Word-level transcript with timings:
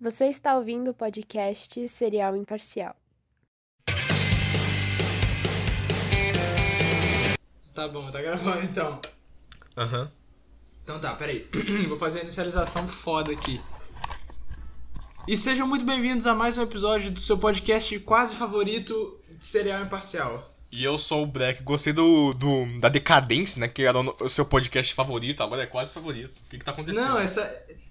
Você 0.00 0.26
está 0.26 0.56
ouvindo 0.56 0.90
o 0.90 0.94
podcast 0.94 1.86
Serial 1.88 2.36
Imparcial. 2.36 2.96
Tá 7.74 7.88
bom, 7.88 8.10
tá 8.10 8.20
gravando 8.20 8.64
então. 8.64 9.00
Aham. 9.76 10.10
Então 10.82 11.00
tá, 11.00 11.14
peraí. 11.14 11.46
Vou 11.88 11.98
fazer 11.98 12.20
a 12.20 12.22
inicialização 12.22 12.88
foda 12.88 13.30
aqui. 13.32 13.60
E 15.28 15.36
sejam 15.36 15.66
muito 15.66 15.84
bem-vindos 15.84 16.26
a 16.26 16.34
mais 16.34 16.56
um 16.58 16.62
episódio 16.62 17.10
do 17.10 17.20
seu 17.20 17.38
podcast 17.38 17.98
quase 18.00 18.34
favorito 18.36 19.20
de 19.28 19.44
Serial 19.44 19.82
Imparcial. 19.82 20.46
E 20.72 20.84
eu 20.84 20.96
sou 20.98 21.24
o 21.24 21.26
Black. 21.26 21.62
Gostei 21.62 21.92
do, 21.92 22.32
do- 22.34 22.78
da 22.80 22.88
decadência, 22.88 23.60
né? 23.60 23.68
Que 23.68 23.82
era 23.82 23.98
o, 23.98 24.16
o 24.20 24.28
seu 24.30 24.44
podcast 24.44 24.94
favorito, 24.94 25.42
agora 25.42 25.62
é 25.64 25.66
quase 25.66 25.92
favorito. 25.92 26.30
O 26.46 26.50
que, 26.50 26.58
que 26.58 26.64
tá 26.64 26.70
acontecendo? 26.70 27.04
Não, 27.08 27.18
essa, 27.18 27.42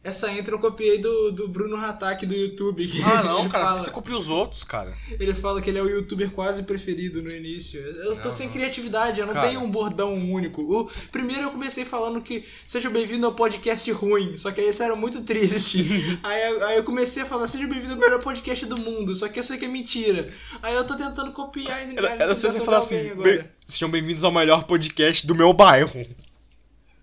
essa 0.01 0.31
intro 0.31 0.55
eu 0.55 0.59
copiei 0.59 0.97
do, 0.97 1.31
do 1.33 1.47
Bruno 1.49 1.75
Hatak 1.75 2.25
do 2.25 2.33
YouTube. 2.33 2.89
Ah, 3.03 3.21
não, 3.23 3.47
cara. 3.49 3.65
Fala, 3.65 3.79
Você 3.81 3.91
copia 3.91 4.17
os 4.17 4.29
outros, 4.29 4.63
cara. 4.63 4.93
ele 5.19 5.33
fala 5.33 5.61
que 5.61 5.69
ele 5.69 5.77
é 5.77 5.81
o 5.81 5.89
youtuber 5.89 6.31
quase 6.31 6.63
preferido 6.63 7.21
no 7.21 7.29
início. 7.29 7.81
Eu 7.81 8.15
tô 8.15 8.25
Não, 8.25 8.31
sem 8.31 8.47
não. 8.47 8.53
criatividade, 8.53 9.19
eu 9.19 9.25
não 9.27 9.33
Cara. 9.33 9.47
tenho 9.47 9.59
um 9.59 9.69
bordão 9.69 10.13
único. 10.15 10.61
O, 10.61 10.89
primeiro 11.11 11.43
eu 11.43 11.51
comecei 11.51 11.83
falando 11.83 12.21
que 12.21 12.45
seja 12.65 12.89
bem-vindo 12.89 13.25
ao 13.25 13.33
podcast 13.33 13.91
ruim, 13.91 14.37
só 14.37 14.51
que 14.51 14.61
aí 14.61 14.69
isso 14.69 14.81
era 14.81 14.95
muito 14.95 15.21
triste. 15.23 15.83
aí, 16.23 16.49
eu- 16.49 16.65
aí 16.67 16.77
eu 16.77 16.83
comecei 16.85 17.23
a 17.23 17.25
falar, 17.25 17.47
seja 17.49 17.67
bem-vindo 17.67 17.93
ao 17.95 17.99
melhor 17.99 18.21
podcast 18.21 18.65
do 18.65 18.77
mundo, 18.77 19.13
só 19.17 19.27
que 19.27 19.37
eu 19.37 19.43
sei 19.43 19.57
que 19.57 19.65
é 19.65 19.67
mentira. 19.67 20.31
Aí 20.63 20.75
eu 20.75 20.85
tô 20.85 20.95
tentando 20.95 21.31
copiar 21.33 21.77
a 21.77 21.81
Era, 21.81 22.07
era 22.13 22.35
se 22.35 22.41
você 22.41 22.47
inicialização 22.47 22.65
falar 22.65 22.79
assim: 22.79 23.09
agora. 23.09 23.29
"Bem- 23.37 23.49
sejam 23.67 23.89
bem-vindos 23.91 24.23
ao 24.23 24.31
melhor 24.31 24.63
podcast 24.63 25.27
do 25.27 25.35
meu 25.35 25.51
bairro. 25.51 26.05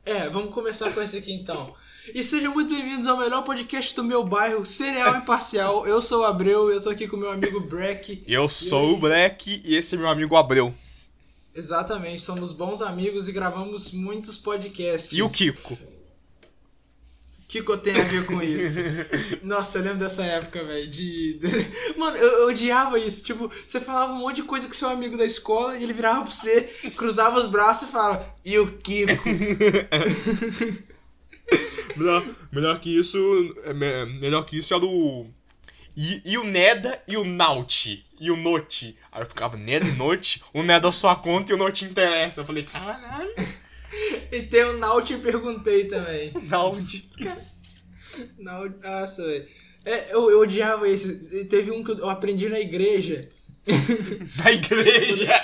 É, 0.05 0.31
vamos 0.31 0.55
começar 0.55 0.91
com 0.93 1.03
esse 1.03 1.17
aqui 1.19 1.33
então. 1.33 1.75
E 2.15 2.23
sejam 2.23 2.53
muito 2.55 2.71
bem-vindos 2.73 3.07
ao 3.07 3.17
melhor 3.19 3.43
podcast 3.43 3.95
do 3.95 4.05
meu 4.05 4.25
bairro, 4.25 4.65
Cereal 4.65 5.17
Imparcial. 5.17 5.87
Eu 5.87 6.01
sou 6.01 6.21
o 6.21 6.25
Abreu 6.25 6.71
e 6.71 6.75
eu 6.75 6.81
tô 6.81 6.89
aqui 6.91 7.07
com 7.09 7.17
o 7.17 7.21
meu 7.21 7.31
amigo 7.31 7.61
Breck. 7.61 8.23
Eu 8.27 8.49
sou 8.49 8.93
o 8.95 8.97
Black 8.99 9.63
e 9.65 9.75
esse 9.77 9.95
é 9.95 9.99
meu 9.99 10.09
amigo 10.09 10.37
Abreu. 10.37 10.73
Exatamente, 11.55 12.23
somos 12.23 12.53
bons 12.53 12.81
amigos 12.81 13.29
e 13.29 13.33
gravamos 13.33 13.91
muitos 13.93 14.37
podcasts. 14.37 15.17
E 15.17 15.23
o 15.23 15.29
Kiko? 15.29 15.75
O 15.75 17.49
que 17.49 17.63
que 17.63 17.71
eu 17.71 17.79
tenho 17.79 18.01
a 18.01 18.05
ver 18.05 18.27
com 18.27 18.43
isso? 18.43 18.81
Nossa, 19.43 19.79
eu 19.79 19.83
lembro 19.85 19.99
dessa 19.99 20.23
época, 20.25 20.65
velho. 20.65 20.89
De- 20.91 21.39
Mano, 21.97 22.17
eu, 22.17 22.29
eu 22.43 22.49
odiava 22.49 22.99
isso. 22.99 23.23
Tipo, 23.23 23.51
você 23.67 23.81
falava 23.81 24.13
um 24.13 24.19
monte 24.19 24.37
de 24.37 24.43
coisa 24.43 24.67
com 24.67 24.75
seu 24.75 24.89
amigo 24.89 25.17
da 25.17 25.25
escola 25.25 25.77
e 25.79 25.83
ele 25.83 25.93
virava 25.93 26.23
pra 26.23 26.31
você, 26.31 26.63
cruzava 26.97 27.39
os 27.39 27.47
braços 27.47 27.89
e 27.89 27.93
falava, 27.93 28.27
e 28.45 28.59
o 28.59 28.79
Kiko? 28.79 29.13
melhor, 31.97 32.23
melhor 32.53 32.81
que 32.81 32.97
isso. 32.99 33.19
é 33.65 33.73
me- 33.73 34.19
melhor 34.21 34.45
que 34.45 34.59
isso 34.59 34.75
é 34.75 34.81
do. 34.81 35.27
E, 35.97 36.23
e 36.25 36.39
o 36.39 36.45
Neda 36.45 37.03
e 37.09 37.17
o 37.17 37.25
Naut. 37.25 38.05
E 38.21 38.31
o 38.31 38.37
Note. 38.37 38.97
Aí 39.13 39.23
eu 39.23 39.27
ficava, 39.27 39.57
Neda 39.57 39.87
e 39.87 39.93
Note? 39.93 40.43
O 40.53 40.63
Neda 40.63 40.89
é 40.89 40.93
sua 40.93 41.17
conta 41.17 41.53
e 41.53 41.55
o 41.55 41.59
Note 41.59 41.85
interessa. 41.85 42.41
Eu 42.41 42.45
falei, 42.45 42.65
caralho. 42.65 43.31
E 44.33 44.43
tem 44.43 44.65
o 44.65 44.79
Naut 44.79 45.13
e 45.13 45.19
perguntei 45.19 45.85
também. 45.85 46.33
Naut. 46.49 47.03
Não, 48.39 48.69
nossa, 48.83 49.25
velho. 49.27 49.47
É, 49.85 50.13
eu, 50.15 50.31
eu 50.31 50.41
odiava 50.41 50.89
isso. 50.89 51.09
E 51.35 51.45
Teve 51.45 51.71
um 51.71 51.83
que 51.85 51.93
eu 51.93 52.09
aprendi 52.09 52.49
na 52.49 52.59
igreja. 52.61 53.29
Na 54.45 54.53
igreja. 54.53 55.43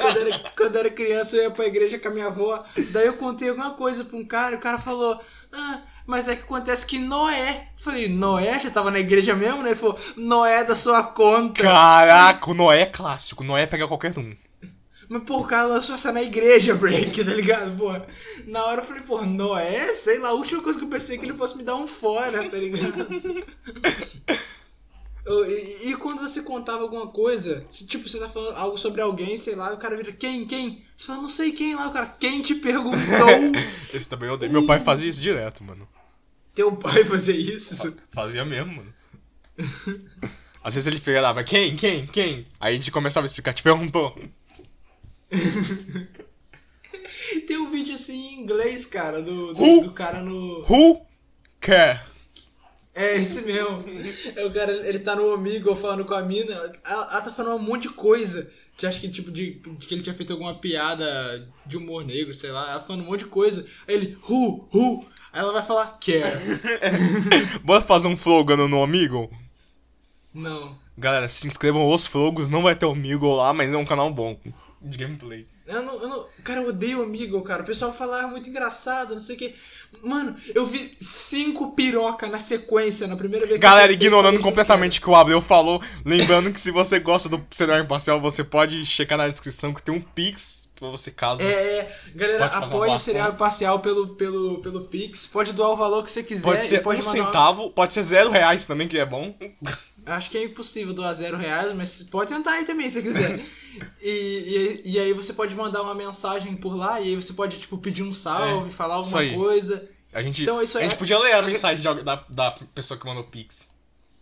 Quando 0.00 0.18
era, 0.18 0.38
quando 0.56 0.76
era 0.76 0.90
criança, 0.90 1.36
eu 1.36 1.42
ia 1.42 1.50
pra 1.50 1.66
igreja 1.66 1.98
com 1.98 2.08
a 2.08 2.10
minha 2.10 2.26
avó. 2.26 2.64
Daí 2.90 3.06
eu 3.06 3.14
contei 3.14 3.50
alguma 3.50 3.72
coisa 3.72 4.04
pra 4.04 4.16
um 4.16 4.24
cara. 4.24 4.56
O 4.56 4.60
cara 4.60 4.78
falou: 4.78 5.20
Ah, 5.52 5.82
mas 6.06 6.28
é 6.28 6.36
que 6.36 6.42
acontece 6.42 6.86
que 6.86 6.98
Noé. 6.98 7.68
Eu 7.76 7.84
falei: 7.84 8.08
Noé? 8.08 8.58
Já 8.58 8.70
tava 8.70 8.90
na 8.90 8.98
igreja 8.98 9.36
mesmo, 9.36 9.62
né? 9.62 9.70
Ele 9.70 9.78
falou: 9.78 9.98
Noé 10.16 10.64
da 10.64 10.74
sua 10.74 11.02
conta. 11.02 11.62
Caraca, 11.62 12.50
o 12.50 12.54
Noé 12.54 12.82
é 12.82 12.86
clássico. 12.86 13.44
Noé 13.44 13.66
pega 13.66 13.86
qualquer 13.86 14.18
um. 14.18 14.34
Mas, 15.10 15.22
pô, 15.24 15.38
o 15.38 15.44
cara 15.44 15.66
lançou 15.66 15.94
essa 15.94 16.12
na 16.12 16.22
igreja, 16.22 16.74
break, 16.74 17.24
tá 17.24 17.32
ligado? 17.32 17.76
Pô, 17.76 17.90
na 18.46 18.64
hora 18.64 18.80
eu 18.80 18.86
falei: 18.86 19.02
Pô, 19.02 19.22
Noé? 19.26 19.94
Sei 19.94 20.18
lá, 20.18 20.30
a 20.30 20.34
última 20.34 20.62
coisa 20.62 20.78
que 20.78 20.84
eu 20.86 20.90
pensei 20.90 21.16
é 21.16 21.18
que 21.18 21.26
ele 21.26 21.36
fosse 21.36 21.56
me 21.56 21.62
dar 21.62 21.76
um 21.76 21.86
fora, 21.86 22.48
tá 22.48 22.56
ligado? 22.56 23.06
E, 25.46 25.90
e 25.90 25.96
quando 25.96 26.20
você 26.20 26.42
contava 26.42 26.82
alguma 26.82 27.08
coisa, 27.08 27.64
tipo, 27.70 28.08
você 28.08 28.18
tá 28.18 28.28
falando 28.28 28.56
algo 28.56 28.78
sobre 28.78 29.02
alguém, 29.02 29.36
sei 29.36 29.54
lá, 29.54 29.70
e 29.70 29.74
o 29.74 29.78
cara 29.78 29.96
vira, 29.96 30.12
quem, 30.12 30.46
quem? 30.46 30.82
Você 30.96 31.06
fala, 31.06 31.22
não 31.22 31.28
sei 31.28 31.52
quem 31.52 31.74
lá, 31.74 31.88
o 31.88 31.92
cara, 31.92 32.06
quem 32.06 32.40
te 32.40 32.54
perguntou? 32.54 33.28
Esse 33.92 34.08
também 34.08 34.28
eu 34.28 34.34
odeio. 34.34 34.52
Meu 34.52 34.64
pai 34.64 34.80
fazia 34.80 35.08
isso 35.08 35.20
direto, 35.20 35.62
mano. 35.62 35.86
Teu 36.54 36.74
pai 36.74 37.04
fazer 37.04 37.36
isso? 37.36 37.94
Fazia 38.10 38.44
mesmo, 38.44 38.74
mano. 38.74 38.94
Às 40.64 40.74
vezes 40.74 40.86
ele 40.86 40.98
pegava, 40.98 41.44
quem, 41.44 41.76
quem, 41.76 42.06
quem? 42.06 42.46
Aí 42.58 42.72
a 42.72 42.76
gente 42.76 42.90
começava 42.90 43.24
a 43.24 43.28
explicar, 43.28 43.52
te 43.52 43.62
perguntou. 43.62 44.18
Tem 47.46 47.58
um 47.58 47.70
vídeo 47.70 47.94
assim 47.94 48.34
em 48.34 48.40
inglês, 48.40 48.86
cara, 48.86 49.22
do, 49.22 49.54
do, 49.54 49.62
Who? 49.62 49.82
do 49.84 49.92
cara 49.92 50.22
no. 50.22 50.62
Who 50.68 51.06
care? 51.60 52.00
É 52.98 53.16
esse 53.16 53.42
mesmo. 53.42 53.84
É 54.34 54.44
o 54.44 54.52
cara, 54.52 54.72
ele 54.88 54.98
tá 54.98 55.14
no 55.14 55.32
Omegle 55.32 55.76
falando 55.76 56.04
com 56.04 56.14
a 56.14 56.22
mina. 56.22 56.52
Ela, 56.84 57.08
ela 57.12 57.20
tá 57.20 57.32
falando 57.32 57.54
um 57.54 57.64
monte 57.64 57.82
de 57.82 57.90
coisa. 57.90 58.50
De, 58.76 58.88
acho 58.88 59.00
que 59.00 59.08
tipo 59.08 59.30
de, 59.30 59.52
de 59.52 59.86
que 59.86 59.94
ele 59.94 60.02
tinha 60.02 60.16
feito 60.16 60.32
alguma 60.32 60.58
piada 60.58 61.48
de 61.64 61.76
humor 61.76 62.04
negro, 62.04 62.34
sei 62.34 62.50
lá. 62.50 62.72
Ela 62.72 62.80
falando 62.80 63.02
um 63.02 63.06
monte 63.06 63.20
de 63.20 63.26
coisa. 63.26 63.64
Aí 63.86 63.94
ele, 63.94 64.18
who, 64.28 64.68
who? 64.74 65.06
Aí 65.32 65.40
ela 65.40 65.52
vai 65.52 65.62
falar, 65.62 65.96
care. 66.00 66.40
Bora 67.62 67.84
fazer 67.84 68.08
um 68.08 68.16
flogando 68.16 68.66
no 68.66 68.82
Amigo? 68.82 69.30
Não. 70.34 70.76
Galera, 70.96 71.28
se 71.28 71.46
inscrevam 71.46 71.88
os 71.88 72.04
flogos, 72.04 72.48
não 72.48 72.64
vai 72.64 72.74
ter 72.74 72.86
Amigo 72.86 73.32
lá, 73.32 73.54
mas 73.54 73.72
é 73.72 73.76
um 73.76 73.86
canal 73.86 74.12
bom 74.12 74.36
de 74.82 74.98
gameplay. 74.98 75.46
Eu 75.66 75.82
não, 75.82 76.02
eu 76.02 76.08
não. 76.08 76.17
Cara, 76.48 76.62
eu 76.62 76.68
odeio 76.68 77.00
o 77.00 77.02
Omegle, 77.02 77.42
cara. 77.42 77.62
O 77.62 77.66
pessoal 77.66 77.92
fala, 77.92 78.22
ah, 78.22 78.26
muito 78.26 78.48
engraçado, 78.48 79.10
não 79.12 79.18
sei 79.18 79.36
o 79.36 79.38
quê. 79.38 79.54
Mano, 80.02 80.34
eu 80.54 80.66
vi 80.66 80.92
cinco 80.98 81.76
piroca 81.76 82.26
na 82.26 82.40
sequência 82.40 83.06
na 83.06 83.16
primeira 83.16 83.44
vez 83.44 83.58
que 83.58 83.66
eu 83.66 83.68
Galera, 83.68 83.88
testei, 83.88 84.06
ignorando 84.06 84.40
completamente 84.40 84.98
o 84.98 85.02
que 85.02 85.10
o 85.10 85.14
Abreu 85.14 85.42
falou, 85.42 85.78
lembrando 86.06 86.50
que 86.50 86.58
se 86.58 86.70
você 86.70 86.98
gosta 86.98 87.28
do 87.28 87.44
cenário 87.50 87.84
imparcial, 87.84 88.18
você 88.18 88.42
pode 88.42 88.82
checar 88.86 89.18
na 89.18 89.28
descrição 89.28 89.74
que 89.74 89.82
tem 89.82 89.94
um 89.94 90.00
Pix 90.00 90.66
pra 90.74 90.88
você 90.88 91.10
caso. 91.10 91.42
É, 91.42 91.46
é, 91.80 91.96
galera, 92.14 92.46
apoie 92.46 92.92
o 92.92 92.98
cereal 92.98 93.34
parcial 93.34 93.80
pelo, 93.80 94.14
pelo, 94.14 94.62
pelo 94.62 94.80
Pix. 94.82 95.26
Pode 95.26 95.52
doar 95.52 95.70
o 95.72 95.76
valor 95.76 96.02
que 96.02 96.10
você 96.10 96.22
quiser. 96.22 96.44
Pode 96.44 96.62
ser 96.62 96.82
pode 96.82 97.02
um 97.02 97.04
uma- 97.04 97.12
centavo, 97.12 97.70
pode 97.72 97.92
ser 97.92 98.02
zero 98.04 98.30
reais 98.30 98.64
também, 98.64 98.88
que 98.88 98.96
é 98.98 99.04
bom. 99.04 99.34
Acho 100.08 100.30
que 100.30 100.38
é 100.38 100.44
impossível 100.44 100.92
doar 100.94 101.14
zero 101.14 101.36
reais, 101.36 101.72
mas 101.76 102.02
pode 102.02 102.32
tentar 102.32 102.52
aí 102.52 102.64
também 102.64 102.88
se 102.90 103.00
você 103.00 103.08
quiser. 103.08 103.40
e, 104.02 104.82
e, 104.84 104.92
e 104.92 104.98
aí 104.98 105.12
você 105.12 105.32
pode 105.32 105.54
mandar 105.54 105.82
uma 105.82 105.94
mensagem 105.94 106.56
por 106.56 106.74
lá, 106.76 107.00
e 107.00 107.08
aí 107.10 107.14
você 107.16 107.32
pode, 107.32 107.58
tipo, 107.58 107.76
pedir 107.78 108.02
um 108.02 108.12
salve, 108.14 108.68
É, 108.68 108.70
falar 108.72 109.00
isso 109.00 109.16
alguma 109.16 109.20
aí. 109.20 109.34
coisa. 109.34 109.88
A 110.12 110.22
gente, 110.22 110.42
Então, 110.42 110.62
isso 110.62 110.78
a 110.78 110.82
gente 110.82 110.94
é- 110.94 110.96
podia 110.96 111.18
ler 111.18 111.34
a 111.34 111.42
mensagem 111.42 111.82
de 111.82 112.02
da, 112.04 112.24
da 112.28 112.50
pessoa 112.74 112.98
que 112.98 113.06
mandou 113.06 113.24
Pix. 113.24 113.70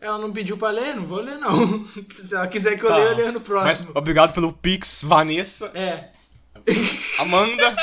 Ela 0.00 0.18
não 0.18 0.30
pediu 0.32 0.58
pra 0.58 0.70
ler, 0.70 0.94
não 0.96 1.04
vou 1.06 1.20
ler 1.22 1.38
não. 1.38 1.86
se 2.12 2.34
ela 2.34 2.46
quiser 2.48 2.76
que 2.76 2.84
eu 2.84 2.88
Tá. 2.88 2.96
leia, 2.96 3.08
eu 3.10 3.16
leio 3.16 3.32
no 3.32 3.38
Mas 3.38 3.46
próximo. 3.46 3.92
obrigado 3.94 4.34
pelo 4.34 4.52
Pix, 4.52 5.02
Vanessa, 5.02 5.70
É. 5.74 6.10
Amanda, 7.20 7.76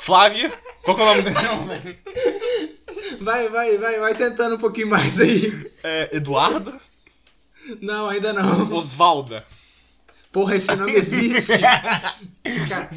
Flávia. 0.00 0.50
Qual 0.82 0.96
que 0.96 1.02
é 1.02 1.04
o 1.04 1.08
nome 1.08 1.22
dela? 1.22 1.96
Vai, 3.20 3.48
vai, 3.48 3.78
vai, 3.78 4.00
vai 4.00 4.14
tentando 4.14 4.56
um 4.56 4.58
pouquinho 4.58 4.88
mais 4.88 5.20
aí. 5.20 5.70
É, 5.84 6.16
Eduarda, 6.16 6.78
Não, 7.80 8.08
ainda 8.08 8.32
não. 8.32 8.72
Osvalda. 8.74 9.44
Porra, 10.32 10.54
esse 10.56 10.74
nome 10.76 10.92
existe. 10.92 11.52
Cara, 11.58 12.90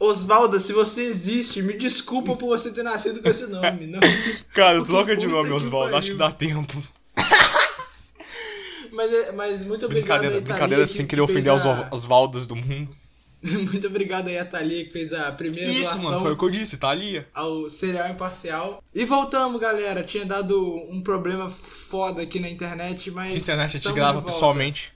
O- 0.00 0.06
Osvaldo, 0.08 0.60
se 0.60 0.72
você 0.74 1.02
existe, 1.02 1.62
me 1.62 1.72
desculpa 1.78 2.36
por 2.36 2.48
você 2.48 2.70
ter 2.70 2.82
nascido 2.82 3.22
com 3.22 3.28
esse 3.30 3.46
nome. 3.46 3.86
Não. 3.86 4.00
Cara, 4.52 4.84
troca 4.84 5.16
de 5.16 5.26
nome, 5.26 5.48
que 5.48 5.54
Osvaldo. 5.54 5.96
Acho 5.96 6.10
que 6.10 6.16
dá 6.18 6.30
tempo. 6.30 6.76
Mas, 8.92 9.34
mas 9.34 9.64
muito 9.64 9.86
obrigado 9.86 10.20
Brincadeira, 10.20 10.40
brincadeira 10.44 10.88
sem 10.88 11.04
que- 11.04 11.10
querer 11.10 11.22
ofender 11.22 11.52
os 11.52 11.64
a- 11.64 11.88
Osvaldos 11.90 12.46
do 12.46 12.56
mundo. 12.56 12.94
Muito 13.70 13.86
obrigado 13.86 14.28
aí 14.28 14.38
a 14.38 14.44
Thalia 14.44 14.84
que 14.84 14.90
fez 14.90 15.12
a 15.12 15.30
primeira 15.30 15.70
Isso, 15.70 15.90
doação 15.92 16.10
mano, 16.10 16.22
foi 16.22 16.32
o 16.32 16.36
que 16.36 16.44
eu 16.44 16.50
disse, 16.50 16.78
ali. 16.82 17.24
ao 17.32 17.68
Cereal 17.68 18.08
Imparcial. 18.08 18.82
E 18.92 19.04
voltamos, 19.04 19.60
galera. 19.60 20.02
Tinha 20.02 20.24
dado 20.26 20.58
um 20.90 21.00
problema 21.00 21.48
foda 21.48 22.22
aqui 22.22 22.40
na 22.40 22.48
internet, 22.50 23.10
mas. 23.10 23.30
Que 23.32 23.38
internet 23.38 23.76
a 23.76 23.80
gente 23.80 23.92
grava 23.92 24.20
pessoalmente. 24.22 24.92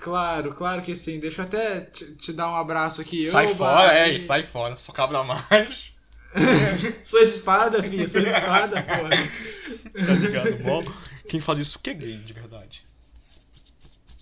Claro, 0.00 0.54
claro 0.54 0.80
que 0.82 0.96
sim. 0.96 1.20
Deixa 1.20 1.42
eu 1.42 1.46
até 1.46 1.80
te, 1.82 2.14
te 2.16 2.32
dar 2.32 2.48
um 2.50 2.56
abraço 2.56 3.00
aqui. 3.02 3.24
Sai 3.24 3.46
Oba, 3.46 3.54
fora, 3.56 3.94
é, 3.94 4.14
e- 4.14 4.20
sai 4.20 4.42
fora. 4.44 4.76
Só 4.76 4.92
cabra 4.92 5.22
mais. 5.24 5.92
Sou 7.02 7.20
espada, 7.20 7.82
filho. 7.82 8.08
Sou 8.08 8.22
espada, 8.22 8.82
porra. 8.82 9.10
Tá 9.10 10.12
ligado? 10.14 10.62
Bom, 10.62 10.84
quem 11.28 11.40
fala 11.40 11.60
isso 11.60 11.78
que 11.78 11.90
é 11.90 11.94
gay, 11.94 12.16
de 12.16 12.32
verdade. 12.32 12.82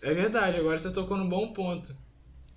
É 0.03 0.13
verdade, 0.15 0.59
agora 0.59 0.79
você 0.79 0.91
tocou 0.91 1.17
num 1.17 1.29
bom 1.29 1.53
ponto. 1.53 1.95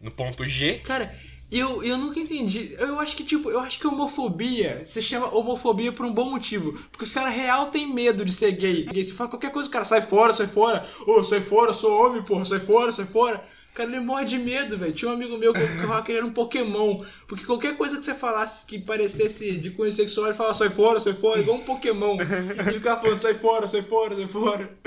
No 0.04 0.12
ponto 0.12 0.46
G, 0.48 0.76
Cara, 0.80 1.16
Eu, 1.50 1.84
eu 1.84 1.98
nunca 2.00 2.20
entendi. 2.20 2.76
Eu 2.80 3.00
acho 3.00 3.16
que, 3.16 3.24
tipo, 3.24 3.50
eu 3.52 3.60
acho 3.60 3.80
que 3.80 3.86
homofobia 3.86 4.84
se 4.84 5.02
chama 5.02 5.28
homofobia 5.36 5.92
por 5.92 6.04
um 6.06 6.12
bom 6.12 6.30
motivo. 6.32 6.74
Porque 6.90 7.04
os 7.06 7.14
caras 7.14 7.34
real 7.36 7.68
tem 7.68 7.94
medo 7.94 8.26
de 8.26 8.34
ser 8.34 8.52
gay. 8.54 8.88
Se 9.04 9.14
fala 9.14 9.30
qualquer 9.30 9.52
coisa, 9.52 9.70
o 9.70 9.72
cara 9.72 9.86
sai 9.86 10.02
fora, 10.02 10.34
sai 10.34 10.48
fora. 10.48 10.84
Ô, 11.06 11.20
oh, 11.20 11.24
sai 11.24 11.42
fora, 11.42 11.72
sou 11.72 11.92
homem, 11.92 12.24
porra, 12.24 12.44
sai 12.44 12.60
fora, 12.60 12.92
sai 12.92 13.06
fora. 13.06 13.44
Cara, 13.76 13.90
ele 13.90 14.00
morre 14.00 14.26
de 14.26 14.40
medo, 14.40 14.78
velho. 14.78 14.94
Tinha 14.94 15.12
um 15.12 15.14
amigo 15.14 15.38
meu 15.38 15.54
que 15.54 15.60
que 15.60 16.12
ele 16.12 16.18
era 16.20 16.28
um 16.28 16.34
Pokémon. 16.34 17.04
Porque 17.28 17.46
qualquer 17.46 17.78
coisa 17.78 17.98
que 17.98 18.06
você 18.06 18.16
falasse 18.16 18.66
que 18.66 18.80
parecesse 18.80 19.58
de 19.58 19.72
cunho 19.72 19.92
sexual, 19.92 20.28
ele 20.28 20.36
falava 20.36 20.56
sai 20.56 20.70
fora, 20.70 21.00
sai 21.00 21.14
fora, 21.14 21.40
igual 21.40 21.58
um 21.58 21.62
Pokémon. 21.62 22.18
E 22.20 22.74
ficava 22.74 23.00
falando 23.02 23.20
sai 23.20 23.36
fora, 23.36 23.68
sai 23.68 23.84
fora, 23.84 24.16
sai 24.16 24.28
fora. 24.28 24.78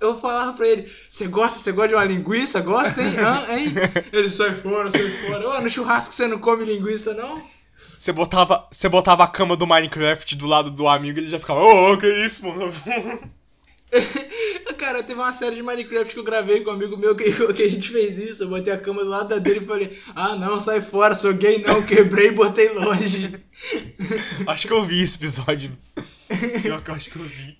Eu 0.00 0.18
falava 0.18 0.52
pra 0.52 0.66
ele, 0.66 0.90
você 1.10 1.26
gosta, 1.26 1.58
você 1.58 1.72
gosta 1.72 1.88
de 1.88 1.94
uma 1.94 2.04
linguiça? 2.04 2.60
Gosta, 2.60 3.02
hein? 3.02 3.14
Hã, 3.18 3.54
hein? 3.54 3.74
Ele 4.12 4.30
sai 4.30 4.54
fora, 4.54 4.90
sai 4.90 5.08
fora. 5.08 5.48
Ô, 5.48 5.60
no 5.60 5.70
churrasco 5.70 6.14
você 6.14 6.26
não 6.26 6.38
come 6.38 6.64
linguiça, 6.64 7.14
não? 7.14 7.42
Você 7.76 8.12
botava, 8.12 8.66
você 8.70 8.88
botava 8.88 9.24
a 9.24 9.28
cama 9.28 9.56
do 9.56 9.66
Minecraft 9.66 10.36
do 10.36 10.46
lado 10.46 10.70
do 10.70 10.88
amigo 10.88 11.18
e 11.18 11.22
ele 11.22 11.28
já 11.28 11.38
ficava, 11.38 11.60
ô, 11.60 11.92
oh, 11.92 11.98
que 11.98 12.06
isso, 12.06 12.46
mano? 12.46 12.72
Cara, 14.78 15.02
teve 15.02 15.20
uma 15.20 15.32
série 15.32 15.56
de 15.56 15.62
Minecraft 15.62 16.12
que 16.12 16.18
eu 16.18 16.24
gravei 16.24 16.60
com 16.60 16.70
um 16.70 16.74
amigo 16.74 16.96
meu 16.96 17.14
que, 17.14 17.24
que 17.54 17.62
a 17.62 17.70
gente 17.70 17.90
fez 17.90 18.18
isso. 18.18 18.42
Eu 18.42 18.48
botei 18.48 18.72
a 18.72 18.78
cama 18.78 19.04
do 19.04 19.10
lado 19.10 19.38
dele 19.40 19.60
e 19.60 19.66
falei: 19.66 19.98
Ah, 20.14 20.36
não, 20.36 20.58
sai 20.58 20.80
fora, 20.80 21.14
sou 21.14 21.32
gay 21.32 21.58
não. 21.58 21.82
Quebrei 21.82 22.28
e 22.28 22.32
botei 22.32 22.70
longe. 22.70 23.34
Acho 24.46 24.66
que 24.66 24.72
eu 24.72 24.84
vi 24.84 25.02
esse 25.02 25.16
episódio. 25.16 25.70
Pior 26.62 26.82
que 26.82 26.90
eu 26.90 26.94
acho 26.94 27.10
que 27.10 27.16
eu 27.16 27.22
vi. 27.22 27.56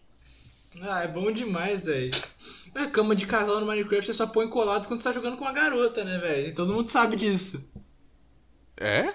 Ah, 0.83 1.03
é 1.03 1.09
bom 1.09 1.31
demais, 1.31 1.85
velho. 1.85 2.11
É, 2.75 2.87
cama 2.87 3.15
de 3.15 3.27
casal 3.27 3.61
no 3.61 3.67
Minecraft 3.67 4.07
você 4.07 4.13
só 4.13 4.27
põe 4.27 4.49
colado 4.49 4.89
quando 4.89 5.01
você 5.01 5.09
tá 5.09 5.15
jogando 5.15 5.37
com 5.37 5.45
uma 5.45 5.53
garota, 5.53 6.05
né, 6.05 6.19
velho? 6.19 6.55
Todo 6.55 6.73
mundo 6.73 6.89
sabe 6.89 7.17
disso. 7.17 7.71
É? 8.77 9.13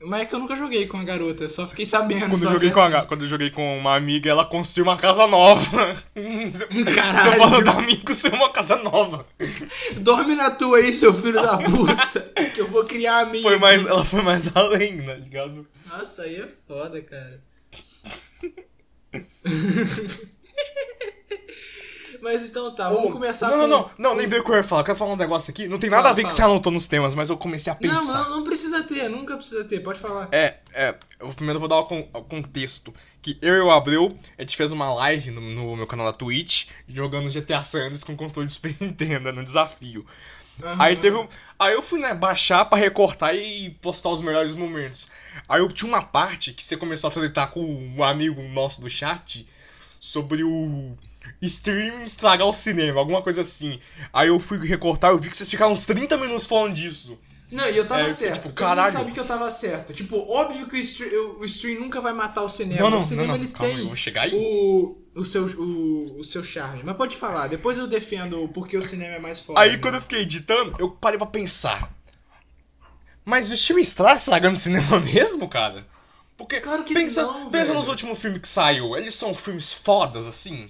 Mas 0.00 0.20
é 0.20 0.24
que 0.26 0.34
eu 0.34 0.38
nunca 0.38 0.54
joguei 0.54 0.86
com 0.86 0.96
a 0.96 1.02
garota, 1.02 1.42
eu 1.42 1.50
só 1.50 1.66
fiquei 1.66 1.84
sabendo. 1.84 2.20
Quando, 2.20 2.44
eu 2.44 2.50
joguei, 2.50 2.70
com 2.70 2.80
a, 2.80 3.04
quando 3.04 3.22
eu 3.22 3.28
joguei 3.28 3.50
com 3.50 3.78
uma 3.78 3.96
amiga, 3.96 4.30
ela 4.30 4.44
construiu 4.44 4.84
uma 4.84 4.96
casa 4.96 5.26
nova. 5.26 5.92
Caralho. 6.94 7.30
Seu 7.30 7.38
falando 7.38 7.64
da 7.64 7.72
amiga 7.72 8.04
construiu 8.04 8.36
uma 8.36 8.52
casa 8.52 8.76
nova. 8.76 9.26
Dorme 9.96 10.36
na 10.36 10.52
tua 10.52 10.78
aí, 10.78 10.94
seu 10.94 11.12
filho 11.12 11.32
da 11.32 11.58
puta. 11.58 12.20
que 12.54 12.60
eu 12.60 12.68
vou 12.68 12.84
criar 12.84 13.22
a 13.22 13.26
minha. 13.26 13.42
Foi 13.42 13.58
mais, 13.58 13.84
ela 13.84 14.04
foi 14.04 14.22
mais 14.22 14.48
além, 14.54 15.02
tá 15.04 15.14
ligado? 15.14 15.66
Nossa, 15.86 16.22
aí 16.22 16.36
é 16.36 16.48
foda, 16.68 17.02
cara. 17.02 17.42
Mas 22.20 22.44
então 22.44 22.74
tá, 22.74 22.90
vamos 22.90 23.12
começar 23.12 23.48
não, 23.48 23.58
com... 23.58 23.66
Não, 23.66 23.68
não, 23.68 23.90
não, 23.98 24.14
lembrei 24.14 24.40
o 24.40 24.44
que 24.44 24.50
eu 24.50 24.56
ia 24.56 24.64
falar. 24.64 24.80
Eu 24.80 24.86
quero 24.86 24.98
falar 24.98 25.12
um 25.12 25.16
negócio 25.16 25.50
aqui. 25.50 25.68
Não 25.68 25.78
tem 25.78 25.88
nada 25.88 26.02
Fala, 26.02 26.12
a 26.12 26.16
ver 26.16 26.22
fala. 26.22 26.30
que 26.30 26.36
você 26.36 26.42
anotou 26.42 26.72
nos 26.72 26.88
temas, 26.88 27.14
mas 27.14 27.30
eu 27.30 27.36
comecei 27.36 27.72
a 27.72 27.76
pensar. 27.76 27.94
Não, 27.94 28.04
não, 28.06 28.30
não 28.38 28.44
precisa 28.44 28.82
ter, 28.82 29.08
nunca 29.08 29.36
precisa 29.36 29.64
ter, 29.64 29.80
pode 29.80 30.00
falar. 30.00 30.28
É, 30.32 30.56
é. 30.74 30.96
Eu 31.20 31.28
primeiro 31.28 31.60
vou 31.60 31.68
dar 31.68 31.78
o, 31.78 31.84
con- 31.84 32.08
o 32.12 32.22
contexto. 32.24 32.92
Que 33.22 33.38
eu 33.40 33.54
e 33.54 33.60
o 33.60 33.70
Abreu, 33.70 34.16
a 34.36 34.42
gente 34.42 34.56
fez 34.56 34.72
uma 34.72 34.92
live 34.94 35.30
no, 35.30 35.40
no 35.40 35.76
meu 35.76 35.86
canal 35.86 36.06
da 36.06 36.12
Twitch, 36.12 36.68
jogando 36.88 37.30
GTA 37.30 37.62
San 37.62 37.80
Andreas 37.84 38.02
com 38.02 38.16
controle 38.16 38.48
de 38.48 38.54
Super 38.54 38.74
Nintendo, 38.80 39.32
no 39.32 39.44
desafio. 39.44 40.04
Aham. 40.62 40.76
Aí 40.80 40.96
teve 40.96 41.16
um. 41.16 41.28
Aí 41.58 41.74
eu 41.74 41.82
fui, 41.82 41.98
né, 41.98 42.14
baixar 42.14 42.64
pra 42.66 42.78
recortar 42.78 43.34
e 43.34 43.70
postar 43.82 44.10
os 44.10 44.22
melhores 44.22 44.54
momentos. 44.54 45.08
Aí 45.48 45.60
eu 45.60 45.68
tinha 45.72 45.88
uma 45.88 46.02
parte 46.02 46.52
que 46.52 46.62
você 46.62 46.76
começou 46.76 47.08
a 47.08 47.12
tretar 47.12 47.50
com 47.50 47.60
um 47.64 48.04
amigo 48.04 48.40
nosso 48.42 48.80
do 48.80 48.88
chat 48.88 49.46
sobre 49.98 50.44
o 50.44 50.96
stream 51.42 52.04
estragar 52.04 52.46
o 52.46 52.52
cinema, 52.52 53.00
alguma 53.00 53.22
coisa 53.22 53.40
assim. 53.40 53.78
Aí 54.12 54.28
eu 54.28 54.38
fui 54.38 54.64
recortar, 54.66 55.10
eu 55.10 55.18
vi 55.18 55.28
que 55.28 55.36
vocês 55.36 55.48
ficaram 55.48 55.72
uns 55.72 55.84
30 55.84 56.16
minutos 56.16 56.46
falando 56.46 56.74
disso. 56.74 57.18
Não, 57.50 57.66
e 57.68 57.76
eu 57.78 57.86
tava 57.86 58.02
É, 58.02 58.10
certo. 58.10 58.42
tipo, 58.42 58.52
caralho. 58.52 58.92
sabe 58.92 59.10
que 59.10 59.18
eu 59.18 59.24
tava 59.24 59.50
certo. 59.50 59.94
Tipo, 59.94 60.18
óbvio 60.30 60.66
que 60.68 60.76
o 60.76 60.78
stream, 60.78 61.38
o 61.40 61.44
stream 61.46 61.80
nunca 61.80 61.98
vai 62.00 62.12
matar 62.12 62.42
o 62.42 62.48
cinema. 62.48 62.82
Não, 62.82 62.90
não, 62.90 62.98
o 62.98 63.02
cinema 63.02 63.28
não, 63.28 63.34
não, 63.38 63.42
ele 63.42 63.52
calma, 63.52 63.72
tem 63.72 63.78
eu 63.80 63.86
vou 63.86 63.96
chegar 63.96 64.22
aí. 64.24 64.32
o, 64.34 64.96
o, 65.20 65.24
seu, 65.24 65.46
o, 65.46 66.20
o 66.20 66.24
seu 66.24 66.42
charme. 66.44 66.82
Mas 66.84 66.96
pode 66.96 67.16
falar, 67.16 67.48
depois 67.48 67.78
eu 67.78 67.86
defendo 67.86 68.42
o 68.42 68.48
porquê 68.48 68.76
o 68.76 68.82
cinema 68.82 69.14
é 69.16 69.18
mais 69.18 69.40
foda. 69.40 69.60
Aí 69.60 69.72
né? 69.72 69.78
quando 69.78 69.94
eu 69.96 70.00
fiquei 70.00 70.20
editando, 70.20 70.76
eu 70.78 70.90
parei 70.90 71.18
pra 71.18 71.26
pensar. 71.26 71.92
Mas 73.24 73.50
o 73.50 73.54
stream 73.54 73.78
está 73.80 74.14
estragando 74.14 74.54
o 74.54 74.58
cinema 74.58 75.00
mesmo, 75.12 75.48
cara? 75.48 75.86
Porque 76.36 76.60
Claro 76.60 76.84
que 76.84 76.94
pensa, 76.94 77.22
não, 77.22 77.50
pensa 77.50 77.66
velho. 77.66 77.78
nos 77.78 77.88
últimos 77.88 78.18
filmes 78.18 78.40
que 78.40 78.48
saiu, 78.48 78.96
eles 78.96 79.14
são 79.14 79.34
filmes 79.34 79.74
fodas 79.74 80.26
assim. 80.26 80.68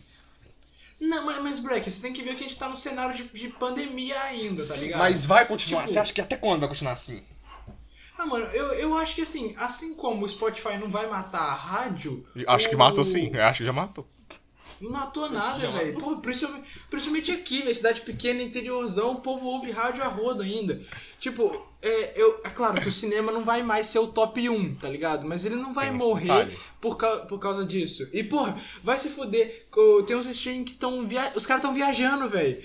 Não, 1.01 1.25
mas, 1.27 1.39
mas 1.43 1.59
Breck, 1.61 1.89
você 1.89 2.01
tem 2.01 2.13
que 2.13 2.23
ver 2.23 2.35
que 2.35 2.45
a 2.45 2.49
gente 2.49 2.57
tá 2.59 2.69
no 2.69 2.77
cenário 2.77 3.15
de, 3.15 3.25
de 3.29 3.49
pandemia 3.51 4.19
ainda, 4.23 4.67
tá 4.67 4.75
Sim, 4.75 4.81
ligado? 4.81 4.99
mas 4.99 5.25
vai 5.25 5.47
continuar. 5.47 5.83
Tipo- 5.83 5.93
Você 5.93 5.99
acha 6.01 6.13
que 6.13 6.21
até 6.21 6.37
quando 6.37 6.61
vai 6.61 6.69
continuar 6.69 6.93
assim? 6.93 7.23
Ah, 8.17 8.27
mano, 8.27 8.47
eu, 8.47 8.73
eu 8.73 8.97
acho 8.97 9.15
que 9.15 9.21
assim, 9.23 9.55
assim 9.59 9.95
como 9.95 10.25
o 10.25 10.29
Spotify 10.29 10.77
não 10.77 10.91
vai 10.91 11.07
matar 11.07 11.39
a 11.41 11.55
rádio. 11.55 12.27
Acho 12.49 12.69
que 12.69 12.75
matou 12.75 13.05
sim, 13.05 13.31
eu 13.33 13.45
acho 13.45 13.59
que 13.59 13.65
já 13.65 13.73
matou. 13.73 14.09
Não 14.81 14.91
matou 14.91 15.29
nada, 15.31 15.71
velho. 15.71 15.99
Pô, 15.99 16.17
principalmente, 16.21 16.69
principalmente 16.89 17.33
aqui, 17.33 17.63
velho. 17.63 17.75
Cidade 17.75 18.01
pequena, 18.03 18.43
interiorzão, 18.43 19.13
o 19.13 19.21
povo 19.21 19.47
ouve 19.47 19.71
rádio 19.71 20.03
a 20.03 20.09
rodo 20.09 20.43
ainda. 20.43 20.81
Tipo, 21.19 21.68
é, 21.81 22.13
eu, 22.21 22.41
é 22.45 22.49
claro 22.51 22.81
que 22.81 22.89
o 22.89 22.93
cinema 22.93 23.31
não 23.31 23.45
vai 23.45 23.63
mais 23.63 23.87
ser 23.87 24.01
o 24.01 24.09
top 24.09 24.49
1, 24.49 24.75
tá 24.77 24.89
ligado? 24.89 25.27
Mas 25.27 25.45
ele 25.45 25.55
não 25.57 25.73
vai 25.73 25.91
morrer 25.93 26.59
por, 26.81 26.97
cau- 26.97 27.27
por 27.27 27.39
causa 27.39 27.65
disso. 27.65 28.09
E, 28.13 28.25
porra, 28.25 28.61
vai 28.83 28.99
se 28.99 29.09
fuder. 29.11 29.67
Tem 30.07 30.17
uns 30.17 30.27
streams 30.27 30.65
que 30.65 30.73
estão. 30.73 31.07
Via... 31.07 31.33
Os 31.37 31.47
caras 31.47 31.63
estão 31.63 31.73
viajando, 31.75 32.29
velho. 32.29 32.61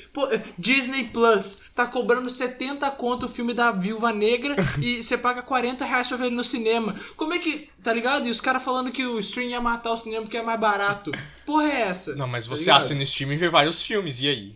Disney 0.58 1.06
Plus 1.06 1.60
tá 1.76 1.86
cobrando 1.86 2.28
70 2.30 2.90
conto 2.92 3.28
o 3.28 3.30
filme 3.30 3.54
da 3.54 3.72
Viúva 3.72 4.12
Negra 4.12 4.56
e 4.82 5.04
você 5.04 5.18
paga 5.18 5.42
40 5.44 5.86
reais 5.86 6.08
pra 6.08 6.18
ver 6.18 6.32
no 6.32 6.44
cinema. 6.44 6.96
Como 7.16 7.34
é 7.34 7.40
que. 7.40 7.70
Tá 7.84 7.94
ligado? 7.94 8.28
E 8.28 8.32
os 8.32 8.42
caras 8.42 8.64
falando 8.64 8.92
que 8.92 9.06
o 9.06 9.20
stream 9.20 9.50
ia 9.50 9.62
matar 9.62 9.92
o 9.92 9.98
cinema 9.98 10.24
porque 10.24 10.38
é 10.38 10.42
mais 10.42 10.60
barato. 10.60 11.12
Porra, 11.46 11.68
é 11.68 11.82
essa? 11.82 12.16
Não, 12.16 12.28
mas 12.28 12.46
Tá 12.48 12.56
você 12.56 12.62
ligado? 12.64 12.82
assina 12.82 13.04
o 13.04 13.06
Steam 13.06 13.32
e 13.34 13.38
vê 13.38 13.50
vários 13.50 13.82
filmes, 13.82 14.22
e 14.22 14.28
aí? 14.30 14.56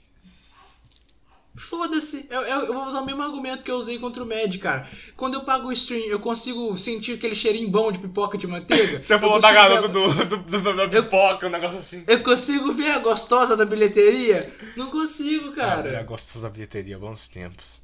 Foda-se, 1.58 2.28
eu, 2.30 2.42
eu, 2.42 2.60
eu 2.66 2.74
vou 2.74 2.86
usar 2.86 3.02
o 3.02 3.06
mesmo 3.06 3.22
argumento 3.24 3.66
que 3.66 3.72
eu 3.72 3.76
usei 3.78 3.98
contra 3.98 4.22
o 4.24 4.26
Med, 4.26 4.58
cara. 4.60 4.88
Quando 5.16 5.34
eu 5.34 5.42
pago 5.44 5.68
o 5.68 5.72
stream, 5.74 6.06
eu 6.06 6.20
consigo 6.20 6.78
sentir 6.78 7.14
aquele 7.14 7.34
cheirinho 7.34 7.68
bom 7.70 7.92
de 7.92 7.98
pipoca 8.00 8.38
de 8.38 8.46
manteiga. 8.46 9.02
Você 9.02 9.14
Eu 9.16 9.20
falou 9.20 9.40
da 9.40 9.52
garota 9.52 9.88
ver- 9.88 10.26
do, 10.26 10.38
do, 10.38 10.62
do- 10.62 10.76
da 10.76 10.88
pipoca, 10.88 11.48
um 11.48 11.50
negócio 11.50 11.80
assim. 11.80 12.04
Eu 12.08 12.22
consigo 12.22 12.72
ver 12.74 12.92
a 12.92 13.00
gostosa 13.00 13.58
da 13.58 13.66
bilheteria? 13.66 14.48
Não 14.76 14.92
consigo, 14.92 15.48
Eu 15.48 15.54
cara. 15.54 16.04
gosto 16.04 16.40
da 16.40 16.50
bilheteria, 16.50 17.00
bons 17.00 17.28
tempos. 17.28 17.82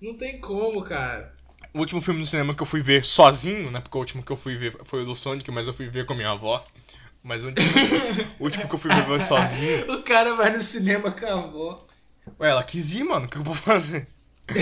Não 0.00 0.14
tem 0.16 0.40
como, 0.40 0.82
cara. 0.82 1.34
O 1.72 1.80
último 1.80 2.00
filme 2.00 2.20
no 2.20 2.26
cinema 2.26 2.54
que 2.54 2.62
eu 2.62 2.66
fui 2.66 2.80
ver 2.80 3.04
sozinho, 3.04 3.70
né? 3.70 3.80
Porque 3.80 3.96
o 3.96 4.00
último 4.00 4.24
que 4.24 4.30
eu 4.30 4.36
fui 4.36 4.54
ver 4.54 4.76
foi 4.84 5.02
o 5.02 5.04
do 5.04 5.16
Sonic, 5.16 5.50
mas 5.50 5.66
eu 5.66 5.74
fui 5.74 5.88
ver 5.88 6.06
com 6.06 6.12
a 6.12 6.16
minha 6.16 6.30
avó. 6.30 6.64
Mas 7.22 7.42
o 7.42 7.48
último, 7.48 7.66
o 8.38 8.44
último 8.44 8.68
que 8.68 8.74
eu 8.74 8.78
fui 8.78 8.90
ver 8.92 9.20
sozinho. 9.22 9.92
O 9.94 10.02
cara 10.02 10.34
vai 10.34 10.52
no 10.56 10.62
cinema 10.62 11.10
com 11.10 11.26
a 11.26 11.32
avó. 11.32 11.84
Ué, 12.40 12.50
ela 12.50 12.62
quis 12.62 12.92
ir, 12.92 13.04
mano. 13.04 13.26
O 13.26 13.28
que 13.28 13.36
eu 13.38 13.42
vou 13.42 13.54
fazer? 13.54 14.06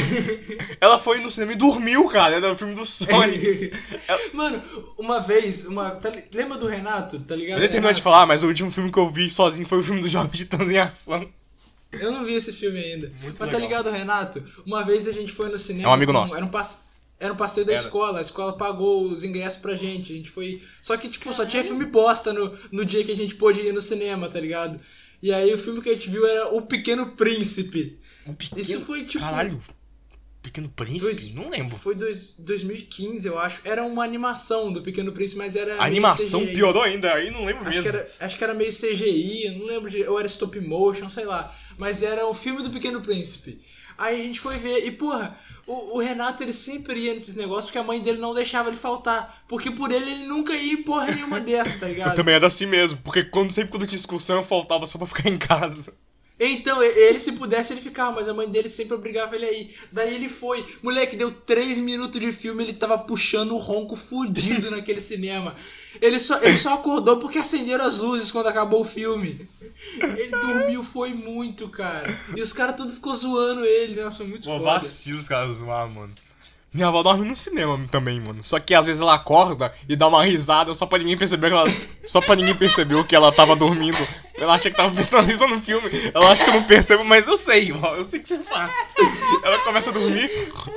ela 0.80 0.98
foi 0.98 1.18
no 1.20 1.30
cinema 1.30 1.52
e 1.52 1.56
dormiu, 1.56 2.06
cara. 2.08 2.36
Era 2.36 2.52
o 2.52 2.56
filme 2.56 2.74
do 2.74 2.86
Sonic. 2.86 3.72
Mano, 4.32 4.62
uma 4.98 5.20
vez, 5.20 5.66
uma. 5.66 5.90
tá 5.90 6.08
li- 6.08 6.24
lembra 6.32 6.56
do 6.56 6.68
Renato? 6.68 7.18
Tá 7.20 7.34
ligado? 7.34 7.56
Eu 7.58 7.60
nem 7.62 7.68
terminou 7.68 7.92
de 7.92 8.00
falar, 8.02 8.24
mas 8.26 8.42
o 8.42 8.46
último 8.46 8.70
filme 8.70 8.92
que 8.92 8.98
eu 8.98 9.10
vi 9.10 9.28
sozinho 9.28 9.66
foi 9.66 9.78
o 9.78 9.82
filme 9.82 10.00
do 10.00 10.08
Jovem 10.08 10.30
Titãs 10.30 10.70
em 10.70 10.78
Ação. 10.78 11.28
Eu 11.92 12.10
não 12.12 12.24
vi 12.24 12.34
esse 12.34 12.52
filme 12.52 12.78
ainda. 12.78 13.08
Muito 13.20 13.38
Mas 13.38 13.50
tá 13.50 13.58
legal. 13.58 13.60
ligado, 13.60 13.90
Renato? 13.90 14.42
Uma 14.64 14.82
vez 14.84 15.06
a 15.08 15.12
gente 15.12 15.32
foi 15.32 15.48
no 15.50 15.58
cinema. 15.58 15.88
É 15.88 15.90
um 15.90 15.94
amigo 15.94 16.12
com- 16.12 16.18
nosso. 16.20 16.36
Era 16.36 16.44
um, 16.44 16.48
passe... 16.48 16.76
era 17.20 17.32
um 17.32 17.36
passeio 17.36 17.66
da 17.66 17.72
Era. 17.72 17.80
escola. 17.82 18.18
A 18.18 18.22
escola 18.22 18.56
pagou 18.56 19.10
os 19.10 19.22
ingressos 19.24 19.58
pra 19.60 19.74
gente. 19.74 20.12
A 20.12 20.16
gente 20.16 20.30
foi. 20.30 20.62
Só 20.80 20.96
que, 20.96 21.08
tipo, 21.08 21.32
só 21.34 21.44
tinha 21.44 21.62
filme 21.64 21.84
bosta 21.84 22.32
no, 22.32 22.56
no 22.70 22.84
dia 22.84 23.04
que 23.04 23.12
a 23.12 23.16
gente 23.16 23.34
pôde 23.34 23.60
ir 23.60 23.72
no 23.74 23.82
cinema, 23.82 24.28
tá 24.28 24.40
ligado? 24.40 24.80
E 25.22 25.32
aí 25.32 25.54
o 25.54 25.58
filme 25.58 25.80
que 25.80 25.88
a 25.88 25.92
gente 25.92 26.10
viu 26.10 26.26
era 26.26 26.48
O 26.48 26.62
Pequeno 26.62 27.06
Príncipe. 27.12 27.98
Um 28.26 28.34
pequeno... 28.34 28.60
Isso 28.60 28.80
foi, 28.84 29.04
tipo- 29.04 29.22
Caralho. 29.24 29.60
Pequeno 30.42 30.68
Príncipe? 30.68 31.04
Dois- 31.12 31.32
Não 31.34 31.48
lembro. 31.48 31.76
Foi 31.78 31.94
dois, 31.94 32.34
2015, 32.40 33.28
eu 33.28 33.38
acho. 33.38 33.60
Era 33.64 33.84
uma 33.84 34.02
animação 34.02 34.72
do 34.72 34.82
Pequeno 34.82 35.12
Príncipe, 35.12 35.38
mas 35.38 35.54
era. 35.54 35.76
A 35.76 35.84
animação 35.84 36.40
CGI. 36.44 36.54
piorou 36.56 36.82
ainda, 36.82 37.14
aí 37.14 37.30
não 37.30 37.44
lembro 37.44 37.62
Acho 37.62 37.78
mesmo. 37.78 37.82
que, 37.84 37.88
era, 37.96 38.08
acho 38.20 38.36
que 38.36 38.42
era 38.42 38.52
meio 38.52 38.72
CGI, 38.72 39.56
não 39.56 39.66
lembro 39.66 39.88
de. 39.88 40.02
Ou 40.02 40.18
era 40.18 40.26
stop 40.26 40.58
motion, 40.60 41.08
sei 41.08 41.24
lá. 41.24 41.56
Mas 41.78 42.02
era 42.02 42.26
o 42.26 42.34
filme 42.34 42.60
do 42.60 42.70
Pequeno 42.70 43.00
Príncipe. 43.00 43.60
Aí 43.96 44.20
a 44.20 44.22
gente 44.22 44.40
foi 44.40 44.56
ver, 44.58 44.84
e 44.86 44.90
porra, 44.90 45.36
o, 45.66 45.96
o 45.96 46.00
Renato 46.00 46.42
ele 46.42 46.52
sempre 46.52 46.98
ia 47.00 47.14
nesses 47.14 47.34
negócios 47.34 47.66
porque 47.66 47.78
a 47.78 47.82
mãe 47.82 48.00
dele 48.00 48.18
não 48.18 48.34
deixava 48.34 48.68
ele 48.68 48.76
faltar. 48.76 49.42
Porque 49.46 49.70
por 49.70 49.92
ele 49.92 50.10
ele 50.10 50.26
nunca 50.26 50.52
ia 50.54 50.72
em 50.72 50.82
porra 50.82 51.06
nenhuma 51.10 51.40
dessa, 51.40 51.78
tá 51.78 51.86
Eu 51.88 51.94
ligado? 51.94 52.16
também 52.16 52.34
era 52.34 52.46
assim 52.46 52.66
mesmo, 52.66 52.98
porque 53.04 53.24
quando, 53.24 53.52
sempre 53.52 53.70
quando 53.70 53.86
tinha 53.86 53.98
excursão 53.98 54.36
eu 54.36 54.44
faltava 54.44 54.86
só 54.86 54.98
pra 54.98 55.06
ficar 55.06 55.28
em 55.28 55.36
casa. 55.36 55.94
Então, 56.40 56.82
ele 56.82 57.18
se 57.18 57.32
pudesse 57.32 57.72
ele 57.72 57.80
ficava, 57.80 58.16
mas 58.16 58.28
a 58.28 58.34
mãe 58.34 58.48
dele 58.48 58.68
sempre 58.68 58.94
obrigava 58.94 59.36
ele 59.36 59.44
a 59.44 59.52
ir. 59.52 59.74
Daí 59.92 60.14
ele 60.14 60.28
foi. 60.28 60.64
Moleque, 60.82 61.14
deu 61.16 61.30
três 61.30 61.78
minutos 61.78 62.20
de 62.20 62.32
filme, 62.32 62.64
ele 62.64 62.72
tava 62.72 62.98
puxando 62.98 63.52
o 63.52 63.58
ronco 63.58 63.94
fudido 63.94 64.70
naquele 64.72 65.00
cinema. 65.00 65.54
Ele 66.00 66.18
só, 66.18 66.42
ele 66.42 66.56
só 66.58 66.74
acordou 66.74 67.18
porque 67.18 67.38
acenderam 67.38 67.84
as 67.84 67.98
luzes 67.98 68.30
quando 68.30 68.46
acabou 68.48 68.80
o 68.80 68.84
filme. 68.84 69.46
Ele 70.00 70.30
dormiu, 70.30 70.82
foi 70.82 71.12
muito, 71.14 71.68
cara. 71.68 72.08
E 72.36 72.42
os 72.42 72.52
caras 72.52 72.76
tudo 72.76 72.92
ficou 72.92 73.14
zoando 73.14 73.64
ele, 73.64 74.00
nossa, 74.00 74.18
foi 74.18 74.26
muito 74.26 74.44
Pô, 74.44 74.58
foda. 74.58 74.64
vacilo 74.64 75.18
os 75.18 75.28
caras 75.28 75.56
zoar, 75.56 75.88
mano. 75.88 76.12
Minha 76.74 76.88
avó 76.88 77.02
dorme 77.02 77.28
no 77.28 77.36
cinema 77.36 77.78
também, 77.90 78.18
mano. 78.18 78.42
Só 78.42 78.58
que 78.58 78.74
às 78.74 78.86
vezes 78.86 79.02
ela 79.02 79.14
acorda 79.14 79.70
e 79.86 79.94
dá 79.94 80.08
uma 80.08 80.24
risada 80.24 80.74
só 80.74 80.86
pra 80.86 80.98
ninguém 80.98 81.18
perceber 81.18 81.48
que 81.48 81.54
ela. 81.54 81.64
Só 82.06 82.20
pra 82.20 82.34
ninguém 82.34 82.54
perceber 82.54 83.04
que 83.04 83.14
ela 83.14 83.30
tava 83.30 83.54
dormindo. 83.54 83.98
Ela 84.34 84.54
acha 84.54 84.70
que 84.70 84.76
tava 84.76 84.88
atenção 84.90 85.48
no 85.48 85.60
filme. 85.60 85.90
Ela 86.14 86.30
acha 86.32 86.44
que 86.44 86.50
eu 86.50 86.54
não 86.54 86.62
percebo, 86.64 87.04
mas 87.04 87.26
eu 87.26 87.36
sei, 87.36 87.72
ó. 87.72 87.94
Eu 87.94 88.04
sei 88.04 88.20
que 88.20 88.28
você 88.28 88.38
faz. 88.38 88.72
Ela 89.44 89.58
começa 89.58 89.90
a 89.90 89.92
dormir, 89.92 90.30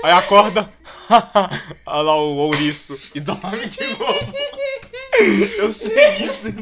aí 0.04 0.12
acorda. 0.12 0.70
Olha 1.86 2.02
lá 2.02 2.18
o 2.18 2.36
ouriço. 2.36 3.00
E 3.16 3.22
dorme 3.22 3.66
de 3.66 3.88
novo. 3.98 4.34
Eu 5.58 5.72
sei 5.72 6.26
isso. 6.26 6.54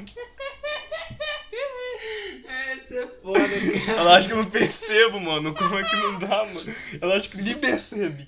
Essa 2.48 2.94
é 2.94 3.08
foda, 3.24 3.40
cara. 3.40 4.00
Ela 4.00 4.18
acha 4.18 4.28
que 4.28 4.34
eu 4.34 4.38
não 4.38 4.46
percebo, 4.46 5.20
mano. 5.20 5.56
Como 5.56 5.80
é 5.80 5.84
que 5.84 5.96
não 5.96 6.20
dá, 6.20 6.46
mano? 6.46 6.75
Ela 7.02 7.18
acha 7.18 7.30
que 7.30 7.38
ninguém 7.38 7.56
percebe. 7.56 8.28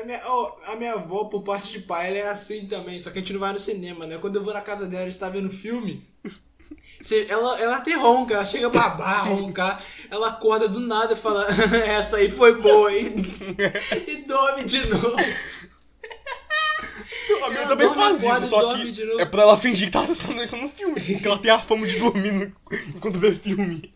A 0.00 0.04
minha, 0.04 0.20
ó, 0.26 0.56
a 0.66 0.76
minha 0.76 0.94
avó, 0.94 1.24
por 1.24 1.42
parte 1.42 1.70
de 1.72 1.78
pai, 1.80 2.08
ela 2.08 2.18
é 2.18 2.30
assim 2.30 2.66
também, 2.66 2.98
só 2.98 3.10
que 3.10 3.18
a 3.18 3.20
gente 3.20 3.32
não 3.32 3.40
vai 3.40 3.52
no 3.52 3.60
cinema, 3.60 4.06
né? 4.06 4.18
Quando 4.18 4.36
eu 4.36 4.42
vou 4.44 4.52
na 4.52 4.60
casa 4.60 4.86
dela, 4.86 5.02
a 5.02 5.06
gente 5.06 5.18
tá 5.18 5.28
vendo 5.28 5.50
filme. 5.50 6.02
Você, 7.00 7.26
ela, 7.28 7.60
ela 7.60 7.76
até 7.76 7.94
ronca, 7.94 8.34
ela 8.34 8.44
chega 8.44 8.66
a 8.66 8.70
babar, 8.70 9.28
roncar, 9.28 9.82
ela 10.10 10.28
acorda 10.28 10.66
do 10.68 10.80
nada 10.80 11.12
e 11.12 11.16
fala, 11.16 11.46
essa 11.86 12.16
aí 12.16 12.30
foi 12.30 12.60
boa, 12.60 12.92
hein? 12.92 13.14
e 14.08 14.16
dorme 14.26 14.64
de 14.64 14.88
novo. 14.88 15.16
A 17.44 17.48
minha 17.50 17.60
Ela 17.60 17.68
também 17.68 17.94
faz 17.94 18.22
isso, 18.22 18.48
só 18.48 18.74
que 18.76 19.20
é 19.20 19.24
pra 19.26 19.42
ela 19.42 19.56
fingir 19.56 19.86
que 19.86 19.92
tá 19.92 20.00
assistindo 20.00 20.42
isso 20.42 20.56
no 20.56 20.68
filme. 20.68 21.00
Porque 21.00 21.26
ela 21.26 21.38
tem 21.38 21.50
a 21.50 21.58
fama 21.58 21.86
de 21.86 21.98
dormir 21.98 22.32
no- 22.32 22.52
enquanto 22.96 23.18
vê 23.18 23.34
filme. 23.34 23.92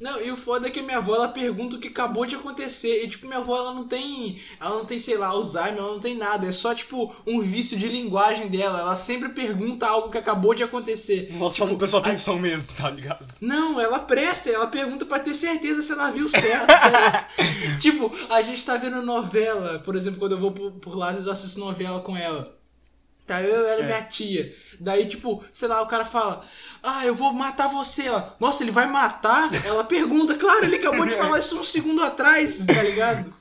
Não, 0.00 0.20
e 0.20 0.30
o 0.30 0.36
foda 0.36 0.66
é 0.66 0.70
que 0.70 0.80
a 0.80 0.82
minha 0.82 0.98
avó, 0.98 1.14
ela 1.14 1.28
pergunta 1.28 1.76
o 1.76 1.78
que 1.78 1.88
acabou 1.88 2.26
de 2.26 2.36
acontecer. 2.36 3.02
E, 3.02 3.08
tipo, 3.08 3.26
minha 3.26 3.38
avó, 3.38 3.56
ela 3.56 3.74
não 3.74 3.86
tem. 3.86 4.40
Ela 4.60 4.76
não 4.76 4.84
tem, 4.84 4.98
sei 4.98 5.16
lá, 5.16 5.28
Alzheimer, 5.28 5.78
ela 5.78 5.92
não 5.92 6.00
tem 6.00 6.14
nada. 6.14 6.46
É 6.46 6.52
só, 6.52 6.74
tipo, 6.74 7.14
um 7.26 7.40
vício 7.40 7.78
de 7.78 7.88
linguagem 7.88 8.48
dela. 8.48 8.80
Ela 8.80 8.96
sempre 8.96 9.30
pergunta 9.30 9.86
algo 9.86 10.10
que 10.10 10.18
acabou 10.18 10.54
de 10.54 10.62
acontecer. 10.62 11.30
Ela 11.34 11.52
só 11.52 11.66
não 11.66 11.76
prestou 11.76 12.00
atenção 12.00 12.38
mesmo, 12.38 12.74
tá 12.76 12.90
ligado? 12.90 13.26
Não, 13.40 13.80
ela 13.80 13.98
presta, 13.98 14.50
ela 14.50 14.66
pergunta 14.66 15.04
pra 15.04 15.18
ter 15.18 15.34
certeza 15.34 15.82
se 15.82 15.92
ela 15.92 16.10
viu 16.10 16.28
certo. 16.28 16.66
tipo, 17.80 18.10
a 18.30 18.42
gente 18.42 18.64
tá 18.64 18.76
vendo 18.76 19.02
novela, 19.02 19.78
por 19.80 19.96
exemplo, 19.96 20.18
quando 20.18 20.32
eu 20.32 20.38
vou 20.38 20.52
por, 20.52 20.72
por 20.72 20.96
lá, 20.96 21.06
às 21.06 21.12
vezes 21.12 21.26
eu 21.26 21.32
assisto 21.32 21.60
novela 21.60 22.00
com 22.00 22.16
ela. 22.16 22.56
Tá, 23.26 23.42
eu 23.42 23.66
ela 23.66 23.80
e 23.80 23.82
É. 23.82 23.86
minha 23.86 24.02
tia. 24.02 24.54
Daí, 24.78 25.06
tipo, 25.06 25.44
sei 25.50 25.66
lá, 25.66 25.82
o 25.82 25.86
cara 25.86 26.04
fala, 26.04 26.44
ah, 26.82 27.04
eu 27.04 27.14
vou 27.14 27.32
matar 27.32 27.66
você. 27.68 28.02
Ela, 28.02 28.34
nossa, 28.38 28.62
ele 28.62 28.70
vai 28.70 28.86
matar? 28.86 29.50
Ela 29.64 29.82
pergunta, 29.82 30.36
claro, 30.36 30.64
ele 30.64 30.76
acabou 30.76 31.04
de 31.04 31.16
falar 31.16 31.40
isso 31.40 31.58
um 31.58 31.64
segundo 31.64 32.02
atrás, 32.04 32.64
tá 32.66 32.82
ligado? 32.84 33.34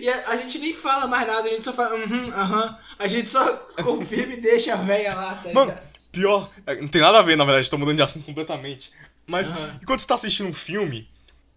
E 0.00 0.08
a, 0.08 0.30
a 0.30 0.36
gente 0.38 0.58
nem 0.58 0.72
fala 0.74 1.06
mais 1.06 1.26
nada, 1.26 1.46
a 1.48 1.52
gente 1.52 1.64
só 1.64 1.72
fala, 1.72 1.94
uhum, 1.94 2.32
aham. 2.34 2.78
A 2.98 3.06
gente 3.06 3.28
só 3.30 3.44
confirma 3.82 4.32
e 4.32 4.40
deixa 4.40 4.72
a 4.72 4.76
véia 4.76 5.14
lá, 5.14 5.34
tá 5.36 5.52
Mano, 5.52 5.70
ligado? 5.70 5.88
pior, 6.10 6.50
é, 6.66 6.74
não 6.80 6.88
tem 6.88 7.00
nada 7.00 7.18
a 7.18 7.22
ver, 7.22 7.36
na 7.36 7.44
verdade, 7.44 7.70
tô 7.70 7.78
mudando 7.78 7.96
de 7.96 8.02
assunto 8.02 8.24
completamente. 8.26 8.90
Mas 9.24 9.50
Aham. 9.50 9.78
enquanto 9.80 10.00
você 10.00 10.06
tá 10.06 10.14
assistindo 10.16 10.48
um 10.48 10.54
filme, 10.54 11.08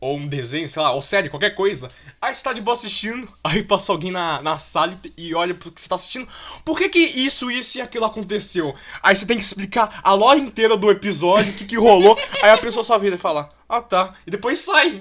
ou 0.01 0.17
um 0.17 0.27
desenho, 0.27 0.67
sei 0.67 0.81
lá, 0.81 0.91
ou 0.91 1.01
série, 1.01 1.29
qualquer 1.29 1.51
coisa, 1.51 1.91
aí 2.19 2.33
você 2.33 2.43
tá 2.43 2.51
de 2.51 2.59
boa 2.59 2.73
assistindo, 2.73 3.31
aí 3.43 3.63
passa 3.63 3.91
alguém 3.91 4.11
na, 4.11 4.41
na 4.41 4.57
sala 4.57 4.99
e 5.15 5.35
olha 5.35 5.53
pro 5.53 5.71
que 5.71 5.79
você 5.79 5.87
tá 5.87 5.93
assistindo, 5.93 6.27
por 6.65 6.77
que 6.77 6.89
que 6.89 6.99
isso, 6.99 7.51
isso 7.51 7.77
e 7.77 7.81
aquilo 7.81 8.05
aconteceu? 8.05 8.75
Aí 9.03 9.15
você 9.15 9.27
tem 9.27 9.37
que 9.37 9.43
explicar 9.43 10.01
a 10.03 10.13
lore 10.13 10.41
inteira 10.41 10.75
do 10.75 10.89
episódio, 10.89 11.53
o 11.53 11.55
que 11.55 11.65
que 11.65 11.77
rolou, 11.77 12.17
aí 12.41 12.49
a 12.49 12.57
pessoa 12.57 12.83
só 12.83 12.97
vira 12.97 13.15
e 13.15 13.19
fala, 13.19 13.47
ah 13.69 13.81
tá, 13.81 14.15
e 14.25 14.31
depois 14.31 14.59
sai. 14.59 14.99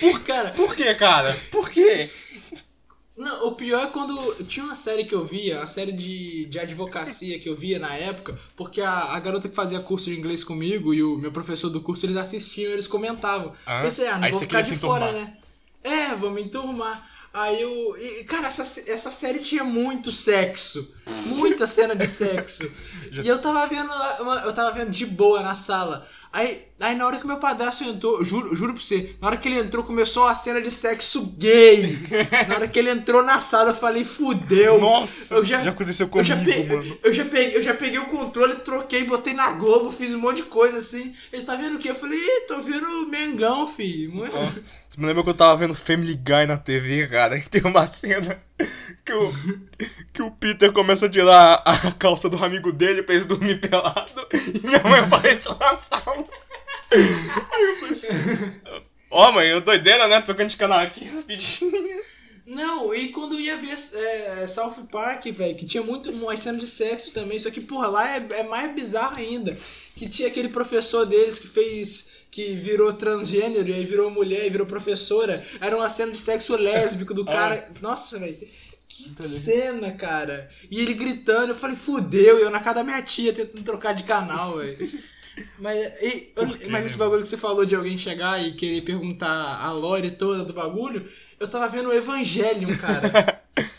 Por, 0.00 0.20
cara, 0.24 0.50
Por 0.50 0.74
que, 0.74 0.92
cara? 0.94 1.32
Por 1.52 1.70
quê? 1.70 2.10
Não, 3.16 3.46
o 3.46 3.52
pior 3.54 3.84
é 3.84 3.86
quando. 3.86 4.44
Tinha 4.44 4.64
uma 4.64 4.74
série 4.74 5.04
que 5.04 5.14
eu 5.14 5.24
via, 5.24 5.62
a 5.62 5.66
série 5.66 5.92
de, 5.92 6.46
de 6.46 6.58
advocacia 6.58 7.38
que 7.38 7.48
eu 7.48 7.56
via 7.56 7.78
na 7.78 7.94
época, 7.94 8.36
porque 8.56 8.80
a, 8.80 9.14
a 9.14 9.20
garota 9.20 9.48
que 9.48 9.54
fazia 9.54 9.78
curso 9.78 10.10
de 10.10 10.18
inglês 10.18 10.42
comigo 10.42 10.92
e 10.92 11.02
o 11.02 11.16
meu 11.16 11.30
professor 11.30 11.70
do 11.70 11.80
curso, 11.80 12.04
eles 12.06 12.16
assistiam 12.16 12.72
eles 12.72 12.88
comentavam. 12.88 13.54
Ah, 13.64 13.82
Pensei, 13.82 14.08
ah, 14.08 14.18
não 14.18 14.30
vou 14.30 14.40
ficar 14.40 14.62
de 14.62 14.76
fora, 14.76 15.12
né? 15.12 15.36
É, 15.84 16.14
vou 16.14 16.30
me 16.30 16.42
enturmar. 16.42 17.08
Aí 17.32 17.60
eu. 17.60 17.96
E, 17.98 18.24
cara, 18.24 18.48
essa, 18.48 18.62
essa 18.90 19.10
série 19.12 19.38
tinha 19.38 19.62
muito 19.62 20.10
sexo. 20.10 20.92
Muita 21.26 21.66
cena 21.66 21.94
de 21.94 22.06
sexo. 22.06 22.68
E 23.22 23.28
eu 23.28 23.38
tava 23.38 23.64
vendo 23.68 23.92
eu 24.44 24.52
tava 24.52 24.72
vendo 24.72 24.90
de 24.90 25.06
boa 25.06 25.40
na 25.40 25.54
sala. 25.54 26.04
Aí, 26.36 26.64
aí 26.80 26.96
na 26.96 27.06
hora 27.06 27.16
que 27.20 27.26
meu 27.28 27.36
padrasto 27.36 27.84
entrou, 27.84 28.24
juro, 28.24 28.56
juro 28.56 28.74
pra 28.74 28.82
você, 28.82 29.14
na 29.20 29.28
hora 29.28 29.36
que 29.36 29.46
ele 29.48 29.56
entrou, 29.60 29.84
começou 29.84 30.24
uma 30.24 30.34
cena 30.34 30.60
de 30.60 30.68
sexo 30.68 31.26
gay. 31.38 31.96
Na 32.48 32.56
hora 32.56 32.66
que 32.66 32.76
ele 32.76 32.90
entrou 32.90 33.22
na 33.22 33.40
sala, 33.40 33.70
eu 33.70 33.74
falei, 33.74 34.04
fudeu. 34.04 34.80
Nossa, 34.80 35.36
eu 35.36 35.44
já, 35.44 35.62
já 35.62 35.70
aconteceu 35.70 36.10
eu 36.12 36.24
já, 36.24 36.34
comigo, 36.36 36.50
pe- 36.66 36.74
mano. 36.74 36.98
eu, 37.04 37.12
já 37.12 37.24
peguei, 37.24 37.56
eu 37.56 37.62
já 37.62 37.72
peguei 37.72 38.00
o 38.00 38.06
controle, 38.06 38.56
troquei, 38.56 39.04
botei 39.04 39.32
na 39.32 39.52
Globo, 39.52 39.92
fiz 39.92 40.12
um 40.12 40.18
monte 40.18 40.38
de 40.38 40.42
coisa 40.44 40.78
assim. 40.78 41.14
Ele 41.32 41.44
tá 41.44 41.54
vendo 41.54 41.76
o 41.76 41.78
quê? 41.78 41.90
Eu 41.90 41.94
falei, 41.94 42.18
Ih, 42.18 42.46
tô 42.48 42.60
vendo 42.62 42.84
o 42.84 43.06
Mengão, 43.06 43.68
filho. 43.68 44.12
Nossa, 44.26 44.64
você 44.88 45.00
me 45.00 45.06
lembra 45.06 45.22
que 45.22 45.30
eu 45.30 45.34
tava 45.34 45.56
vendo 45.56 45.74
Family 45.74 46.16
Guy 46.16 46.46
na 46.48 46.58
TV, 46.58 47.06
cara? 47.06 47.38
E 47.38 47.42
tem 47.48 47.62
uma 47.62 47.86
cena 47.86 48.42
que 49.04 49.12
o, 49.12 49.32
que 50.12 50.22
o 50.22 50.30
Peter 50.30 50.72
começa 50.72 51.06
a 51.06 51.10
tirar 51.10 51.62
a 51.64 51.92
calça 51.92 52.28
do 52.28 52.42
amigo 52.42 52.72
dele 52.72 53.02
pra 53.02 53.14
eles 53.14 53.26
dormir 53.26 53.60
pelado 53.60 54.28
e 54.32 54.66
minha 54.66 54.82
mãe 54.82 55.00
aparece 55.00 55.48
na 55.58 55.76
sala. 55.76 56.28
Aí 56.92 57.62
eu 57.62 57.74
falei 57.76 57.92
assim: 57.92 58.08
Ó, 59.10 59.32
mãe, 59.32 59.48
eu 59.48 59.60
doideira, 59.60 60.08
né? 60.08 60.20
Trocando 60.20 60.50
de 60.50 60.56
canal 60.56 60.80
aqui 60.80 61.04
rapidinho. 61.04 62.02
Não, 62.46 62.94
e 62.94 63.08
quando 63.08 63.34
eu 63.34 63.40
ia 63.40 63.56
ver 63.56 63.72
é, 63.72 64.46
South 64.46 64.86
Park, 64.90 65.24
velho, 65.26 65.56
que 65.56 65.64
tinha 65.64 65.82
muito 65.82 66.10
uma 66.10 66.36
cena 66.36 66.58
de 66.58 66.66
sexo 66.66 67.10
também, 67.10 67.38
só 67.38 67.50
que, 67.50 67.60
porra, 67.60 67.88
lá 67.88 68.16
é, 68.16 68.26
é 68.32 68.42
mais 68.42 68.74
bizarro 68.74 69.16
ainda. 69.16 69.56
Que 69.96 70.08
tinha 70.08 70.28
aquele 70.28 70.48
professor 70.50 71.06
deles 71.06 71.38
que 71.38 71.48
fez. 71.48 72.08
Que 72.34 72.56
virou 72.56 72.92
transgênero, 72.92 73.68
e 73.68 73.72
aí 73.72 73.84
virou 73.84 74.10
mulher 74.10 74.44
e 74.44 74.50
virou 74.50 74.66
professora. 74.66 75.46
Era 75.60 75.76
uma 75.76 75.88
cena 75.88 76.10
de 76.10 76.18
sexo 76.18 76.56
lésbico 76.56 77.14
do 77.14 77.24
cara. 77.24 77.70
Nossa, 77.80 78.18
velho. 78.18 78.36
Que 78.88 79.04
ligado? 79.04 79.24
cena, 79.24 79.92
cara. 79.92 80.50
E 80.68 80.80
ele 80.82 80.94
gritando, 80.94 81.50
eu 81.52 81.54
falei, 81.54 81.76
fudeu, 81.76 82.36
eu 82.40 82.50
na 82.50 82.58
casa 82.58 82.74
da 82.76 82.84
minha 82.84 83.00
tia 83.02 83.32
tentando 83.32 83.62
trocar 83.62 83.92
de 83.94 84.02
canal, 84.02 84.56
velho. 84.56 84.90
Mas, 85.60 85.78
e- 86.02 86.32
eu- 86.36 86.46
mas 86.70 86.86
esse 86.86 86.96
né? 86.96 87.04
bagulho 87.04 87.22
que 87.22 87.28
você 87.28 87.36
falou 87.36 87.64
de 87.64 87.74
alguém 87.74 87.98
chegar 87.98 88.40
e 88.44 88.52
querer 88.52 88.82
perguntar 88.82 89.58
a 89.60 89.72
lore 89.72 90.12
toda 90.12 90.44
do 90.44 90.52
bagulho, 90.52 91.08
eu 91.40 91.48
tava 91.48 91.68
vendo 91.68 91.88
o 91.88 91.92
Evangelion, 91.92 92.76
cara. 92.78 93.42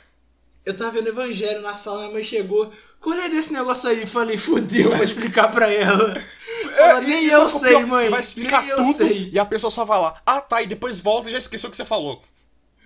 eu 0.65 0.75
tava 0.75 0.91
vendo 0.91 1.05
o 1.05 1.09
Evangelho 1.09 1.61
na 1.61 1.73
sala, 1.75 1.99
minha 2.01 2.11
mãe 2.13 2.23
chegou. 2.23 2.71
Qual 3.01 3.15
é 3.17 3.29
desse 3.29 3.53
negócio 3.53 3.89
aí? 3.89 4.01
Eu 4.01 4.07
Falei, 4.07 4.37
fudeu, 4.37 4.95
vou 4.95 5.03
explicar 5.03 5.49
pra 5.49 5.71
ela. 5.71 6.13
Nem 7.01 7.13
É, 7.13 7.21
E 7.23 7.29
eu 7.29 7.47
sei, 7.49 7.75
é 7.75 7.77
pior? 7.77 7.87
mãe. 7.87 8.05
Você 8.05 8.09
vai 8.11 8.21
explicar 8.21 8.61
nem 8.61 8.69
eu 8.71 8.77
tudo 8.77 8.93
sei. 8.93 9.29
e 9.31 9.39
a 9.39 9.45
pessoa 9.45 9.69
só 9.71 9.85
vai 9.85 9.99
lá. 9.99 10.19
Ah, 10.25 10.41
tá, 10.41 10.61
e 10.61 10.67
depois 10.67 10.99
volta 10.99 11.29
e 11.29 11.31
já 11.31 11.37
esqueceu 11.37 11.67
o 11.67 11.71
que 11.71 11.77
você 11.77 11.85
falou. 11.85 12.21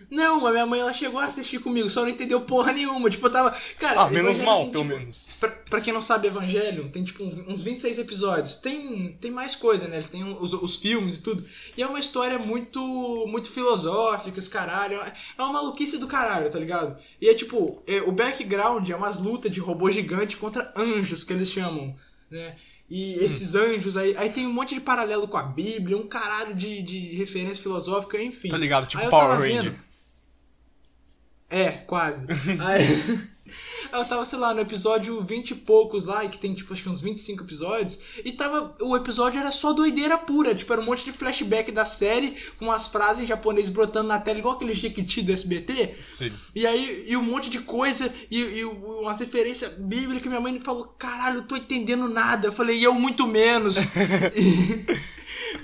Não, 0.10 0.42
mas 0.42 0.52
minha 0.54 0.66
mãe 0.66 0.80
ela 0.80 0.92
chegou 0.92 1.20
a 1.20 1.26
assistir 1.26 1.60
comigo, 1.60 1.90
só 1.90 2.02
não 2.02 2.10
entendeu 2.10 2.42
porra 2.42 2.72
nenhuma. 2.74 3.10
Tipo, 3.10 3.28
eu 3.28 3.32
tava. 3.32 3.56
Cara, 3.78 4.02
Ah, 4.02 4.10
menos 4.10 4.42
mal, 4.42 4.62
tem, 4.64 4.72
pelo 4.72 4.84
tipo, 4.86 4.98
menos. 4.98 5.28
Pra, 5.40 5.50
pra 5.50 5.82
quem 5.82 5.94
não 5.94 6.02
sabe, 6.02 6.28
Evangelho 6.28 6.90
tem 6.90 7.04
tipo 7.04 7.24
uns, 7.24 7.36
uns 7.48 7.62
26 7.62 8.00
episódios. 8.00 8.58
Tem, 8.58 9.14
tem 9.22 9.30
mais 9.30 9.56
coisa, 9.56 9.88
né? 9.88 9.98
Eles 9.98 10.08
têm 10.08 10.24
os, 10.40 10.54
os 10.54 10.78
filmes 10.78 11.18
e 11.18 11.22
tudo. 11.22 11.46
E 11.78 11.84
é 11.84 11.88
uma 11.88 12.00
história 12.00 12.40
muito 12.40 12.80
muito 13.28 13.52
filosófica, 13.52 14.40
os 14.40 14.48
caralho. 14.48 14.96
É 15.00 15.14
uma 15.42 15.54
maluquice 15.54 15.98
do 15.98 16.08
caralho, 16.08 16.50
tá 16.50 16.58
ligado? 16.58 16.98
E 17.22 17.30
é 17.30 17.34
tipo, 17.34 17.84
é, 17.86 18.02
o 18.02 18.12
background 18.12 18.90
é 18.90 18.96
umas 18.96 19.18
lutas 19.20 19.52
de 19.52 19.60
robô 19.60 19.92
gigante 19.92 20.38
contra 20.38 20.74
anjos, 20.76 21.24
que 21.24 21.34
eles 21.34 21.50
chamam, 21.50 21.96
né? 22.32 22.56
E 22.90 23.14
esses 23.24 23.54
anjos 23.54 23.96
aí, 23.96 24.16
aí 24.18 24.32
tem 24.32 24.48
um 24.48 24.52
monte 24.52 24.74
de 24.74 24.82
paralelo 24.82 25.28
com 25.28 25.38
a 25.38 25.44
Bíblia, 25.44 25.96
um 25.96 26.08
caralho 26.08 26.56
de, 26.56 26.82
de 26.82 27.14
referência 27.16 27.62
filosófica, 27.62 28.20
enfim. 28.20 28.50
Tá 28.50 28.58
ligado? 28.58 28.88
Tipo 28.88 29.08
Power 29.12 29.38
Ranger. 29.40 29.64
vendo- 29.64 29.89
é, 31.50 31.72
quase. 31.72 32.28
Aí, 32.60 33.20
eu 33.92 34.06
tava, 34.06 34.24
sei 34.26 34.38
lá, 34.38 34.54
no 34.54 34.62
episódio 34.62 35.24
20 35.24 35.52
e 35.52 35.56
poucos 35.56 36.06
lá, 36.06 36.28
que 36.28 36.38
tem, 36.38 36.54
tipo, 36.54 36.72
acho 36.72 36.84
que 36.84 36.90
uns 36.90 37.02
25 37.02 37.44
episódios, 37.44 38.00
e 38.24 38.32
tava. 38.32 38.76
O 38.82 38.96
episódio 38.96 39.40
era 39.40 39.52
só 39.52 39.74
doideira 39.74 40.18
pura, 40.18 40.54
tipo, 40.54 40.72
era 40.72 40.82
um 40.82 40.86
monte 40.86 41.04
de 41.04 41.12
flashback 41.12 41.72
da 41.72 41.86
série, 41.86 42.36
com 42.58 42.66
umas 42.66 42.88
frases 42.88 43.24
em 43.24 43.26
japonês 43.26 43.70
brotando 43.70 44.08
na 44.10 44.20
tela, 44.20 44.38
igual 44.40 44.56
aquele 44.56 44.74
Jequiti 44.74 45.22
do 45.24 45.32
SBT. 45.34 45.96
Sim. 46.04 46.32
E 46.54 46.68
aí, 46.68 47.06
e 47.08 47.18
um 47.18 47.24
monte 47.24 47.50
de 47.50 47.60
coisa, 47.60 48.14
e, 48.30 48.40
e 48.40 48.66
umas 48.66 49.20
referências 49.20 49.72
bíblicas 49.78 50.22
que 50.22 50.30
minha 50.30 50.42
mãe 50.42 50.60
falou, 50.60 50.86
caralho, 51.00 51.38
eu 51.38 51.44
tô 51.48 51.56
entendendo 51.56 52.08
nada. 52.08 52.48
Eu 52.50 52.52
falei, 52.52 52.78
e 52.78 52.84
eu 52.84 52.94
muito 52.94 53.26
menos. 53.28 53.78
E- 54.36 55.10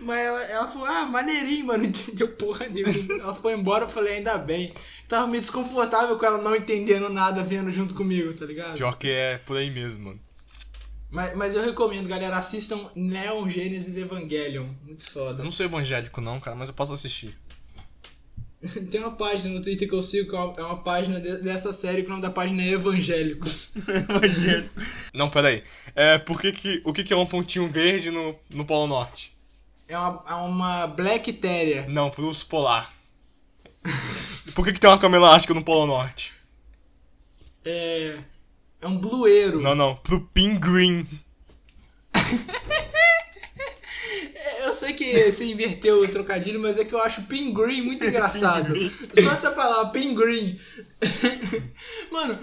Mas 0.01 0.19
ela, 0.19 0.43
ela 0.43 0.67
falou, 0.67 0.87
ah, 0.87 1.05
maneirinho, 1.05 1.65
mano, 1.65 1.85
entendeu 1.85 2.27
porra 2.33 2.67
nenhuma. 2.67 2.93
Ela 3.21 3.33
foi 3.33 3.53
embora, 3.53 3.85
eu 3.85 3.89
falei, 3.89 4.15
ainda 4.15 4.37
bem. 4.37 4.71
Tava 5.07 5.27
meio 5.27 5.41
desconfortável 5.41 6.17
com 6.17 6.25
ela 6.25 6.37
não 6.39 6.55
entendendo 6.55 7.09
nada 7.09 7.43
vendo 7.43 7.71
junto 7.71 7.93
comigo, 7.93 8.33
tá 8.33 8.45
ligado? 8.45 8.75
Pior 8.75 8.95
que 8.97 9.09
é 9.09 9.37
por 9.39 9.55
aí 9.57 9.69
mesmo, 9.69 10.05
mano. 10.05 10.19
Mas, 11.11 11.37
mas 11.37 11.55
eu 11.55 11.63
recomendo, 11.63 12.07
galera, 12.09 12.37
assistam 12.37 12.89
Neon 12.95 13.47
Genesis 13.47 13.95
Evangelion. 13.95 14.67
Muito 14.83 15.05
Eu 15.07 15.13
foda. 15.13 15.43
não 15.43 15.51
sou 15.51 15.65
evangélico 15.65 16.19
não, 16.19 16.39
cara, 16.39 16.55
mas 16.55 16.67
eu 16.69 16.75
posso 16.75 16.93
assistir. 16.93 17.37
Tem 18.91 18.99
uma 19.01 19.15
página 19.15 19.53
no 19.53 19.61
Twitter 19.61 19.87
que 19.87 19.93
eu 19.93 20.01
sigo, 20.01 20.29
que 20.31 20.35
é 20.35 20.39
uma, 20.39 20.53
é 20.57 20.61
uma 20.63 20.83
página 20.83 21.21
de- 21.21 21.37
dessa 21.37 21.71
série 21.71 22.01
que 22.01 22.07
o 22.07 22.09
nome 22.09 22.21
da 22.23 22.31
página 22.31 22.63
é 22.63 22.69
Evangélicos. 22.71 23.73
Não, 25.13 25.29
peraí. 25.29 25.63
É, 25.95 26.17
por 26.17 26.41
que 26.41 26.51
que, 26.51 26.81
o 26.83 26.91
que 26.91 27.03
que 27.03 27.13
é 27.13 27.15
um 27.15 27.25
pontinho 27.27 27.69
verde 27.69 28.09
no, 28.09 28.35
no 28.49 28.65
Polo 28.65 28.87
Norte? 28.87 29.33
É 29.87 29.97
uma, 29.97 30.23
é 30.27 30.33
uma 30.33 30.87
Black 30.87 31.31
Terrier. 31.33 31.87
Não, 31.89 32.09
pro 32.09 32.25
urso 32.25 32.47
polar. 32.47 32.91
Por 34.53 34.65
que 34.65 34.73
que 34.73 34.79
tem 34.79 34.89
uma 34.89 34.99
cama 34.99 35.17
elástica 35.17 35.53
no 35.53 35.63
Polo 35.63 35.85
Norte? 35.85 36.33
É. 37.63 38.17
É 38.81 38.87
um 38.87 38.97
blueiro. 38.97 39.61
Não, 39.61 39.73
não, 39.75 39.95
pro 39.95 40.21
pinguim. 40.27 41.07
Eu 44.63 44.73
sei 44.73 44.93
que 44.93 45.31
você 45.31 45.45
inverteu 45.45 46.01
o 46.01 46.07
trocadilho, 46.07 46.59
mas 46.59 46.77
é 46.77 46.83
que 46.83 46.93
eu 46.93 47.01
acho 47.01 47.23
pinguim 47.23 47.81
muito 47.81 48.03
engraçado. 48.03 48.73
Só 49.21 49.31
essa 49.31 49.51
palavra, 49.51 49.91
pinguim. 49.91 50.59
Mano, 52.11 52.39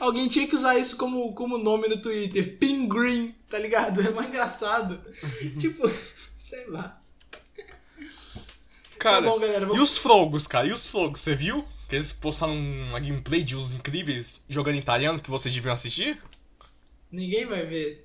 alguém 0.00 0.28
tinha 0.28 0.46
que 0.48 0.56
usar 0.56 0.78
isso 0.78 0.96
como, 0.96 1.34
como 1.34 1.58
nome 1.58 1.88
no 1.88 1.98
Twitter. 1.98 2.56
Pinguim, 2.58 3.34
tá 3.50 3.58
ligado? 3.58 4.00
É 4.00 4.10
mais 4.10 4.28
engraçado. 4.28 4.98
tipo, 5.60 5.90
sei 6.40 6.66
lá. 6.68 7.01
Cara, 9.02 9.16
tá 9.16 9.22
bom, 9.30 9.38
galera. 9.38 9.64
e 9.64 9.68
Vamos... 9.68 9.90
os 9.90 9.98
frogos, 9.98 10.46
cara? 10.46 10.66
E 10.66 10.72
os 10.72 10.86
frogos, 10.86 11.20
você 11.20 11.34
viu? 11.34 11.64
Que 11.88 11.96
eles 11.96 12.12
postaram 12.12 12.54
uma 12.56 13.00
gameplay 13.00 13.42
de 13.42 13.56
os 13.56 13.72
incríveis 13.74 14.44
jogando 14.48 14.76
italiano 14.78 15.18
que 15.20 15.30
vocês 15.30 15.52
deviam 15.54 15.74
assistir? 15.74 16.18
Ninguém 17.10 17.44
vai 17.46 17.66
ver. 17.66 18.04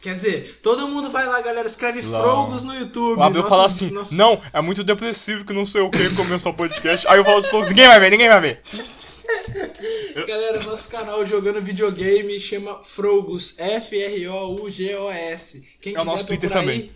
Quer 0.00 0.14
dizer, 0.14 0.60
todo 0.62 0.86
mundo 0.88 1.10
vai 1.10 1.26
lá, 1.26 1.40
galera. 1.40 1.66
Escreve 1.66 2.00
Não. 2.02 2.20
frogos 2.20 2.62
no 2.62 2.72
YouTube. 2.74 3.18
O 3.18 3.22
Abel 3.22 3.42
fala 3.48 3.64
assim, 3.66 3.90
nossos- 3.90 4.12
não, 4.12 4.40
é 4.52 4.60
muito 4.60 4.84
depressivo 4.84 5.44
que 5.44 5.52
não 5.52 5.66
sei 5.66 5.80
o 5.80 5.90
que 5.90 6.14
começou 6.14 6.52
o 6.52 6.54
podcast. 6.54 7.08
Aí 7.08 7.18
eu 7.18 7.24
falo 7.24 7.40
dos 7.40 7.48
frogos, 7.48 7.68
ninguém 7.68 7.88
vai 7.88 7.98
ver, 7.98 8.10
ninguém 8.10 8.28
vai 8.28 8.40
ver. 8.40 8.60
Galera, 10.26 10.62
nosso 10.62 10.88
canal 10.88 11.26
jogando 11.26 11.60
videogame 11.60 12.38
chama 12.38 12.80
Frogos, 12.84 13.54
F-R-O-U-G-O-S. 14.46 15.66
Quem 15.80 15.94
É 15.96 16.00
o 16.00 16.04
nosso 16.04 16.26
Twitter 16.26 16.50
também. 16.50 16.80
aí- 16.82 16.92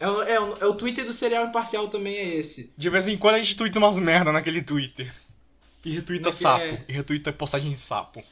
É, 0.00 0.08
o- 0.08 0.22
é 0.22 0.34
é 0.62 0.66
o 0.66 0.74
Twitter 0.74 1.04
do 1.04 1.12
Serial 1.12 1.46
Imparcial 1.46 1.86
também 1.88 2.16
é 2.16 2.34
esse. 2.36 2.72
De 2.76 2.88
vez 2.90 3.06
em 3.06 3.16
quando 3.18 3.34
a 3.34 3.38
gente 3.42 3.54
twitta 3.54 3.78
umas 3.78 3.98
merda 3.98 4.32
naquele 4.32 4.62
Twitter. 4.62 5.12
E 5.84 5.96
Naquele 5.96 6.32
sapo. 6.32 6.62
é- 6.64 6.84
E 6.88 6.92
retweeta 6.92 7.32
postagem 7.32 7.70
de 7.72 7.80
sapo. 7.80 8.22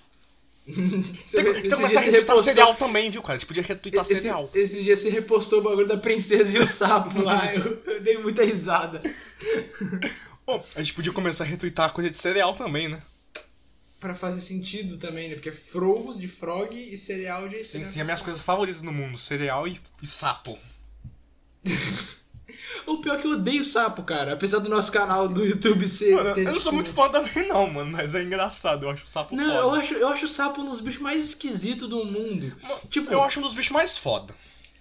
Você, 0.66 1.42
Tem, 1.42 1.52
tem 1.54 1.62
que 1.62 1.70
começar 1.70 2.00
a 2.00 2.02
repostou- 2.02 2.42
cereal 2.42 2.74
também, 2.74 3.08
viu, 3.08 3.22
cara? 3.22 3.34
A 3.34 3.38
gente 3.38 3.46
podia 3.46 3.62
retweetar 3.62 4.02
esse, 4.02 4.16
cereal. 4.16 4.50
esse 4.54 4.82
dia 4.82 4.94
você 4.96 5.08
repostou 5.08 5.60
o 5.60 5.62
bagulho 5.62 5.86
da 5.86 5.96
princesa 5.96 6.56
e 6.58 6.60
o 6.60 6.66
sapo 6.66 7.22
lá. 7.22 7.54
Eu, 7.54 7.82
eu 7.86 8.02
dei 8.02 8.18
muita 8.18 8.44
risada. 8.44 9.00
Pô, 10.44 10.60
a 10.76 10.80
gente 10.82 10.92
podia 10.94 11.12
começar 11.12 11.44
a 11.44 11.46
retweetar 11.46 11.92
coisa 11.92 12.10
de 12.10 12.18
cereal 12.18 12.54
também, 12.54 12.88
né? 12.88 13.00
Pra 14.00 14.14
fazer 14.14 14.40
sentido 14.42 14.98
também, 14.98 15.28
né? 15.30 15.34
Porque 15.34 15.48
é 15.48 15.52
Frogos 15.52 16.18
de 16.18 16.28
frog 16.28 16.74
e 16.76 16.96
cereal 16.98 17.48
de 17.48 17.58
Sim, 17.58 17.82
Serial 17.82 17.92
sim, 17.92 18.00
as 18.00 18.06
minhas 18.06 18.22
coisas 18.22 18.40
favoritas 18.42 18.80
no 18.82 18.92
mundo, 18.92 19.16
cereal 19.18 19.66
e, 19.66 19.80
e 20.02 20.06
sapo. 20.06 20.56
O 22.86 22.98
pior 22.98 23.18
é 23.18 23.20
que 23.20 23.26
eu 23.26 23.32
odeio 23.32 23.64
sapo, 23.64 24.02
cara. 24.02 24.32
Apesar 24.32 24.58
do 24.60 24.70
nosso 24.70 24.90
canal 24.90 25.28
do 25.28 25.44
YouTube 25.44 25.86
ser. 25.86 26.14
Mano, 26.14 26.34
ter, 26.34 26.46
eu 26.46 26.52
não 26.52 26.60
sou 26.60 26.72
muito 26.72 26.90
fã 26.90 27.08
também 27.10 27.46
não, 27.46 27.70
mano, 27.70 27.90
mas 27.90 28.14
é 28.14 28.22
engraçado, 28.22 28.84
eu 28.84 28.90
acho 28.90 29.04
o 29.04 29.06
sapo 29.06 29.36
Não, 29.36 29.44
foda. 29.44 29.58
eu 29.58 29.74
acho, 29.74 29.94
eu 29.94 30.08
acho 30.08 30.24
o 30.24 30.28
sapo 30.28 30.62
um 30.62 30.64
dos 30.70 30.80
bichos 30.80 31.00
mais 31.00 31.22
esquisitos 31.22 31.88
do 31.88 32.04
mundo. 32.04 32.56
Mano, 32.62 32.80
Tipo, 32.88 33.12
Eu 33.12 33.22
acho 33.22 33.40
um 33.40 33.42
dos 33.42 33.52
bichos 33.52 33.72
mais 33.72 33.98
foda. 33.98 34.34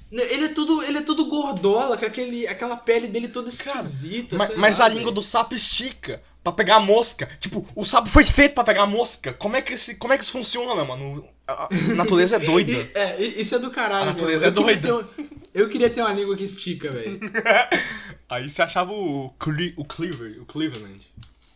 Ele 0.09 0.45
é 0.45 0.49
tudo, 0.49 0.81
ele 0.83 0.99
é 0.99 1.01
tudo 1.01 1.25
gordola, 1.25 1.97
com 1.97 2.05
aquele, 2.05 2.47
aquela 2.47 2.77
pele 2.77 3.07
dele 3.07 3.27
toda 3.27 3.51
Cara, 3.51 3.79
esquisita. 3.81 4.37
Mas, 4.37 4.47
sei 4.47 4.55
mas 4.57 4.79
lá, 4.79 4.85
a 4.85 4.89
língua 4.89 5.11
do 5.11 5.21
sapo 5.21 5.53
estica 5.53 6.21
pra 6.43 6.53
pegar 6.53 6.77
a 6.77 6.79
mosca. 6.79 7.29
Tipo, 7.41 7.67
o 7.75 7.83
sapo 7.83 8.07
foi 8.07 8.23
feito 8.23 8.53
pra 8.53 8.63
pegar 8.63 8.83
a 8.83 8.87
mosca. 8.87 9.33
Como 9.33 9.57
é 9.57 9.61
que, 9.61 9.73
esse, 9.73 9.95
como 9.95 10.13
é 10.13 10.17
que 10.17 10.23
isso 10.23 10.31
funciona, 10.31 10.85
mano? 10.85 11.27
A 11.45 11.67
natureza 11.95 12.37
é 12.37 12.39
doida. 12.39 12.71
E- 12.71 12.91
É, 12.95 13.21
isso 13.21 13.55
é 13.55 13.59
do 13.59 13.69
caralho. 13.69 14.03
A 14.03 14.13
natureza 14.13 14.49
mesmo. 14.49 14.69
é 14.69 14.73
eu 14.73 14.77
queria 14.77 14.81
doida. 14.93 15.03
ter 15.15 15.21
um- 15.21 15.27
eu 15.53 15.67
queria 15.69 15.89
ter 15.89 16.01
uma 16.01 16.13
língua 16.13 16.35
que 16.37 16.43
estica, 16.45 16.89
velho. 16.91 17.19
Aí 18.29 18.49
você 18.49 18.61
achava 18.61 18.91
o, 18.93 19.29
Cle, 19.39 19.73
o 19.75 19.83
Cleaver, 19.83 20.41
o 20.41 20.45
Cleveland. 20.45 21.05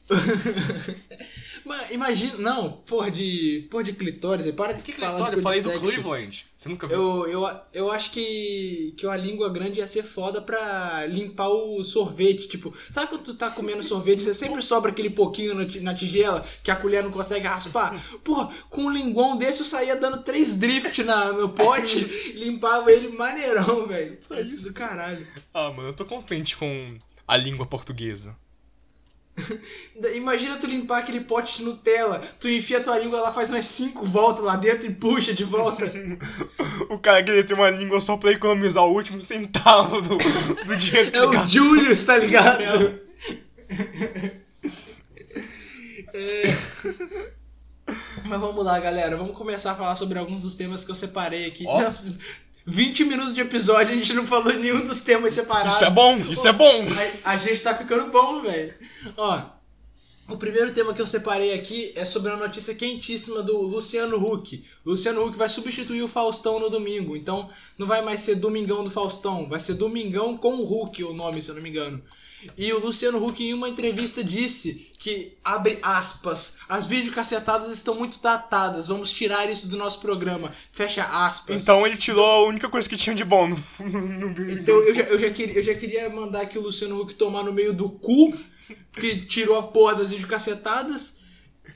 Mas 1.66 1.92
imagina. 1.92 2.38
Não, 2.38 2.72
porra 2.72 3.10
de. 3.12 3.68
Porra 3.70 3.84
de 3.84 3.94
clitóris, 3.94 4.50
para 4.52 4.74
de 4.74 4.84
Que 4.84 4.92
falar 4.94 5.12
Clitória? 5.30 5.36
de 5.36 5.40
Eu 5.40 5.44
falei 5.44 5.62
do. 5.62 5.80
Cleveland. 5.86 6.46
Você 6.58 6.70
nunca 6.70 6.88
viu? 6.88 6.98
Eu, 6.98 7.28
eu, 7.28 7.60
eu 7.74 7.92
acho 7.92 8.12
que, 8.12 8.94
que 8.98 9.06
uma 9.06 9.18
língua 9.18 9.50
grande 9.50 9.80
ia 9.80 9.88
ser 9.88 10.04
foda 10.04 10.42
pra 10.42 11.06
limpar 11.08 11.50
o 11.50 11.84
sorvete. 11.84 12.48
Tipo, 12.48 12.74
sabe 12.90 13.10
quando 13.10 13.24
tu 13.24 13.34
tá 13.34 13.50
comendo 13.50 13.82
sorvete, 13.84 14.22
você 14.24 14.34
sempre 14.36 14.62
sobra 14.62 14.92
aquele 14.92 15.10
pouquinho 15.10 15.56
na 15.56 15.66
ti- 15.66 15.80
na 15.80 15.94
tigela 15.94 16.46
que 16.64 16.70
a 16.72 16.76
colher 16.76 17.04
não 17.04 17.12
consegue 17.12 17.48
raspar? 17.48 17.94
Porra, 18.24 18.54
com 18.70 18.84
um 18.84 18.92
linguão 18.92 19.36
desse 19.38 19.62
eu 19.62 19.66
saía 19.66 19.96
dando 19.96 20.22
três 20.24 20.56
drift 20.56 21.04
na, 21.04 21.32
no 21.34 21.50
pote, 21.50 22.00
limpava 22.38 22.92
ele 22.92 23.10
maneirão, 23.10 23.88
velho. 23.88 24.18
Isso 24.40 24.68
do 24.70 24.74
caralho. 24.74 25.26
Ah, 25.54 25.72
mano, 25.72 25.90
eu 25.90 25.94
tô 25.94 26.06
contente 26.06 26.56
com 26.58 26.98
a 27.28 27.38
língua 27.38 27.66
portuguesa. 27.66 28.36
Imagina 30.16 30.58
tu 30.58 30.68
limpar 30.68 31.00
aquele 31.00 31.22
pote 31.22 31.58
de 31.58 31.64
Nutella, 31.64 32.22
tu 32.40 32.50
enfia 32.50 32.82
tua 32.82 32.98
língua 32.98 33.22
lá, 33.22 33.34
faz 33.34 33.50
umas 33.50 33.66
cinco 33.66 34.06
voltas 34.06 34.44
lá 34.44 34.56
dentro 34.56 34.88
e 34.88 34.94
puxa 34.94 35.34
de 35.34 35.44
volta. 35.44 35.86
O 36.90 37.00
cara 37.00 37.24
queria 37.24 37.44
ter 37.44 37.54
uma 37.54 37.70
língua 37.70 38.02
só 38.02 38.18
pra 38.18 38.32
economizar 38.32 38.84
o 38.84 38.92
último 38.92 39.22
centavo 39.22 40.02
do, 40.02 40.18
do 40.66 40.76
dinheiro 40.76 41.12
que 41.12 41.18
É 41.18 41.24
o. 41.24 41.48
Julius, 41.48 42.04
tá 42.04 42.18
ligado? 42.18 43.00
É. 46.14 46.44
Mas 48.26 48.40
vamos 48.40 48.66
lá, 48.66 48.80
galera. 48.80 49.16
Vamos 49.16 49.38
começar 49.38 49.72
a 49.72 49.76
falar 49.76 49.96
sobre 49.96 50.20
alguns 50.20 50.42
dos 50.42 50.56
temas 50.56 50.84
que 50.84 50.92
eu 50.92 50.96
separei 50.96 51.46
aqui. 51.46 51.64
Ó. 51.66 51.80
Nossa, 52.66 52.78
20 52.80 53.06
minutos 53.06 53.34
de 53.34 53.42
episódio, 53.42 53.94
a 53.94 53.98
gente 53.98 54.14
não 54.14 54.26
falou 54.26 54.54
nenhum 54.54 54.86
dos 54.86 55.02
temas 55.02 55.34
separados. 55.34 55.74
Isso 55.74 55.86
é 55.86 55.90
bom, 55.90 56.18
isso 56.18 56.48
é 56.48 56.54
bom. 56.54 56.88
A, 57.24 57.32
a 57.32 57.38
gente 57.38 57.62
tá 57.62 57.76
ficando 57.76 58.12
bom, 58.12 58.42
velho. 58.42 58.74
Ó, 59.18 59.42
o 60.28 60.38
primeiro 60.38 60.72
tema 60.72 60.94
que 60.94 61.02
eu 61.02 61.08
separei 61.08 61.54
aqui 61.54 61.92
é 61.96 62.06
sobre 62.06 62.32
uma 62.32 62.38
notícia 62.38 62.74
quentíssima 62.74 63.42
do 63.44 63.58
Luciano 63.62 64.18
Huck. 64.18 64.64
Luciano 64.86 65.26
Huck 65.26 65.38
vai 65.38 65.50
substituir 65.50 66.02
o 66.04 66.08
Faustão 66.08 66.60
no 66.60 66.70
domingo. 66.70 67.18
Então, 67.18 67.50
não 67.78 67.86
vai 67.86 68.02
mais 68.02 68.22
ser 68.22 68.36
Domingão 68.36 68.84
do 68.84 68.90
Faustão, 68.90 69.50
vai 69.50 69.60
ser 69.60 69.74
Domingão 69.74 70.38
com 70.38 70.56
o 70.56 70.84
Huck, 70.84 71.04
o 71.04 71.14
nome, 71.14 71.42
se 71.42 71.50
eu 71.50 71.56
não 71.56 71.62
me 71.62 71.70
engano. 71.70 72.02
E 72.58 72.72
o 72.74 72.80
Luciano 72.80 73.24
Huck, 73.24 73.44
em 73.44 73.54
uma 73.54 73.70
entrevista, 73.70 74.24
disse 74.24 74.90
que, 74.98 75.34
abre 75.44 75.80
aspas, 75.82 76.58
as 76.68 76.86
videocassetadas 76.86 77.70
estão 77.72 77.96
muito 77.96 78.22
datadas, 78.22 78.88
vamos 78.88 79.12
tirar 79.12 79.50
isso 79.50 79.68
do 79.68 79.78
nosso 79.78 80.00
programa, 80.00 80.52
fecha 80.72 81.04
aspas. 81.04 81.62
Então 81.62 81.86
ele 81.86 81.98
tirou 81.98 82.26
a 82.26 82.46
única 82.46 82.70
coisa 82.70 82.88
que 82.88 82.98
tinha 82.98 83.16
de 83.16 83.24
bom 83.24 83.48
no, 83.48 83.58
no, 83.80 84.52
Então 84.52 84.76
eu 84.82 84.94
já, 84.94 85.02
eu, 85.04 85.20
já 85.20 85.30
queria, 85.32 85.56
eu 85.56 85.64
já 85.64 85.76
queria 85.76 86.10
mandar 86.10 86.42
aqui 86.42 86.58
o 86.58 86.62
Luciano 86.62 87.00
Huck 87.00 87.14
tomar 87.16 87.44
no 87.44 87.54
meio 87.54 87.74
do 87.74 87.90
cu, 87.90 88.34
que 88.94 89.18
tirou 89.26 89.58
a 89.58 89.64
porra 89.64 89.96
das 89.96 90.12
videocassetadas. 90.12 91.22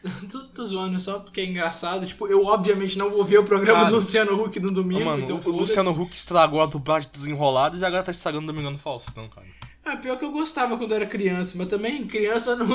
tô, 0.30 0.40
tô 0.40 0.66
zoando 0.66 1.00
só 1.00 1.20
porque 1.20 1.42
é 1.42 1.46
engraçado. 1.46 2.06
Tipo, 2.06 2.28
eu 2.28 2.46
obviamente 2.46 2.98
não 2.98 3.10
vou 3.10 3.24
ver 3.24 3.40
o 3.40 3.44
programa 3.44 3.80
Cara, 3.80 3.92
do 3.92 3.96
Luciano 3.98 4.44
Huck 4.44 4.60
no 4.60 4.72
domingo, 4.72 5.06
Mano, 5.06 5.24
então 5.24 5.40
o. 5.46 5.52
Luciano 5.52 5.92
Huck 5.92 6.16
estragou 6.16 6.62
a 6.62 6.66
dublagem 6.66 7.10
dos 7.12 7.28
enrolados 7.28 7.82
e 7.82 7.86
agora 7.86 8.04
tá 8.04 8.12
estragando 8.12 8.44
o 8.44 8.48
Domingão 8.48 8.74
do 8.74 8.80
Faustão, 8.80 9.28
cara. 9.30 9.48
Ah, 9.88 9.96
pior 9.98 10.18
que 10.18 10.26
eu 10.26 10.32
gostava 10.32 10.76
quando 10.78 10.92
eu 10.92 10.98
era 10.98 11.06
criança, 11.06 11.54
mas 11.56 11.68
também 11.68 12.08
criança 12.08 12.56
não, 12.58 12.66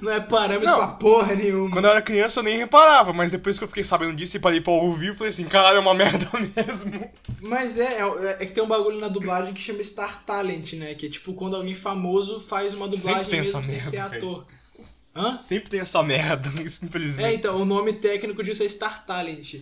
não 0.00 0.12
é 0.12 0.20
parâmetro 0.20 0.70
Não. 0.70 0.76
pra 0.78 0.86
porra 0.88 1.34
nenhuma. 1.34 1.72
Quando 1.72 1.86
eu 1.86 1.90
era 1.90 2.00
criança 2.00 2.38
eu 2.38 2.44
nem 2.44 2.56
reparava, 2.56 3.12
mas 3.12 3.32
depois 3.32 3.58
que 3.58 3.64
eu 3.64 3.68
fiquei 3.68 3.82
sabendo 3.82 4.14
disso 4.14 4.36
e 4.36 4.40
parei 4.40 4.60
pra 4.60 4.72
ouvir, 4.72 5.08
eu 5.08 5.14
falei 5.16 5.30
assim, 5.30 5.44
caralho, 5.44 5.78
é 5.78 5.80
uma 5.80 5.92
merda 5.94 6.28
mesmo. 6.54 7.10
Mas 7.42 7.76
é, 7.76 8.00
é, 8.00 8.36
é 8.40 8.46
que 8.46 8.52
tem 8.52 8.62
um 8.62 8.68
bagulho 8.68 9.00
na 9.00 9.08
dublagem 9.08 9.52
que 9.54 9.60
chama 9.60 9.82
Star 9.82 10.22
Talent, 10.24 10.74
né? 10.74 10.94
Que 10.94 11.06
é 11.06 11.10
tipo 11.10 11.34
quando 11.34 11.56
alguém 11.56 11.74
famoso 11.74 12.38
faz 12.38 12.72
uma 12.74 12.86
dublagem 12.86 13.24
Sempre 13.24 13.30
tem 13.30 13.40
mesmo 13.40 13.58
essa 13.58 13.66
sem 13.68 13.76
merda, 13.76 13.90
ser 13.90 13.98
ator. 14.16 14.46
Hã? 15.16 15.38
Sempre 15.38 15.70
tem 15.70 15.80
essa 15.80 16.02
merda, 16.02 16.48
isso 16.62 16.84
É, 16.84 16.86
infelizmente. 16.86 17.34
então, 17.34 17.56
o 17.60 17.64
nome 17.64 17.92
técnico 17.94 18.44
disso 18.44 18.62
é 18.62 18.68
Star 18.68 19.04
Talent. 19.04 19.54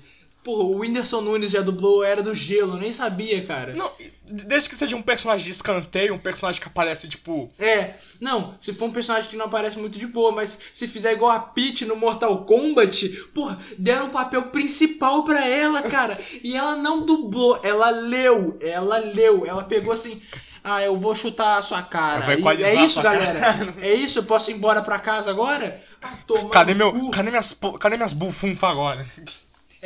Porra, 0.45 0.63
o 0.63 0.81
Whindersson 0.81 1.23
Nunes 1.23 1.51
já 1.51 1.63
dublou 1.63 2.05
Era 2.05 2.23
do 2.23 2.35
Gelo, 2.35 2.77
nem 2.77 2.93
sabia, 2.93 3.43
cara. 3.47 3.73
Não, 3.73 3.91
desde 4.27 4.69
que 4.69 4.77
seja 4.77 4.95
um 4.95 5.01
personagem 5.01 5.47
de 5.47 5.51
escanteio, 5.51 6.13
um 6.13 6.19
personagem 6.19 6.61
que 6.61 6.69
aparece, 6.69 7.09
tipo. 7.09 7.51
É, 7.59 7.95
não, 8.21 8.55
se 8.61 8.75
for 8.75 8.85
um 8.85 8.93
personagem 8.93 9.31
que 9.31 9.37
não 9.37 9.47
aparece 9.47 9.79
muito 9.79 9.99
de 9.99 10.07
boa, 10.07 10.31
mas 10.31 10.59
se 10.71 10.87
fizer 10.87 11.13
igual 11.13 11.31
a 11.31 11.41
Peach 11.41 11.87
no 11.87 11.97
Mortal 11.97 12.45
Kombat, 12.45 13.09
porra, 13.35 13.59
deram 13.79 14.07
o 14.07 14.11
papel 14.11 14.43
principal 14.51 15.25
pra 15.25 15.47
ela, 15.47 15.81
cara. 15.83 16.21
e 16.43 16.55
ela 16.55 16.77
não 16.77 17.07
dublou, 17.07 17.59
ela 17.63 17.89
leu, 17.89 18.59
ela 18.61 18.99
leu, 18.99 19.47
ela 19.47 19.65
pegou 19.65 19.93
assim. 19.93 20.21
Ah, 20.63 20.83
eu 20.83 20.99
vou 20.99 21.15
chutar 21.15 21.59
a 21.59 21.63
sua 21.63 21.83
cara. 21.83 22.25
E 22.35 22.63
é 22.63 22.85
isso, 22.85 23.03
galera? 23.03 23.39
cara. 23.39 23.75
É 23.83 23.93
isso? 23.95 24.19
Eu 24.19 24.25
posso 24.25 24.51
ir 24.51 24.55
embora 24.55 24.81
pra 24.81 24.99
casa 24.99 25.31
agora? 25.31 25.83
Ah, 26.01 26.19
Cadê 26.51 26.75
meu. 26.75 26.93
cu. 26.93 27.11
Cadê 27.11 27.31
minhas, 27.31 27.57
cadê 27.81 27.97
minhas 27.97 28.13
bufunfas 28.13 28.71
agora? 28.71 29.07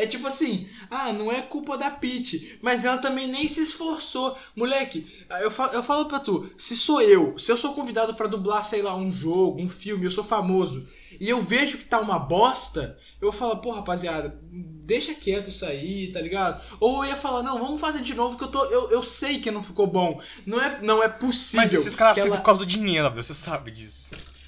É 0.00 0.06
tipo 0.06 0.26
assim, 0.28 0.68
ah, 0.90 1.12
não 1.12 1.30
é 1.32 1.42
culpa 1.42 1.76
da 1.76 1.90
Peach, 1.90 2.58
mas 2.62 2.84
ela 2.84 2.98
também 2.98 3.26
nem 3.26 3.48
se 3.48 3.60
esforçou. 3.62 4.36
Moleque, 4.54 5.04
eu 5.40 5.50
falo, 5.50 5.72
eu 5.72 5.82
falo 5.82 6.06
pra 6.06 6.20
tu, 6.20 6.48
se 6.56 6.76
sou 6.76 7.02
eu, 7.02 7.36
se 7.38 7.50
eu 7.50 7.56
sou 7.56 7.74
convidado 7.74 8.14
pra 8.14 8.28
dublar, 8.28 8.64
sei 8.64 8.80
lá, 8.80 8.94
um 8.94 9.10
jogo, 9.10 9.60
um 9.60 9.68
filme, 9.68 10.04
eu 10.04 10.10
sou 10.10 10.22
famoso, 10.22 10.86
e 11.20 11.28
eu 11.28 11.40
vejo 11.40 11.78
que 11.78 11.84
tá 11.84 11.98
uma 11.98 12.18
bosta, 12.18 12.96
eu 13.20 13.32
falar, 13.32 13.56
pô, 13.56 13.72
rapaziada, 13.72 14.38
deixa 14.42 15.12
quieto 15.14 15.50
isso 15.50 15.64
aí, 15.66 16.12
tá 16.12 16.20
ligado? 16.20 16.62
Ou 16.78 17.04
eu 17.04 17.10
ia 17.10 17.16
falar, 17.16 17.42
não, 17.42 17.58
vamos 17.58 17.80
fazer 17.80 18.00
de 18.00 18.14
novo, 18.14 18.36
que 18.38 18.44
eu 18.44 18.48
tô. 18.48 18.64
Eu, 18.66 18.90
eu 18.90 19.02
sei 19.02 19.40
que 19.40 19.50
não 19.50 19.62
ficou 19.64 19.88
bom. 19.88 20.20
Não 20.46 20.60
é, 20.62 20.80
não 20.80 21.02
é 21.02 21.08
possível. 21.08 21.62
Mas 21.62 21.72
esses 21.74 21.96
caras 21.96 22.18
ela- 22.18 22.36
por 22.36 22.42
causa 22.44 22.60
do 22.60 22.66
dinheiro, 22.66 23.12
você 23.12 23.34
sabe 23.34 23.72
disso. 23.72 24.04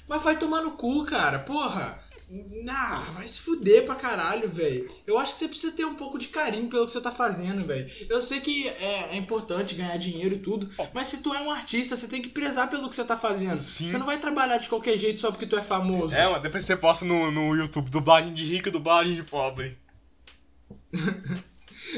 Mas 0.07 0.23
vai 0.23 0.37
tomar 0.39 0.61
no 0.61 0.71
cu, 0.71 1.03
cara, 1.03 1.39
porra. 1.39 2.01
Ah, 2.69 3.11
vai 3.13 3.27
se 3.27 3.41
fuder 3.41 3.83
pra 3.85 3.95
caralho, 3.95 4.47
velho. 4.47 4.89
Eu 5.05 5.19
acho 5.19 5.33
que 5.33 5.39
você 5.39 5.47
precisa 5.47 5.73
ter 5.73 5.83
um 5.85 5.95
pouco 5.95 6.17
de 6.17 6.27
carinho 6.27 6.69
pelo 6.69 6.85
que 6.85 6.91
você 6.91 7.01
tá 7.01 7.11
fazendo, 7.11 7.65
velho. 7.65 7.89
Eu 8.09 8.21
sei 8.21 8.39
que 8.39 8.69
é, 8.69 9.09
é 9.11 9.15
importante 9.17 9.75
ganhar 9.75 9.97
dinheiro 9.97 10.35
e 10.35 10.39
tudo, 10.39 10.69
mas 10.93 11.09
se 11.09 11.21
tu 11.21 11.33
é 11.33 11.41
um 11.41 11.51
artista, 11.51 11.97
você 11.97 12.07
tem 12.07 12.21
que 12.21 12.29
prezar 12.29 12.69
pelo 12.69 12.89
que 12.89 12.95
você 12.95 13.03
tá 13.03 13.17
fazendo. 13.17 13.57
Sim. 13.57 13.87
Você 13.87 13.97
não 13.97 14.05
vai 14.05 14.17
trabalhar 14.17 14.57
de 14.57 14.69
qualquer 14.69 14.97
jeito 14.97 15.19
só 15.19 15.29
porque 15.29 15.45
tu 15.45 15.57
é 15.57 15.63
famoso. 15.63 16.15
É, 16.15 16.29
mas 16.29 16.41
depois 16.41 16.63
você 16.63 16.77
posta 16.77 17.03
no, 17.03 17.31
no 17.31 17.53
YouTube 17.55 17.89
dublagem 17.89 18.33
de 18.33 18.45
rico 18.45 18.69
e 18.69 18.71
dublagem 18.71 19.15
de 19.15 19.23
pobre. 19.23 19.77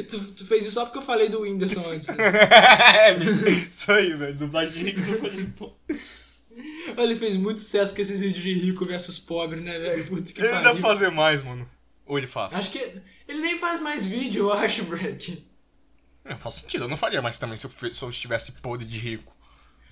Tu, 0.09 0.31
tu 0.31 0.47
fez 0.47 0.65
isso 0.65 0.71
só 0.75 0.85
porque 0.85 0.97
eu 0.97 1.03
falei 1.03 1.29
do 1.29 1.41
Whindersson 1.41 1.87
antes. 1.87 2.07
né? 2.09 2.15
é, 3.11 3.15
isso 3.15 3.91
aí, 3.91 4.13
velho. 4.13 4.33
Dublagem 4.33 4.73
de 4.73 4.83
rico 4.85 4.99
e 4.99 5.03
dublagem 5.03 5.45
de 5.45 5.51
pobre. 5.51 5.75
Ele 6.97 7.15
fez 7.15 7.35
muito 7.35 7.59
sucesso 7.59 7.93
com 7.95 8.01
esses 8.01 8.19
vídeos 8.19 8.43
de 8.43 8.53
rico 8.53 8.85
versus 8.85 9.17
pobre, 9.17 9.59
né, 9.59 9.77
velho? 9.79 10.07
Puta 10.07 10.31
que 10.31 10.41
Ele 10.41 10.49
pariu. 10.49 10.63
deve 10.69 10.81
fazer 10.81 11.09
mais, 11.11 11.43
mano. 11.43 11.69
Ou 12.05 12.17
ele 12.17 12.27
faz? 12.27 12.53
Acho 12.53 12.69
que 12.71 12.79
ele 13.27 13.39
nem 13.41 13.57
faz 13.57 13.79
mais 13.79 14.05
vídeo, 14.05 14.43
eu 14.49 14.53
acho, 14.53 14.83
Breck. 14.85 15.45
É, 16.25 16.35
faz 16.35 16.55
sentido. 16.55 16.85
Eu 16.85 16.87
não 16.89 16.97
faria 16.97 17.21
mais 17.21 17.37
também 17.37 17.57
se 17.57 17.65
eu, 17.65 17.93
se 17.93 18.01
eu 18.03 18.09
estivesse 18.09 18.51
podre 18.53 18.85
de 18.85 18.97
rico. 18.97 19.35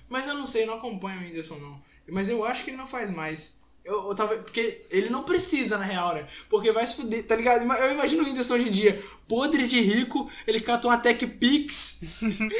Mas 0.08 0.26
eu 0.26 0.34
não 0.34 0.46
sei, 0.46 0.66
não 0.66 0.74
acompanho 0.74 1.20
o 1.20 1.24
Whindersson, 1.24 1.56
não. 1.56 1.82
Mas 2.10 2.28
eu 2.28 2.44
acho 2.44 2.64
que 2.64 2.70
ele 2.70 2.76
não 2.76 2.86
faz 2.86 3.10
mais. 3.10 3.58
Eu, 3.84 4.08
eu 4.08 4.14
tava, 4.14 4.36
porque 4.36 4.82
ele 4.90 5.08
não 5.10 5.24
precisa, 5.24 5.76
na 5.76 5.84
real, 5.84 6.14
né? 6.14 6.26
Porque 6.48 6.70
vai 6.70 6.86
se 6.86 6.96
fuder, 6.96 7.26
tá 7.26 7.34
ligado? 7.34 7.62
Eu 7.64 7.92
imagino 7.92 8.22
o 8.22 8.26
Whindersson 8.26 8.54
hoje 8.54 8.68
em 8.68 8.72
dia, 8.72 9.02
podre 9.26 9.66
de 9.66 9.80
rico, 9.80 10.30
ele 10.46 10.60
cata 10.60 10.86
uma 10.86 10.96
Tech 10.98 11.26
Pix, 11.26 12.00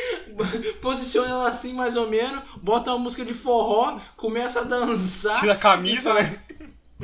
posiciona 0.80 1.28
ela 1.28 1.48
assim 1.48 1.72
mais 1.74 1.96
ou 1.96 2.08
menos, 2.08 2.42
bota 2.60 2.90
uma 2.90 2.98
música 2.98 3.24
de 3.24 3.34
forró, 3.34 3.98
começa 4.16 4.60
a 4.60 4.64
dançar. 4.64 5.38
Tira 5.40 5.52
a 5.52 5.56
camisa, 5.56 6.10
fala- 6.10 6.22
né? 6.22 6.42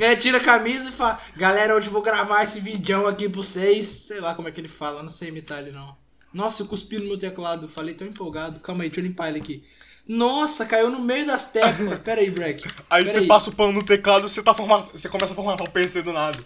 É, 0.01 0.15
tira 0.15 0.37
a 0.37 0.41
camisa 0.43 0.89
e 0.89 0.93
fala, 0.93 1.19
galera, 1.35 1.75
hoje 1.75 1.87
eu 1.87 1.91
vou 1.93 2.01
gravar 2.01 2.43
esse 2.43 2.61
vídeo 2.61 3.05
aqui 3.05 3.27
pra 3.27 3.37
vocês. 3.41 3.85
Sei 3.85 4.19
lá 4.21 4.33
como 4.33 4.47
é 4.47 4.51
que 4.51 4.61
ele 4.61 4.69
fala, 4.69 5.01
não 5.01 5.09
sei 5.09 5.27
imitar 5.27 5.59
ele 5.59 5.71
não. 5.71 5.95
Nossa, 6.33 6.61
eu 6.61 6.67
cuspi 6.67 6.99
no 6.99 7.05
meu 7.05 7.17
teclado, 7.17 7.67
falei 7.67 7.93
tão 7.93 8.07
empolgado. 8.07 8.59
Calma 8.61 8.83
aí, 8.83 8.89
deixa 8.89 9.01
eu 9.01 9.05
limpar 9.05 9.27
ele 9.29 9.39
aqui. 9.39 9.63
Nossa, 10.07 10.65
caiu 10.65 10.89
no 10.89 10.99
meio 10.99 11.25
das 11.27 11.45
teclas. 11.51 11.99
Pera 12.01 12.21
aí, 12.21 12.31
Breck. 12.31 12.67
Aí 12.89 13.03
Pera 13.05 13.19
você 13.19 13.25
passa 13.27 13.49
o 13.49 13.55
pano 13.55 13.73
no 13.73 13.83
teclado 13.83 14.25
e 14.25 14.29
você 14.29 14.41
tá 14.41 14.53
format... 14.53 14.87
você 14.91 15.07
começa 15.07 15.33
a 15.33 15.35
formatar 15.35 15.67
o 15.67 15.71
PC 15.71 16.01
do 16.01 16.11
nada. 16.13 16.39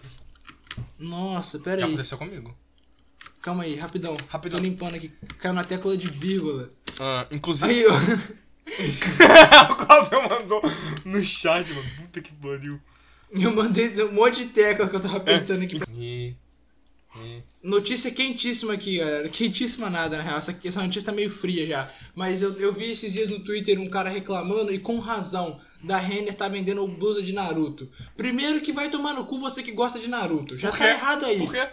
Nossa, 0.99 1.59
pera 1.59 1.81
Já 1.81 1.85
aí. 1.85 1.93
aconteceu 1.93 2.17
comigo. 2.17 2.55
Calma 3.41 3.63
aí, 3.63 3.75
rapidão. 3.75 4.15
Rapidão. 4.29 4.59
Tô 4.59 4.63
limpando 4.65 4.95
aqui. 4.95 5.11
Caiu 5.37 5.53
na 5.53 5.63
tecla 5.63 5.97
de 5.97 6.07
vírgula. 6.09 6.69
Ah, 6.99 7.27
inclusive. 7.31 7.73
Aí, 7.73 7.85
ó. 7.85 7.93
o 9.73 9.85
Gabriel 9.85 10.29
mandou 10.29 10.61
no 11.03 11.23
chat, 11.23 11.69
mano. 11.73 11.89
Puta 11.97 12.21
que 12.21 12.31
pariu. 12.33 12.79
Eu 13.31 13.53
mandei 13.53 14.01
um 14.03 14.13
monte 14.13 14.43
de 14.43 14.47
tecla 14.47 14.87
que 14.87 14.95
eu 14.95 14.99
tava 15.01 15.17
apertando 15.17 15.63
aqui. 15.63 15.79
E- 15.89 16.35
e- 17.21 17.43
Notícia 17.63 18.11
quentíssima 18.11 18.73
aqui, 18.73 18.97
galera. 18.97 19.27
Quentíssima 19.29 19.89
nada, 19.89 20.17
na 20.17 20.23
real. 20.23 20.37
Essa, 20.37 20.57
essa 20.63 20.81
notícia 20.81 21.03
tá 21.05 21.11
meio 21.11 21.29
fria 21.29 21.65
já. 21.65 21.91
Mas 22.15 22.41
eu, 22.41 22.57
eu 22.59 22.73
vi 22.73 22.91
esses 22.91 23.13
dias 23.13 23.29
no 23.29 23.39
Twitter 23.39 23.79
um 23.79 23.87
cara 23.89 24.09
reclamando, 24.09 24.73
e 24.73 24.79
com 24.79 24.99
razão, 24.99 25.59
da 25.81 25.97
Renner 25.97 26.33
tá 26.33 26.47
vendendo 26.47 26.85
blusa 26.87 27.21
de 27.21 27.31
Naruto. 27.33 27.89
Primeiro 28.17 28.61
que 28.61 28.73
vai 28.73 28.89
tomar 28.89 29.13
no 29.13 29.25
cu 29.25 29.39
você 29.39 29.63
que 29.63 29.71
gosta 29.71 29.99
de 29.99 30.07
Naruto. 30.07 30.57
Já 30.57 30.71
tá 30.71 30.89
errado 30.89 31.25
aí. 31.25 31.37
Por 31.37 31.51
quê? 31.51 31.67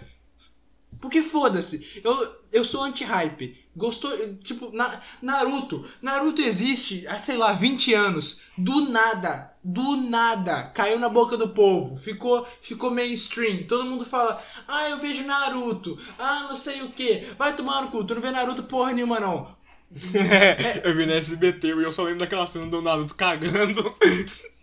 Porque 1.01 1.23
foda-se. 1.23 2.01
Eu, 2.05 2.37
eu 2.53 2.65
sou 2.65 2.83
anti-hype. 2.83 3.57
Gostou. 3.75 4.13
Tipo, 4.37 4.71
na, 4.73 5.01
Naruto. 5.23 5.85
Naruto 6.03 6.43
existe 6.43 7.07
há, 7.07 7.19
sei 7.19 7.37
lá, 7.37 7.53
20 7.53 7.95
anos. 7.95 8.41
Do 8.57 8.91
nada. 8.91 9.55
Do 9.65 9.97
nada. 9.97 10.65
Caiu 10.75 10.99
na 10.99 11.09
boca 11.09 11.37
do 11.37 11.49
povo. 11.49 11.97
Ficou, 11.97 12.47
ficou 12.61 12.91
mainstream. 12.91 13.65
Todo 13.67 13.85
mundo 13.85 14.05
fala. 14.05 14.43
Ah, 14.69 14.91
eu 14.91 14.99
vejo 14.99 15.25
Naruto. 15.25 15.99
Ah, 16.19 16.47
não 16.49 16.57
sei 16.57 16.83
o 16.83 16.93
que. 16.93 17.27
Vai 17.39 17.57
tomar 17.57 17.83
no 17.83 17.91
cu. 17.91 18.05
Tu 18.05 18.15
não 18.15 18.23
vê 18.23 18.31
Naruto 18.31 18.65
porra 18.65 18.93
nenhuma, 18.93 19.19
não. 19.19 19.59
eu 20.85 20.95
vi 20.95 21.07
na 21.07 21.15
SBT 21.15 21.69
e 21.69 21.83
eu 21.83 21.93
só 21.93 22.05
lembro 22.05 22.21
daquela 22.21 22.47
cena 22.47 22.67
do 22.67 22.83
Naruto 22.83 23.15
cagando. 23.15 23.95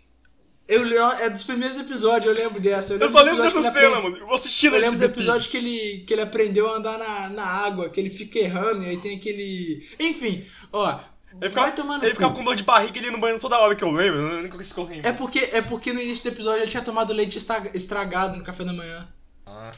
Eu, 0.68 0.84
é 1.12 1.30
dos 1.30 1.44
primeiros 1.44 1.78
episódios, 1.78 2.26
eu 2.26 2.34
lembro 2.44 2.60
dessa. 2.60 2.92
Eu 2.94 3.08
só 3.08 3.20
do 3.20 3.24
lembro 3.24 3.42
dessa 3.42 3.62
cena, 3.70 4.00
mano. 4.02 4.18
Eu 4.18 4.26
vou 4.26 4.34
assistindo 4.34 4.76
Eu 4.76 4.80
lembro 4.82 4.98
do 4.98 5.04
episódio 5.06 5.48
que 5.50 5.56
ele, 5.56 6.04
que 6.06 6.12
ele 6.12 6.20
aprendeu 6.20 6.68
a 6.68 6.76
andar 6.76 6.98
na, 6.98 7.30
na 7.30 7.42
água, 7.44 7.88
que 7.88 7.98
ele 7.98 8.10
fica 8.10 8.38
errando, 8.38 8.84
e 8.84 8.88
aí 8.90 8.96
tem 8.98 9.16
aquele. 9.16 9.88
Enfim, 9.98 10.44
ó. 10.70 11.00
Ele 11.40 11.50
vai 11.50 11.70
ficava, 11.70 11.96
ele 12.04 12.14
ficava 12.14 12.34
com 12.34 12.44
dor 12.44 12.56
de 12.56 12.62
barriga 12.64 12.96
e 12.96 12.98
ele 13.00 13.06
ia 13.06 13.12
no 13.12 13.18
banheiro 13.18 13.40
toda 13.40 13.58
hora 13.58 13.74
que 13.74 13.84
eu 13.84 13.90
lembro. 13.90 14.18
Eu 14.18 14.58
que 14.58 14.78
eu 14.78 14.84
lembro. 14.84 15.08
É 15.08 15.12
porque, 15.12 15.38
é 15.52 15.62
porque 15.62 15.92
no 15.92 16.00
início 16.00 16.24
do 16.24 16.30
episódio 16.30 16.62
ele 16.62 16.70
tinha 16.70 16.82
tomado 16.82 17.12
leite 17.12 17.38
estra- 17.38 17.70
estragado 17.74 18.36
no 18.36 18.44
café 18.44 18.64
da 18.64 18.72
manhã. 18.72 19.06
Ah. 19.46 19.72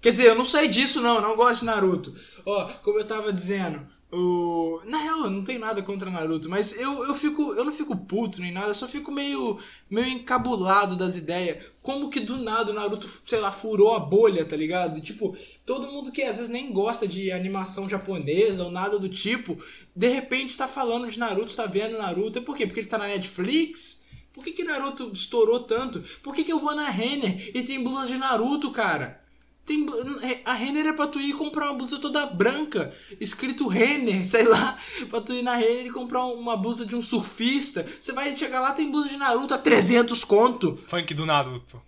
Quer 0.00 0.12
dizer, 0.12 0.28
eu 0.28 0.34
não 0.34 0.44
sei 0.44 0.68
disso 0.68 1.00
não, 1.00 1.16
eu 1.16 1.22
não 1.22 1.34
gosto 1.36 1.60
de 1.60 1.64
Naruto. 1.66 2.14
Ó, 2.44 2.72
como 2.84 2.98
eu 2.98 3.06
tava 3.06 3.32
dizendo, 3.32 3.86
o... 4.14 4.80
Na 4.84 4.98
real, 4.98 5.24
eu 5.24 5.30
não 5.30 5.42
tenho 5.42 5.58
nada 5.58 5.82
contra 5.82 6.10
Naruto, 6.10 6.48
mas 6.48 6.72
eu, 6.72 7.04
eu 7.04 7.14
fico. 7.14 7.52
Eu 7.54 7.64
não 7.64 7.72
fico 7.72 7.96
puto 7.96 8.40
nem 8.40 8.52
nada, 8.52 8.68
eu 8.68 8.74
só 8.74 8.86
fico 8.86 9.10
meio. 9.10 9.58
meio 9.90 10.08
encabulado 10.08 10.94
das 10.94 11.16
ideias. 11.16 11.64
Como 11.82 12.08
que 12.08 12.20
do 12.20 12.38
nada 12.38 12.70
o 12.70 12.74
Naruto, 12.74 13.08
sei 13.24 13.40
lá, 13.40 13.50
furou 13.50 13.94
a 13.94 13.98
bolha, 13.98 14.44
tá 14.44 14.56
ligado? 14.56 15.00
Tipo, 15.00 15.36
todo 15.66 15.90
mundo 15.90 16.12
que 16.12 16.22
às 16.22 16.36
vezes 16.36 16.50
nem 16.50 16.72
gosta 16.72 17.06
de 17.06 17.32
animação 17.32 17.88
japonesa 17.88 18.64
ou 18.64 18.70
nada 18.70 18.98
do 18.98 19.08
tipo, 19.08 19.58
de 19.94 20.08
repente 20.08 20.56
tá 20.56 20.68
falando 20.68 21.10
de 21.10 21.18
Naruto, 21.18 21.56
tá 21.56 21.66
vendo 21.66 21.98
Naruto. 21.98 22.40
Por 22.42 22.56
quê? 22.56 22.66
Porque 22.66 22.80
ele 22.80 22.88
tá 22.88 22.98
na 22.98 23.08
Netflix? 23.08 24.02
Por 24.32 24.42
que, 24.42 24.52
que 24.52 24.64
Naruto 24.64 25.10
estourou 25.12 25.60
tanto? 25.60 26.02
Por 26.22 26.34
que, 26.34 26.44
que 26.44 26.52
eu 26.52 26.58
vou 26.58 26.74
na 26.74 26.90
Renner 26.90 27.50
e 27.54 27.62
tem 27.62 27.82
blusa 27.82 28.06
de 28.06 28.16
Naruto, 28.16 28.70
cara? 28.70 29.23
Tem, 29.66 29.86
blu- 29.86 29.98
a 30.44 30.52
Renner 30.52 30.86
é 30.86 30.92
pra 30.92 31.06
tu 31.06 31.18
ir 31.18 31.32
comprar 31.32 31.66
uma 31.70 31.78
blusa 31.78 31.98
toda 31.98 32.26
branca, 32.26 32.94
escrito 33.20 33.66
Renner, 33.66 34.24
sei 34.28 34.44
lá, 34.44 34.76
pra 35.08 35.20
tu 35.22 35.32
ir 35.32 35.42
na 35.42 35.54
Renner 35.54 35.86
e 35.86 35.90
comprar 35.90 36.24
uma 36.26 36.56
blusa 36.56 36.84
de 36.84 36.94
um 36.94 37.00
surfista. 37.02 37.84
Você 38.00 38.12
vai 38.12 38.34
chegar 38.36 38.60
lá, 38.60 38.72
tem 38.72 38.90
blusa 38.90 39.08
de 39.08 39.16
Naruto 39.16 39.54
a 39.54 39.58
300 39.58 40.22
conto. 40.24 40.76
Funk 40.86 41.14
do 41.14 41.24
Naruto. 41.24 41.80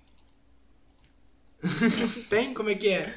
Tem? 2.31 2.52
Como 2.55 2.70
é 2.70 2.74
que 2.74 2.88
é? 2.88 3.12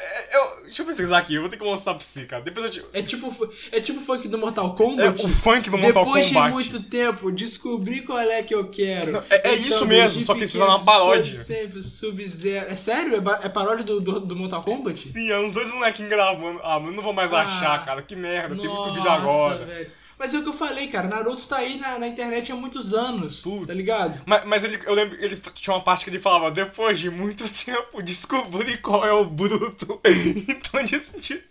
É, 0.00 0.36
eu, 0.36 0.62
deixa 0.64 0.82
eu 0.82 0.86
pesquisar 0.86 1.18
aqui, 1.18 1.34
eu 1.34 1.40
vou 1.40 1.50
ter 1.50 1.56
que 1.56 1.64
mostrar 1.64 1.94
pra 1.94 2.02
você, 2.02 2.24
cara. 2.24 2.42
Depois 2.42 2.66
eu 2.66 2.70
te. 2.70 2.84
É 2.92 3.02
tipo, 3.02 3.50
é 3.72 3.80
tipo 3.80 4.00
funk 4.00 4.28
do 4.28 4.38
Mortal 4.38 4.72
É 4.72 4.76
Kombat? 4.76 5.24
o 5.26 5.28
funk 5.28 5.70
do 5.70 5.78
Mortal 5.78 6.04
Depois 6.04 6.26
Kombat. 6.28 6.46
de 6.46 6.52
muito 6.52 6.82
tempo, 6.88 7.32
descobri 7.32 8.02
qual 8.02 8.18
é 8.18 8.42
que 8.42 8.54
eu 8.54 8.68
quero. 8.68 9.12
Não, 9.12 9.22
é- 9.30 9.48
é 9.50 9.54
isso 9.54 9.84
mesmo, 9.86 10.22
só 10.22 10.34
que 10.34 10.40
eles 10.40 10.52
pequeno, 10.52 10.70
fizeram 10.70 10.76
uma 10.76 10.84
paródia. 10.84 11.34
Sempre, 11.34 11.82
Sub-Zero. 11.82 12.70
É 12.70 12.76
sério? 12.76 13.14
É, 13.14 13.46
é 13.46 13.48
paródia 13.48 13.84
do, 13.84 14.00
do, 14.00 14.20
do 14.20 14.36
Mortal 14.36 14.62
Kombat? 14.62 14.96
Sim, 14.96 15.30
é 15.30 15.38
uns 15.40 15.52
dois 15.52 15.70
molequinhos 15.72 16.10
gravando. 16.10 16.60
Ah, 16.62 16.78
mas 16.78 16.90
eu 16.90 16.96
não 16.96 17.02
vou 17.02 17.12
mais 17.12 17.32
Ah. 17.32 17.40
achar, 17.42 17.84
cara. 17.84 18.02
Que 18.02 18.14
merda, 18.14 18.54
tem 18.54 18.66
muito 18.68 18.84
vídeo 18.94 19.04
Nossa, 19.04 19.12
agora. 19.12 19.64
velho. 19.64 19.90
Mas 20.18 20.34
é 20.34 20.38
o 20.38 20.42
que 20.42 20.48
eu 20.48 20.52
falei, 20.52 20.88
cara. 20.88 21.08
Naruto 21.08 21.46
tá 21.46 21.58
aí 21.58 21.78
na, 21.78 21.98
na 21.98 22.08
internet 22.08 22.50
há 22.50 22.56
muitos 22.56 22.92
anos. 22.92 23.42
Puta. 23.42 23.68
Tá 23.68 23.74
ligado? 23.74 24.20
Mas, 24.26 24.44
mas 24.46 24.64
ele, 24.64 24.80
eu 24.84 24.94
lembro, 24.94 25.16
ele 25.22 25.36
tinha 25.54 25.74
uma 25.74 25.82
parte 25.82 26.04
que 26.04 26.10
ele 26.10 26.18
falava, 26.18 26.50
depois 26.50 26.98
de 26.98 27.08
muito 27.08 27.44
tempo, 27.64 28.02
descobri 28.02 28.78
qual 28.78 29.06
é 29.06 29.12
o 29.12 29.24
bruto. 29.24 30.00
Então, 30.48 30.84
desde, 30.84 31.42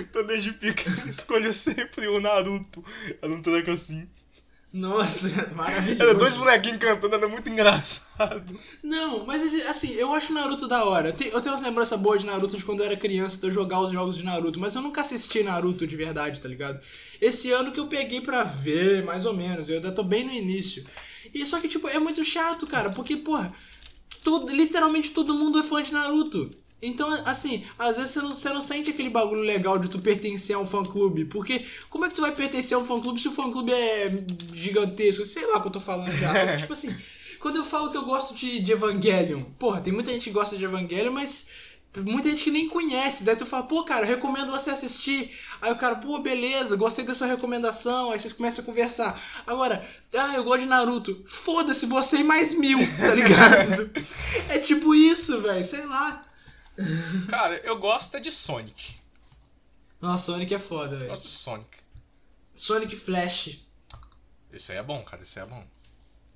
então 0.00 0.26
desde 0.26 0.52
pequeno, 0.52 1.08
escolho 1.08 1.52
sempre 1.52 2.08
o 2.08 2.20
Naruto. 2.20 2.84
Era 3.20 3.32
um 3.32 3.42
treco 3.42 3.70
assim. 3.70 4.08
Nossa, 4.74 5.28
maravilhoso. 5.54 6.02
Era 6.02 6.14
dois 6.14 6.36
molequinhos 6.36 6.78
cantando, 6.78 7.14
era 7.14 7.28
muito 7.28 7.48
engraçado. 7.48 8.58
Não, 8.82 9.24
mas 9.24 9.54
assim, 9.68 9.92
eu 9.92 10.12
acho 10.12 10.32
Naruto 10.32 10.66
da 10.66 10.84
hora. 10.84 11.10
Eu 11.10 11.12
tenho, 11.12 11.30
eu 11.30 11.40
tenho 11.40 11.54
umas 11.54 11.64
lembranças 11.64 12.00
boas 12.00 12.20
de 12.22 12.26
Naruto 12.26 12.56
de 12.56 12.64
quando 12.64 12.80
eu 12.80 12.86
era 12.86 12.96
criança, 12.96 13.38
de 13.38 13.46
eu 13.46 13.52
jogar 13.52 13.80
os 13.80 13.92
jogos 13.92 14.16
de 14.16 14.24
Naruto, 14.24 14.58
mas 14.58 14.74
eu 14.74 14.82
nunca 14.82 15.00
assisti 15.02 15.44
Naruto 15.44 15.86
de 15.86 15.94
verdade, 15.96 16.42
tá 16.42 16.48
ligado? 16.48 16.80
Esse 17.24 17.50
ano 17.50 17.72
que 17.72 17.80
eu 17.80 17.86
peguei 17.86 18.20
pra 18.20 18.44
ver, 18.44 19.02
mais 19.02 19.24
ou 19.24 19.32
menos, 19.32 19.68
eu 19.68 19.76
ainda 19.76 19.90
tô 19.90 20.02
bem 20.02 20.24
no 20.24 20.32
início. 20.32 20.84
E 21.32 21.44
só 21.46 21.58
que, 21.58 21.68
tipo, 21.68 21.88
é 21.88 21.98
muito 21.98 22.22
chato, 22.22 22.66
cara, 22.66 22.90
porque, 22.90 23.16
porra, 23.16 23.50
todo, 24.22 24.50
literalmente 24.50 25.10
todo 25.10 25.32
mundo 25.32 25.58
é 25.58 25.62
fã 25.62 25.82
de 25.82 25.90
Naruto. 25.90 26.50
Então, 26.82 27.10
assim, 27.24 27.64
às 27.78 27.96
vezes 27.96 28.10
você 28.10 28.20
não, 28.20 28.34
você 28.34 28.52
não 28.52 28.60
sente 28.60 28.90
aquele 28.90 29.08
bagulho 29.08 29.40
legal 29.40 29.78
de 29.78 29.88
tu 29.88 29.98
pertencer 29.98 30.54
a 30.54 30.58
um 30.58 30.66
fã-clube. 30.66 31.24
Porque 31.24 31.64
como 31.88 32.04
é 32.04 32.10
que 32.10 32.14
tu 32.14 32.20
vai 32.20 32.32
pertencer 32.32 32.76
a 32.76 32.80
um 32.80 32.84
fã-clube 32.84 33.18
se 33.18 33.28
o 33.28 33.32
fã-clube 33.32 33.72
é 33.72 34.24
gigantesco? 34.52 35.24
Sei 35.24 35.46
lá 35.46 35.56
o 35.56 35.62
que 35.62 35.68
eu 35.68 35.72
tô 35.72 35.80
falando 35.80 36.12
já. 36.12 36.56
Tipo 36.58 36.74
assim, 36.74 36.94
quando 37.40 37.56
eu 37.56 37.64
falo 37.64 37.90
que 37.90 37.96
eu 37.96 38.04
gosto 38.04 38.34
de, 38.34 38.60
de 38.60 38.72
Evangelion, 38.72 39.42
porra, 39.58 39.80
tem 39.80 39.94
muita 39.94 40.12
gente 40.12 40.24
que 40.24 40.30
gosta 40.30 40.58
de 40.58 40.64
Evangelion, 40.64 41.12
mas 41.12 41.48
Muita 42.02 42.30
gente 42.30 42.44
que 42.44 42.50
nem 42.50 42.68
conhece. 42.68 43.24
Daí 43.24 43.36
tu 43.36 43.46
fala, 43.46 43.64
pô, 43.64 43.84
cara, 43.84 44.04
recomendo 44.04 44.50
você 44.50 44.70
assistir. 44.70 45.38
Aí 45.60 45.70
o 45.70 45.76
cara, 45.76 45.96
pô, 45.96 46.18
beleza, 46.18 46.76
gostei 46.76 47.04
da 47.04 47.14
sua 47.14 47.26
recomendação. 47.26 48.10
Aí 48.10 48.18
vocês 48.18 48.32
começam 48.32 48.62
a 48.62 48.66
conversar. 48.66 49.22
Agora, 49.46 49.88
ah, 50.16 50.34
eu 50.34 50.42
gosto 50.42 50.62
de 50.62 50.66
Naruto. 50.66 51.22
Foda-se, 51.26 51.86
você 51.86 52.18
e 52.18 52.24
mais 52.24 52.52
mil, 52.54 52.78
tá 52.96 53.14
ligado? 53.14 53.90
é 54.50 54.58
tipo 54.58 54.94
isso, 54.94 55.40
velho, 55.40 55.64
sei 55.64 55.86
lá. 55.86 56.22
Cara, 57.28 57.56
eu 57.64 57.78
gosto 57.78 58.16
é 58.16 58.20
de 58.20 58.32
Sonic. 58.32 58.96
Nossa, 60.00 60.32
Sonic 60.32 60.54
é 60.54 60.58
foda, 60.58 60.96
velho. 60.96 61.10
gosto 61.10 61.22
de 61.22 61.30
Sonic. 61.30 61.78
Sonic 62.54 62.96
Flash. 62.96 63.58
Esse 64.52 64.72
aí 64.72 64.78
é 64.78 64.82
bom, 64.82 65.02
cara, 65.02 65.22
esse 65.22 65.38
aí 65.38 65.44
é 65.44 65.48
bom. 65.48 65.64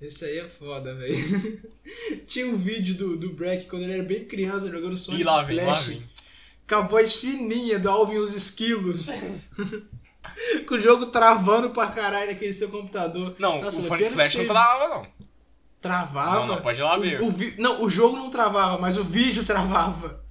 Esse 0.01 0.23
aí 0.25 0.39
é 0.39 0.47
foda, 0.47 0.95
velho. 0.95 1.61
Tinha 2.27 2.47
um 2.47 2.57
vídeo 2.57 2.95
do, 2.95 3.17
do 3.17 3.33
Breck 3.33 3.65
quando 3.67 3.83
ele 3.83 3.93
era 3.93 4.03
bem 4.03 4.25
criança 4.25 4.69
jogando 4.71 4.95
Sonic 4.95 5.21
E 5.21 5.25
lá 5.25 5.41
vem, 5.43 5.57
lá 5.57 5.63
Flash. 5.73 5.85
vem. 5.87 6.05
Com 6.69 6.75
a 6.75 6.81
voz 6.81 7.15
fininha 7.15 7.77
do 7.79 7.89
Alvin 7.89 8.17
os 8.17 8.33
Esquilos. 8.33 9.07
com 10.67 10.75
o 10.75 10.79
jogo 10.79 11.07
travando 11.07 11.71
pra 11.71 11.87
caralho 11.87 12.27
naquele 12.31 12.53
seu 12.53 12.69
computador. 12.69 13.35
Não, 13.39 13.61
Nossa, 13.61 13.81
o 13.81 13.85
Sonic 13.85 14.09
Flash 14.11 14.35
não 14.35 14.45
travava, 14.45 14.87
não. 14.87 15.07
Travava. 15.81 16.39
Não, 16.41 16.47
não, 16.47 16.61
pode 16.61 16.79
ir 16.79 16.83
lá 16.83 16.97
O- 16.97 17.01
ver. 17.01 17.21
O, 17.21 17.31
vi- 17.31 17.55
Não, 17.57 17.81
o 17.83 17.89
jogo 17.89 18.15
não 18.15 18.29
travava, 18.29 18.77
mas 18.79 18.95
o 18.97 19.03
vídeo 19.03 19.43
travava. 19.45 20.23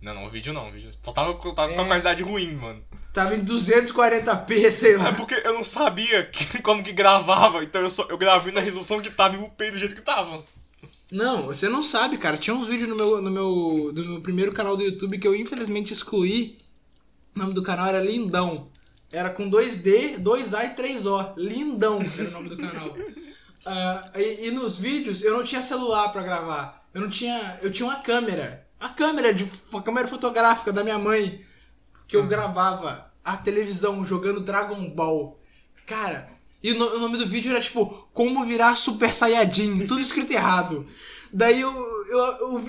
Não, 0.00 0.14
não, 0.14 0.24
o 0.26 0.30
vídeo 0.30 0.52
não, 0.54 0.68
o 0.68 0.72
vídeo. 0.72 0.90
Só 1.02 1.12
tava, 1.12 1.34
tava 1.54 1.74
com 1.74 1.80
É. 1.80 1.84
a 1.84 1.86
qualidade 1.86 2.22
ruim, 2.22 2.54
mano. 2.54 2.82
Tava 3.12 3.34
em 3.34 3.44
240p, 3.44 4.70
sei 4.70 4.94
É 4.94 4.98
lá. 4.98 5.12
porque 5.14 5.34
eu 5.44 5.54
não 5.54 5.64
sabia 5.64 6.24
que- 6.26 6.60
como 6.62 6.82
que 6.82 6.92
gravava, 6.92 7.62
então 7.64 7.80
eu, 7.82 7.90
só, 7.90 8.06
eu 8.08 8.16
gravei 8.16 8.52
na 8.52 8.60
resolução 8.60 9.00
que 9.00 9.10
tava 9.10 9.34
e 9.36 9.38
upei 9.38 9.70
do 9.70 9.78
jeito 9.78 9.94
que 9.96 10.02
tava. 10.02 10.44
Não, 11.10 11.46
você 11.46 11.68
não 11.68 11.82
sabe, 11.82 12.16
cara. 12.18 12.36
Tinha 12.36 12.54
uns 12.54 12.68
vídeos 12.68 12.88
no 12.88 12.94
meu, 12.96 13.20
no 13.20 13.30
meu, 13.30 13.92
do 13.92 14.04
meu 14.06 14.20
primeiro 14.20 14.52
canal 14.52 14.76
do 14.76 14.82
YouTube 14.84 15.18
que 15.18 15.26
eu 15.26 15.34
infelizmente 15.34 15.92
excluí. 15.92 16.58
O 17.34 17.38
nome 17.40 17.52
do 17.52 17.62
canal 17.62 17.86
era 17.88 18.00
Lindão. 18.00 18.68
Era 19.12 19.28
com 19.30 19.50
2D, 19.50 20.18
2A 20.20 20.66
e 20.66 20.74
3O. 20.76 21.34
Lindão 21.36 22.00
era 22.16 22.28
o 22.28 22.32
nome 22.32 22.48
do 22.48 22.56
canal. 22.56 22.96
Ah, 23.66 24.00
e, 24.16 24.46
e 24.46 24.50
nos 24.52 24.78
vídeos 24.78 25.20
eu 25.22 25.36
não 25.36 25.44
tinha 25.44 25.60
celular 25.60 26.08
pra 26.08 26.22
gravar. 26.22 26.82
Eu 26.94 27.02
não 27.02 27.10
tinha. 27.10 27.58
Eu 27.60 27.70
tinha 27.70 27.86
uma 27.86 27.96
câmera. 27.96 28.66
A 28.80 28.88
câmera 28.88 29.34
de 29.34 29.46
uma 29.70 29.82
câmera 29.82 30.08
fotográfica 30.08 30.72
da 30.72 30.82
minha 30.82 30.98
mãe. 30.98 31.44
Que 32.10 32.16
eu 32.16 32.26
gravava 32.26 33.10
a 33.24 33.36
televisão 33.36 34.04
jogando 34.04 34.40
Dragon 34.40 34.90
Ball. 34.90 35.38
Cara, 35.86 36.28
e 36.62 36.72
o 36.72 36.78
no- 36.78 36.96
o 36.96 36.98
nome 37.00 37.16
do 37.16 37.26
vídeo 37.26 37.50
era 37.50 37.60
tipo 37.60 37.86
Como 38.12 38.44
virar 38.44 38.76
Super 38.76 39.14
Saiyajin, 39.14 39.86
tudo 39.86 40.00
escrito 40.00 40.32
errado. 40.32 40.86
Daí 41.32 41.60
eu, 41.60 41.70
eu, 41.70 42.18
eu 42.18 42.64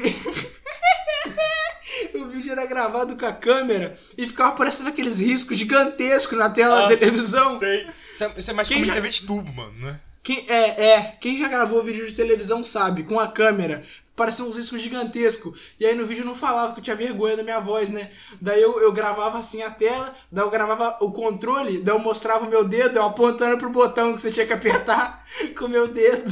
o 2.21 2.25
vídeo 2.29 2.51
era 2.51 2.65
gravado 2.65 3.17
com 3.17 3.25
a 3.25 3.33
câmera 3.33 3.97
e 4.17 4.27
ficava 4.27 4.49
aparecendo 4.49 4.87
aqueles 4.89 5.17
riscos 5.17 5.57
gigantescos 5.57 6.37
na 6.37 6.49
tela 6.49 6.81
da 6.87 6.93
Ah, 6.93 6.97
televisão. 6.97 7.57
Sei. 7.59 7.87
Isso 8.13 8.23
é, 8.23 8.31
isso 8.37 8.51
é 8.51 8.53
mais 8.53 8.67
Quem 8.67 8.77
como 8.77 8.85
já- 8.85 8.93
TV 8.93 9.09
de 9.09 9.21
tubo, 9.25 9.51
mano, 9.53 9.73
né? 9.79 9.99
Quem, 10.23 10.45
é, 10.47 10.89
é, 10.91 11.01
quem 11.19 11.39
já 11.39 11.47
gravou 11.47 11.83
vídeo 11.83 12.07
de 12.07 12.13
televisão 12.15 12.63
sabe, 12.63 13.01
com 13.03 13.19
a 13.19 13.27
câmera, 13.27 13.83
parecia 14.21 14.45
uns 14.45 14.55
riscos 14.55 14.79
gigantescos. 14.79 15.59
E 15.79 15.85
aí 15.85 15.95
no 15.95 16.05
vídeo 16.05 16.21
eu 16.21 16.25
não 16.25 16.35
falava 16.35 16.73
que 16.73 16.79
eu 16.79 16.83
tinha 16.83 16.95
vergonha 16.95 17.35
da 17.35 17.41
minha 17.41 17.59
voz, 17.59 17.89
né? 17.89 18.11
Daí 18.39 18.61
eu, 18.61 18.79
eu 18.79 18.91
gravava 18.91 19.39
assim 19.39 19.63
a 19.63 19.71
tela, 19.71 20.13
daí 20.31 20.45
eu 20.45 20.51
gravava 20.51 20.95
o 21.01 21.11
controle, 21.11 21.79
daí 21.79 21.95
eu 21.95 21.99
mostrava 21.99 22.45
o 22.45 22.49
meu 22.49 22.63
dedo, 22.63 22.97
eu 22.97 23.03
apontando 23.03 23.57
pro 23.57 23.71
botão 23.71 24.13
que 24.13 24.21
você 24.21 24.31
tinha 24.31 24.45
que 24.45 24.53
apertar 24.53 25.25
com 25.57 25.65
o 25.65 25.69
meu 25.69 25.87
dedo. 25.87 26.31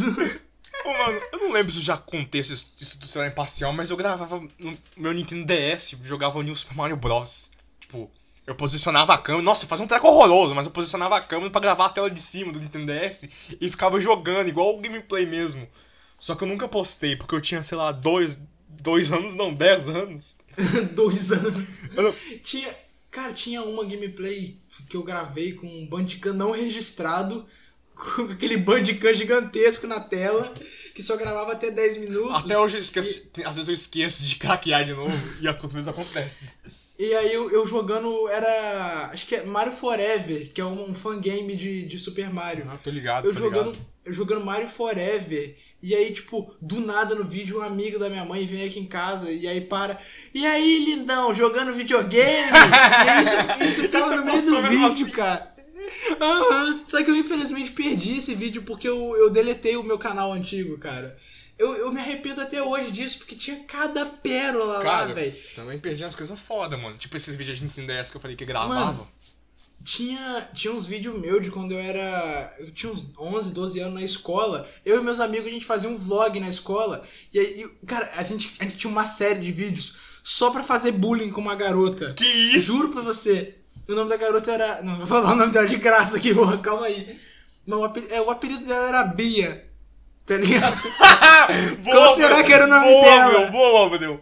Pô, 0.83 0.89
mano, 0.89 1.19
eu 1.33 1.39
não 1.39 1.51
lembro 1.51 1.71
se 1.73 1.79
eu 1.79 1.83
já 1.83 1.97
contei 1.97 2.41
isso, 2.41 2.53
isso 2.79 2.99
do 2.99 3.07
celular 3.07 3.31
imparcial, 3.31 3.73
mas 3.73 3.89
eu 3.89 3.97
gravava 3.97 4.39
no 4.59 4.77
meu 4.95 5.11
Nintendo 5.11 5.45
DS, 5.47 5.95
jogava 6.03 6.37
o 6.37 6.43
New 6.43 6.55
Super 6.55 6.77
Mario 6.77 6.95
Bros. 6.95 7.49
Tipo, 7.79 8.09
eu 8.45 8.53
posicionava 8.53 9.15
a 9.15 9.17
câmera, 9.17 9.43
nossa, 9.43 9.65
fazia 9.65 9.83
um 9.83 9.87
treco 9.87 10.07
horroroso, 10.07 10.53
mas 10.53 10.67
eu 10.67 10.71
posicionava 10.71 11.17
a 11.17 11.21
câmera 11.21 11.49
pra 11.49 11.59
gravar 11.59 11.87
a 11.87 11.89
tela 11.89 12.09
de 12.09 12.21
cima 12.21 12.53
do 12.53 12.59
Nintendo 12.59 12.85
DS 12.85 13.29
e 13.59 13.67
ficava 13.67 13.99
jogando, 13.99 14.47
igual 14.47 14.77
o 14.77 14.79
gameplay 14.79 15.25
mesmo. 15.25 15.67
Só 16.19 16.35
que 16.35 16.43
eu 16.43 16.47
nunca 16.47 16.67
postei, 16.67 17.15
porque 17.15 17.33
eu 17.35 17.41
tinha, 17.41 17.63
sei 17.63 17.77
lá, 17.77 17.91
dois, 17.91 18.39
dois 18.67 19.11
anos, 19.11 19.35
não, 19.35 19.53
dez 19.53 19.87
anos. 19.89 20.35
Dois 20.93 21.31
anos. 21.31 21.81
Não- 21.93 22.13
Tinha. 22.43 22.75
Cara, 23.11 23.33
tinha 23.33 23.63
uma 23.63 23.83
gameplay 23.85 24.55
que 24.87 24.95
eu 24.95 25.01
gravei 25.03 25.53
com 25.53 25.65
um 25.65 25.87
Bandicam 25.87 26.33
não 26.33 26.51
registrado, 26.51 27.45
com 27.95 28.23
aquele 28.23 28.55
Bandicam 28.57 29.13
gigantesco 29.13 29.87
na 29.87 29.99
tela, 29.99 30.53
que 30.93 31.01
só 31.01 31.17
gravava 31.17 31.53
até 31.53 31.71
10 31.71 31.97
minutos. 31.97 32.35
Até 32.45 32.57
hoje 32.59 32.77
eu 32.77 32.81
esqueço, 32.81 33.19
tem- 33.33 33.45
às 33.45 33.55
vezes 33.55 33.67
eu 33.69 33.73
esqueço 33.73 34.23
de 34.25 34.35
craquear 34.35 34.85
de 34.85 34.93
novo, 34.93 35.11
e 35.41 35.47
às 35.47 35.73
vezes 35.73 35.87
acontece. 35.87 36.51
E 36.99 37.13
aí 37.15 37.33
eu, 37.33 37.49
eu 37.49 37.65
jogando 37.65 38.27
era. 38.27 39.09
Acho 39.11 39.25
que 39.25 39.35
é 39.35 39.43
Mario 39.45 39.71
Forever, 39.73 40.51
que 40.53 40.59
é 40.61 40.65
um, 40.65 40.89
um 40.91 40.93
fangame 40.93 41.55
de, 41.55 41.85
de 41.85 41.97
Super 41.97 42.29
Mario. 42.31 42.65
Ah, 42.69 42.77
tô 42.77 42.89
ligado, 42.89 43.25
Eu 43.27 43.33
tô 43.33 43.39
jogando, 43.39 43.71
ligado. 43.71 43.85
eu 44.05 44.13
jogando 44.13 44.43
Mario 44.45 44.67
Forever. 44.67 45.55
E 45.81 45.95
aí, 45.95 46.11
tipo, 46.11 46.53
do 46.61 46.81
nada 46.81 47.15
no 47.15 47.23
vídeo, 47.23 47.59
um 47.59 47.63
amigo 47.63 47.97
da 47.97 48.09
minha 48.09 48.25
mãe 48.25 48.45
vem 48.45 48.65
aqui 48.67 48.79
em 48.79 48.85
casa 48.85 49.31
e 49.31 49.47
aí 49.47 49.61
para. 49.61 49.97
E 50.33 50.45
aí, 50.45 50.85
lindão, 50.85 51.33
jogando 51.33 51.73
videogame? 51.73 52.51
e 53.17 53.21
isso, 53.21 53.35
isso 53.63 53.89
Você 53.89 54.15
no 54.15 54.25
meio 54.25 54.41
do 54.45 54.61
vídeo, 54.63 55.05
assim? 55.05 55.09
cara. 55.11 55.53
Aham. 56.19 56.81
Só 56.85 57.01
que 57.03 57.09
eu 57.09 57.15
infelizmente 57.15 57.71
perdi 57.71 58.17
esse 58.17 58.35
vídeo 58.35 58.63
porque 58.63 58.87
eu, 58.87 59.15
eu 59.17 59.29
deletei 59.29 59.77
o 59.77 59.83
meu 59.83 59.97
canal 59.97 60.33
antigo, 60.33 60.77
cara. 60.77 61.17
Eu, 61.57 61.75
eu 61.75 61.91
me 61.91 61.99
arrependo 61.99 62.39
até 62.39 62.63
hoje 62.63 62.89
disso, 62.91 63.17
porque 63.19 63.35
tinha 63.35 63.59
cada 63.67 64.05
pérola 64.05 64.77
lá, 64.77 64.81
Cara, 64.81 65.13
velho. 65.13 65.35
também 65.55 65.77
perdi 65.77 66.03
umas 66.05 66.15
coisas 66.15 66.39
foda, 66.39 66.77
mano. 66.77 66.97
Tipo 66.97 67.17
esses 67.17 67.35
vídeos 67.35 67.57
de 67.57 67.65
Nintendo 67.65 67.91
DS 67.91 68.11
que 68.11 68.17
eu 68.17 68.21
falei 68.21 68.37
que 68.37 68.45
gravava. 68.45 68.73
Mano, 68.93 69.07
Tinha, 69.83 70.49
tinha 70.53 70.73
uns 70.73 70.85
vídeos 70.85 71.19
meus 71.19 71.41
de 71.41 71.51
quando 71.51 71.71
eu 71.71 71.79
era. 71.79 72.55
Eu 72.59 72.71
tinha 72.71 72.91
uns 72.91 73.11
11, 73.17 73.51
12 73.51 73.79
anos 73.79 73.93
na 73.93 74.03
escola. 74.03 74.69
Eu 74.85 74.99
e 74.99 75.03
meus 75.03 75.19
amigos 75.19 75.47
a 75.47 75.51
gente 75.51 75.65
fazia 75.65 75.89
um 75.89 75.97
vlog 75.97 76.39
na 76.39 76.49
escola. 76.49 77.03
E 77.33 77.39
aí, 77.39 77.67
cara, 77.87 78.11
a 78.15 78.23
gente, 78.23 78.53
a 78.59 78.63
gente 78.63 78.77
tinha 78.77 78.91
uma 78.91 79.05
série 79.05 79.39
de 79.39 79.51
vídeos 79.51 79.95
só 80.23 80.51
pra 80.51 80.63
fazer 80.63 80.91
bullying 80.91 81.31
com 81.31 81.41
uma 81.41 81.55
garota. 81.55 82.13
Que 82.13 82.25
isso? 82.25 82.67
Juro 82.67 82.89
pra 82.89 83.01
você. 83.01 83.55
O 83.87 83.95
nome 83.95 84.09
da 84.09 84.17
garota 84.17 84.51
era. 84.51 84.83
Não, 84.83 84.97
vou 84.97 85.07
falar 85.07 85.33
o 85.33 85.35
nome 85.35 85.51
dela 85.51 85.65
de 85.65 85.77
graça 85.77 86.17
aqui, 86.17 86.33
porra, 86.33 86.59
calma 86.59 86.85
aí. 86.85 87.19
Mas 87.65 87.79
o 87.79 87.83
apelido, 87.83 88.13
é, 88.13 88.21
o 88.21 88.29
apelido 88.29 88.65
dela 88.65 88.87
era 88.87 89.03
Bia. 89.03 89.67
Tá 90.25 90.37
ligado? 90.37 90.79
Boa, 91.81 92.09
será 92.09 92.35
meu. 92.35 92.45
que 92.45 92.53
era 92.53 92.65
o 92.65 92.67
nome 92.67 92.85
boa, 92.85 93.03
dela? 93.03 93.39
Meu, 93.39 93.51
boa, 93.51 93.99
meu. 93.99 94.21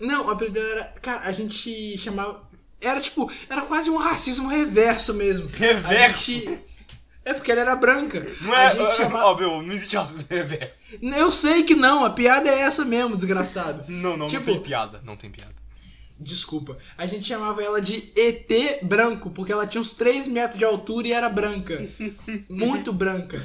Não, 0.00 0.26
o 0.26 0.30
apelido 0.30 0.54
dela 0.54 0.70
era. 0.72 0.84
Cara, 1.00 1.20
a 1.28 1.32
gente 1.32 1.96
chamava. 1.96 2.47
Era 2.80 3.00
tipo. 3.00 3.30
Era 3.48 3.62
quase 3.62 3.90
um 3.90 3.96
racismo 3.96 4.48
reverso 4.48 5.14
mesmo. 5.14 5.48
Reverso? 5.48 6.30
gente- 6.30 6.60
É 7.24 7.34
porque 7.34 7.50
ela 7.52 7.60
era 7.60 7.76
branca. 7.76 8.24
Não 8.40 8.52
a 8.52 8.62
é. 8.62 8.70
gente 8.70 8.80
Ó, 8.82 8.94
chamava... 8.94 9.36
meu, 9.40 9.60
não 9.62 9.72
existe 9.74 9.96
racismo 9.96 10.26
reverso. 10.30 10.96
Eu 11.02 11.30
sei 11.32 11.62
que 11.64 11.74
não, 11.74 12.04
a 12.04 12.10
piada 12.10 12.48
é 12.48 12.60
essa 12.60 12.84
mesmo, 12.84 13.16
desgraçado. 13.16 13.84
Não, 13.92 14.16
não, 14.16 14.28
Tipo- 14.28 14.46
não 14.46 14.54
tem 14.54 14.62
piada. 14.62 15.02
Não 15.04 15.16
tem 15.16 15.30
piada. 15.30 15.52
Desculpa. 16.20 16.76
A 16.96 17.06
gente 17.06 17.24
chamava 17.26 17.62
ela 17.62 17.80
de 17.80 18.10
ET 18.16 18.82
branco, 18.82 19.30
porque 19.30 19.52
ela 19.52 19.66
tinha 19.66 19.80
uns 19.80 19.92
3 19.92 20.26
metros 20.26 20.58
de 20.58 20.64
altura 20.64 21.06
e 21.08 21.12
era 21.12 21.28
branca. 21.28 21.86
Muito 22.50 22.92
branca. 22.92 23.40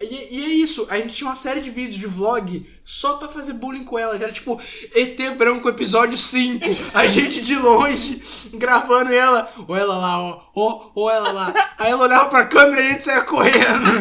E, 0.00 0.36
e 0.36 0.44
é 0.44 0.48
isso, 0.48 0.86
a 0.90 0.96
gente 0.96 1.14
tinha 1.14 1.28
uma 1.28 1.34
série 1.34 1.60
de 1.60 1.70
vídeos 1.70 1.96
de 1.96 2.06
vlog 2.06 2.64
só 2.84 3.14
pra 3.16 3.28
fazer 3.28 3.52
bullying 3.54 3.84
com 3.84 3.98
ela. 3.98 4.16
Já 4.16 4.24
era 4.24 4.32
tipo 4.32 4.60
ET 4.94 5.36
Branco 5.36 5.68
episódio 5.68 6.16
5. 6.16 6.64
A 6.94 7.06
gente 7.08 7.40
de 7.42 7.56
longe 7.56 8.22
gravando 8.54 9.12
ela. 9.12 9.52
Ou 9.66 9.76
ela 9.76 9.98
lá, 9.98 10.18
ó. 10.20 10.42
Ó, 10.54 10.90
ou 10.94 11.10
ela 11.10 11.32
lá. 11.32 11.74
Aí 11.78 11.90
ela 11.90 12.04
olhava 12.04 12.28
pra 12.28 12.46
câmera 12.46 12.82
e 12.82 12.86
a 12.86 12.92
gente 12.92 13.04
saia 13.04 13.22
correndo. 13.22 14.00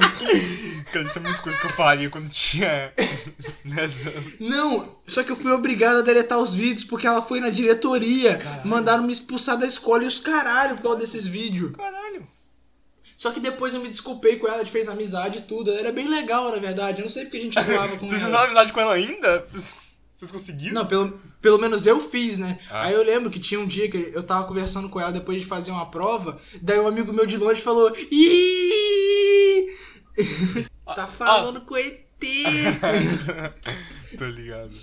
Cara, 0.91 1.03
isso 1.05 1.19
é 1.19 1.21
muita 1.21 1.41
coisa 1.41 1.59
que 1.59 1.65
eu 1.65 1.71
faria 1.71 2.09
quando 2.09 2.29
tinha 2.29 2.93
10 3.65 4.07
anos. 4.07 4.39
Não, 4.39 4.95
só 5.05 5.23
que 5.23 5.31
eu 5.31 5.35
fui 5.35 5.51
obrigado 5.51 5.97
a 5.97 6.01
deletar 6.01 6.37
os 6.39 6.55
vídeos 6.55 6.83
porque 6.83 7.05
ela 7.07 7.21
foi 7.21 7.39
na 7.41 7.49
diretoria. 7.49 8.37
Caralho. 8.37 8.67
Mandaram 8.67 9.03
me 9.03 9.11
expulsar 9.11 9.57
da 9.57 9.67
escola 9.67 10.03
e 10.03 10.07
os 10.07 10.19
caralho 10.19 10.75
por 10.75 10.83
causa 10.83 10.99
desses 10.99 11.25
vídeos. 11.27 11.75
Caralho. 11.75 12.25
Só 13.17 13.31
que 13.31 13.39
depois 13.39 13.73
eu 13.73 13.81
me 13.81 13.89
desculpei 13.89 14.37
com 14.37 14.47
ela, 14.47 14.57
a 14.57 14.59
gente 14.59 14.71
fez 14.71 14.87
amizade 14.87 15.39
e 15.39 15.41
tudo. 15.41 15.71
Ela 15.71 15.79
era 15.79 15.91
bem 15.91 16.07
legal, 16.07 16.51
na 16.51 16.59
verdade. 16.59 16.99
Eu 16.99 17.03
não 17.03 17.09
sei 17.09 17.23
porque 17.23 17.37
a 17.37 17.41
gente 17.41 17.59
zoava 17.59 17.97
com 17.97 18.05
Vocês 18.07 18.21
ela. 18.21 18.29
fizeram 18.29 18.43
amizade 18.43 18.71
com 18.71 18.79
ela 18.79 18.93
ainda? 18.93 19.43
Vocês 19.51 20.31
conseguiram? 20.31 20.75
Não, 20.75 20.85
pelo, 20.85 21.19
pelo 21.41 21.57
menos 21.57 21.87
eu 21.87 21.99
fiz, 21.99 22.37
né? 22.37 22.59
Ah. 22.69 22.85
Aí 22.85 22.93
eu 22.93 23.03
lembro 23.03 23.31
que 23.31 23.39
tinha 23.39 23.59
um 23.59 23.65
dia 23.65 23.89
que 23.89 24.11
eu 24.13 24.21
tava 24.21 24.47
conversando 24.47 24.87
com 24.87 25.01
ela 25.01 25.11
depois 25.11 25.41
de 25.41 25.47
fazer 25.47 25.71
uma 25.71 25.89
prova. 25.89 26.39
Daí 26.61 26.79
um 26.79 26.87
amigo 26.87 27.11
meu 27.11 27.25
de 27.25 27.37
longe 27.37 27.59
falou: 27.61 27.91
Ih! 28.11 29.67
Tá 30.95 31.05
falando 31.05 31.61
com 31.61 31.75
ET! 31.75 32.01
Tô 34.17 34.25
ligado. 34.25 34.73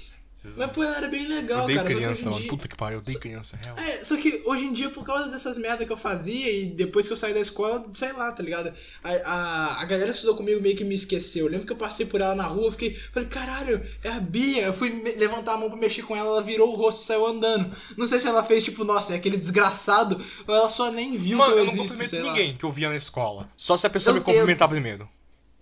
Mas, 0.57 0.71
pô, 0.73 0.83
ela 0.83 0.97
era 0.97 1.09
bem 1.09 1.27
legal, 1.27 1.59
eu 1.59 1.65
odeio 1.65 1.79
cara. 1.83 1.95
criança, 1.95 2.29
mano. 2.31 2.41
dia- 2.43 2.51
Puta 2.51 2.69
que 2.69 2.77
pariu, 2.77 2.97
eu 2.97 3.01
odeio 3.01 3.19
criança, 3.21 3.59
real. 3.63 3.77
É, 3.79 4.05
só 4.05 4.17
que 4.17 4.43
hoje 4.45 4.65
em 4.65 4.73
dia, 4.73 4.91
por 4.91 5.05
causa 5.05 5.31
dessas 5.31 5.57
merdas 5.59 5.87
que 5.87 5.93
eu 5.93 5.97
fazia 5.97 6.51
e 6.51 6.67
depois 6.67 7.07
que 7.07 7.13
eu 7.13 7.17
saí 7.17 7.33
da 7.33 7.41
escola, 7.41 7.85
sei 7.95 8.13
lá, 8.13 8.31
tá 8.33 8.43
ligado? 8.43 8.73
A, 9.03 9.11
a, 9.11 9.83
a 9.83 9.85
galera 9.87 10.11
que 10.11 10.17
estudou 10.17 10.37
comigo 10.37 10.61
meio 10.61 10.77
que 10.77 10.85
me 10.85 10.95
esqueceu. 10.95 11.47
Eu 11.47 11.51
lembro 11.51 11.67
que 11.67 11.73
eu 11.73 11.77
passei 11.77 12.07
por 12.07 12.21
ela 12.21 12.35
na 12.35 12.45
rua, 12.47 12.67
eu 12.67 12.73
fiquei, 12.73 12.95
falei, 13.13 13.29
caralho, 13.29 13.85
é 14.03 14.09
a 14.11 14.21
Bia. 14.21 14.63
Eu 14.67 14.75
fui 14.75 14.91
levantar 15.17 15.55
a 15.55 15.57
mão 15.57 15.69
pra 15.71 15.79
mexer 15.79 16.03
com 16.03 16.15
ela, 16.17 16.29
ela 16.29 16.43
virou 16.43 16.73
o 16.73 16.77
rosto 16.77 17.03
e 17.03 17.05
saiu 17.07 17.27
andando. 17.27 17.75
Não 17.97 18.07
sei 18.07 18.21
se 18.21 18.27
ela 18.27 18.43
fez 18.45 18.63
tipo, 18.63 18.85
nossa, 18.85 19.13
é 19.13 19.17
aquele 19.17 19.37
desgraçado, 19.37 20.23
ou 20.47 20.55
ela 20.55 20.69
só 20.69 20.91
nem 20.91 21.17
viu 21.17 21.39
Mano, 21.39 21.55
que 21.55 21.59
eu, 21.61 21.65
eu 21.65 21.67
não 21.75 21.77
cumprimento 21.85 22.09
sei 22.11 22.23
lá. 22.23 22.33
ninguém 22.33 22.57
que 22.57 22.65
eu 22.65 22.71
via 22.71 22.89
na 22.89 22.97
escola. 22.97 23.49
Só 23.57 23.77
se 23.77 23.87
a 23.87 23.91
pessoa 23.91 24.13
Eu 24.15 24.19
me 24.21 24.25
cumprimentar 24.25 24.69
primeiro. 24.69 25.09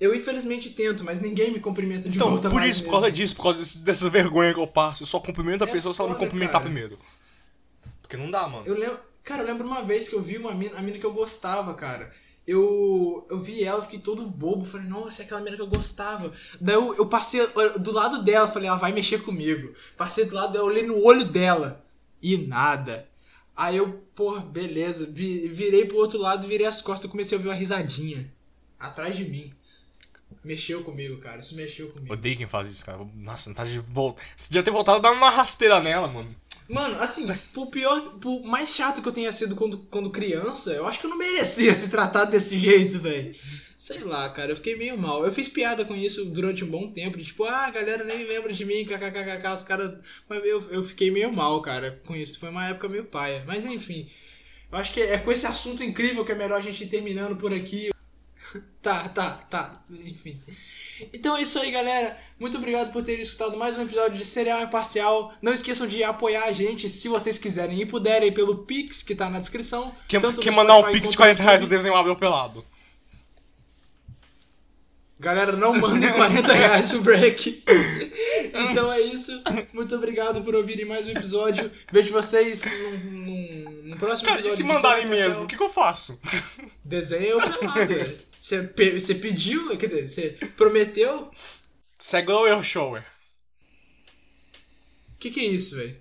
Eu 0.03 0.15
infelizmente 0.15 0.71
tento, 0.71 1.05
mas 1.05 1.21
ninguém 1.21 1.51
me 1.53 1.61
cumprimenta 1.61 2.09
de 2.09 2.17
Então, 2.17 2.31
volta 2.31 2.51
por 2.51 2.61
isso, 2.63 2.81
por 2.81 2.87
mesmo. 2.87 2.91
causa 2.91 3.13
disso, 3.13 3.37
por 3.37 3.43
causa 3.45 3.59
desse- 3.59 3.79
dessa 3.79 4.11
vergonha 4.11 4.53
que 4.53 4.59
eu 4.61 4.67
passo, 4.67 5.03
eu 5.03 5.07
só 5.07 5.21
cumprimento 5.21 5.63
a 5.63 5.69
É 5.69 5.71
pessoa 5.71 5.95
se 5.95 6.01
ela 6.01 6.11
me 6.11 6.15
foda, 6.17 6.27
cumprimentar 6.27 6.61
cara. 6.61 6.65
primeiro. 6.65 6.99
Porque 8.01 8.17
não 8.17 8.31
dá, 8.31 8.49
mano. 8.49 8.67
Eu 8.67 8.75
lembro, 8.77 8.99
cara, 9.23 9.43
eu 9.43 9.47
lembro 9.47 9.67
uma 9.67 9.83
vez 9.83 10.09
que 10.09 10.15
eu 10.15 10.23
vi 10.23 10.37
uma 10.39 10.53
mina, 10.55 10.77
a 10.79 10.83
mina 10.83 10.99
que 10.99 11.07
eu 11.07 11.13
gostava, 11.13 11.73
cara. 11.75 12.13
Eu, 12.45 13.25
eu 13.31 13.41
vi 13.41 13.63
ela, 13.63 13.83
fiquei 13.83 14.01
todo 14.01 14.27
bobo, 14.27 14.65
falei, 14.65 14.89
nossa, 14.89 15.23
é 15.23 15.25
aquela 15.25 15.41
mina 15.41 15.55
que 15.55 15.63
eu 15.63 15.69
gostava. 15.69 16.33
Daí 16.61 16.75
eu, 16.75 16.93
eu 16.97 17.07
passei 17.07 17.41
do 17.79 17.93
lado 17.93 18.25
dela, 18.25 18.49
falei, 18.49 18.69
ela 18.69 18.79
vai 18.79 18.91
mexer 18.91 19.23
comigo. 19.23 19.73
Passei 19.97 20.25
do 20.25 20.35
lado 20.35 20.53
dela, 20.53 20.65
olhei 20.65 20.83
no 20.83 21.01
olho 21.05 21.25
dela 21.25 21.85
e 22.21 22.37
nada. 22.37 23.09
Aí 23.57 23.77
eu, 23.77 24.03
porra, 24.17 24.41
beleza, 24.41 25.07
vi- 25.09 25.47
virei 25.47 25.85
pro 25.85 25.99
outro 25.99 26.19
lado, 26.19 26.49
virei 26.49 26.67
as 26.67 26.83
costas 26.83 27.09
comecei 27.09 27.37
a 27.37 27.39
ouvir 27.39 27.49
uma 27.51 27.55
risadinha 27.55 28.33
atrás 28.81 29.15
de 29.17 29.25
mim. 29.25 29.53
Mexeu 30.45 30.83
comigo, 30.83 31.19
cara, 31.19 31.39
isso 31.39 31.55
mexeu 31.55 31.89
comigo. 31.89 32.13
Odeio 32.13 32.37
quem 32.37 32.47
faz 32.47 32.69
isso, 32.69 32.85
cara. 32.85 33.07
Nossa, 33.15 33.49
não 33.49 33.55
tá 33.55 33.65
de 33.65 33.79
volta. 33.79 34.23
Você 34.37 34.49
devia 34.49 34.63
ter 34.63 34.73
voltado 34.73 34.99
a 34.99 35.01
dar 35.01 35.13
uma 35.13 35.31
rasteira 35.31 35.81
nela, 35.81 36.09
mano. 36.09 36.35
Mano, 36.69 37.01
assim, 37.01 37.27
por 37.53 37.67
pior, 37.67 38.01
por 38.19 38.43
mais 38.43 38.75
chato 38.75 39.03
que 39.03 39.09
eu 39.09 39.13
tenha 39.13 39.31
sido 39.33 39.55
quando, 39.55 39.79
quando 39.91 40.11
criança, 40.11 40.71
eu 40.73 40.87
acho 40.87 40.99
que 40.99 41.07
eu 41.07 41.11
não 41.11 41.19
merecia 41.19 41.75
ser 41.75 41.89
tratado 41.89 42.31
desse 42.31 42.57
jeito, 42.59 42.99
velho. 43.01 43.35
Sei 43.77 43.99
lá, 43.99 44.29
cara, 44.31 44.53
eu 44.53 44.57
fiquei 44.57 44.77
meio 44.77 44.97
mal. 44.97 45.25
Eu 45.25 45.33
fiz 45.33 45.49
piada 45.49 45.85
com 45.85 45.95
isso 45.95 46.25
durante 46.27 46.65
um 46.65 46.71
bom 46.71 46.91
tempo, 46.91 47.19
de 47.19 47.25
tipo, 47.25 47.45
ah, 47.45 47.67
a 47.67 47.71
galera 47.71 48.05
nem 48.05 48.25
lembra 48.25 48.53
de 48.53 48.65
mim, 48.65 48.85
kkkk, 48.85 49.49
os 49.53 49.65
caras. 49.65 49.99
Mas 50.29 50.45
eu, 50.45 50.63
eu 50.71 50.83
fiquei 50.83 51.11
meio 51.11 51.33
mal, 51.33 51.61
cara, 51.63 52.01
com 52.07 52.17
isso. 52.17 52.39
Foi 52.39 52.49
uma 52.49 52.67
época 52.69 52.89
meio 52.89 53.05
paia. 53.05 53.45
Mas 53.47 53.65
enfim, 53.65 54.09
eu 54.71 54.79
acho 54.79 54.93
que 54.93 55.01
é 55.01 55.19
com 55.19 55.31
esse 55.31 55.47
assunto 55.47 55.85
incrível 55.85 56.25
que 56.25 56.33
é 56.33 56.35
melhor 56.35 56.59
a 56.59 56.63
gente 56.63 56.85
ir 56.85 56.87
terminando 56.87 57.37
por 57.37 57.53
aqui. 57.53 57.92
tá, 58.83 59.09
tá, 59.09 59.31
tá, 59.51 59.73
enfim. 59.91 60.41
Então 61.13 61.37
é 61.37 61.43
isso 61.43 61.59
aí, 61.59 61.71
galera. 61.71 62.17
Muito 62.39 62.57
obrigado 62.59 62.93
por 62.93 63.03
terem 63.03 63.23
escutado 63.23 63.57
mais 63.57 63.77
um 63.77 63.83
episódio 63.83 64.19
de 64.19 64.25
Serial 64.25 64.63
Imparcial. 64.63 65.33
Não 65.41 65.53
esqueçam 65.53 65.87
de 65.87 66.03
apoiar 66.03 66.45
a 66.45 66.53
gente 66.53 66.89
se 66.89 67.09
vocês 67.09 67.39
quiserem 67.39 67.81
e 67.81 67.87
puderem 67.87 68.33
pelo 68.33 68.65
Pix 68.65 69.03
que 69.03 69.15
tá 69.15 69.31
na 69.31 69.39
descrição. 69.41 69.95
No 70.13 70.33
quer 70.35 70.53
mandar 70.53 70.79
um 70.79 70.93
pix 70.93 71.11
de 71.11 71.17
quanto 71.17 71.31
no 71.31 71.37
40 71.37 71.43
reais 71.43 71.63
eu 71.63 71.69
desenho 71.69 71.95
Abel 71.95 72.17
pelado. 72.17 72.65
Galera, 75.21 75.57
não 75.57 75.73
mandem 75.73 76.11
40 76.15 76.53
reais 76.53 76.93
no 76.93 77.01
break. 77.03 77.63
Então 78.71 78.93
é 78.93 79.01
isso. 79.01 79.41
Muito 79.73 79.95
obrado 79.95 80.43
por 80.43 80.55
ouvirem 80.57 80.85
mais 80.85 81.07
um 81.07 81.11
episódio. 81.11 81.71
Vejo 81.93 82.13
vocês 82.13 82.65
num, 82.65 82.99
num- 83.11 83.83
num 83.85 83.97
próximo 83.97 84.29
Cara, 84.29 84.41
e 84.41 84.45
episódio. 84.47 84.57
se 84.57 84.63
de 84.63 84.69
mandarem 84.69 85.07
mesmo, 85.07 85.45
o 85.45 85.47
que, 85.47 85.57
que 85.57 85.63
eu 85.63 85.71
faço? 85.71 86.19
Desenho 86.85 87.39
pelado. 87.41 88.32
É. 88.43 88.57
Você, 88.59 88.63
pe- 88.65 89.01
você 89.01 89.15
pediu, 89.15 89.77
quer 89.79 89.87
dizer, 89.87 90.09
você 90.09 90.31
prometeu. 90.57 91.31
Segue 91.99 92.33
o 92.33 92.47
erro 92.47 92.63
shower. 92.63 93.05
O 95.15 95.19
que, 95.19 95.31
que 95.31 95.41
é 95.41 95.45
isso, 95.45 95.77
velho? 95.77 96.01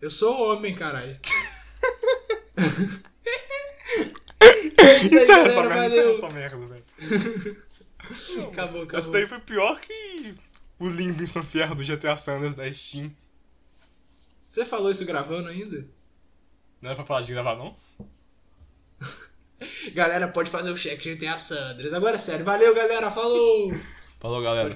Eu 0.00 0.10
sou 0.10 0.34
homem, 0.52 0.74
caralho. 0.74 1.18
É 4.78 5.04
isso 5.04 5.14
aí, 5.16 5.22
Isso 5.22 5.32
é 5.32 5.36
galera, 5.36 5.68
merda, 5.68 5.86
isso 5.86 5.98
é 5.98 6.10
essa 6.10 6.30
merda, 6.30 6.66
velho. 6.66 6.84
Acabou, 8.52 8.82
acabou. 8.82 8.98
Essa 8.98 9.10
daí 9.12 9.26
foi 9.26 9.38
pior 9.40 9.78
que 9.80 10.34
o 10.78 10.88
Limbo 10.88 11.22
em 11.22 11.26
São 11.26 11.44
Fierro 11.44 11.74
do 11.74 11.82
GTA 11.84 12.16
Sanders 12.16 12.54
da 12.54 12.70
Steam. 12.72 13.14
Você 14.46 14.64
falou 14.64 14.90
isso 14.90 15.04
gravando 15.04 15.48
ainda? 15.48 15.86
Não 16.80 16.88
era 16.90 16.96
pra 16.96 17.04
parar 17.04 17.22
de 17.24 17.32
gravar, 17.32 17.56
não? 17.56 17.76
galera, 19.94 20.28
pode 20.28 20.50
fazer 20.50 20.70
o 20.70 20.76
cheque, 20.76 21.08
a 21.08 21.12
gente 21.12 21.20
tem 21.20 21.28
a 21.28 21.38
Sandres. 21.38 21.92
Agora 21.92 22.16
é 22.16 22.18
sério, 22.18 22.44
valeu 22.44 22.74
galera, 22.74 23.10
falou! 23.10 23.72
Falou 24.20 24.42
galera. 24.42 24.74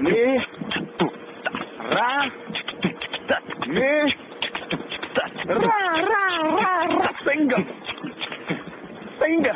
Me, 0.00 0.38
ra, 1.90 2.30
me, 3.66 4.39
Ra, 4.70 5.56
ra, 5.56 6.24
ra, 6.56 6.86
ra, 6.86 7.12
tenga. 7.24 7.56
Tenga. 9.18 9.54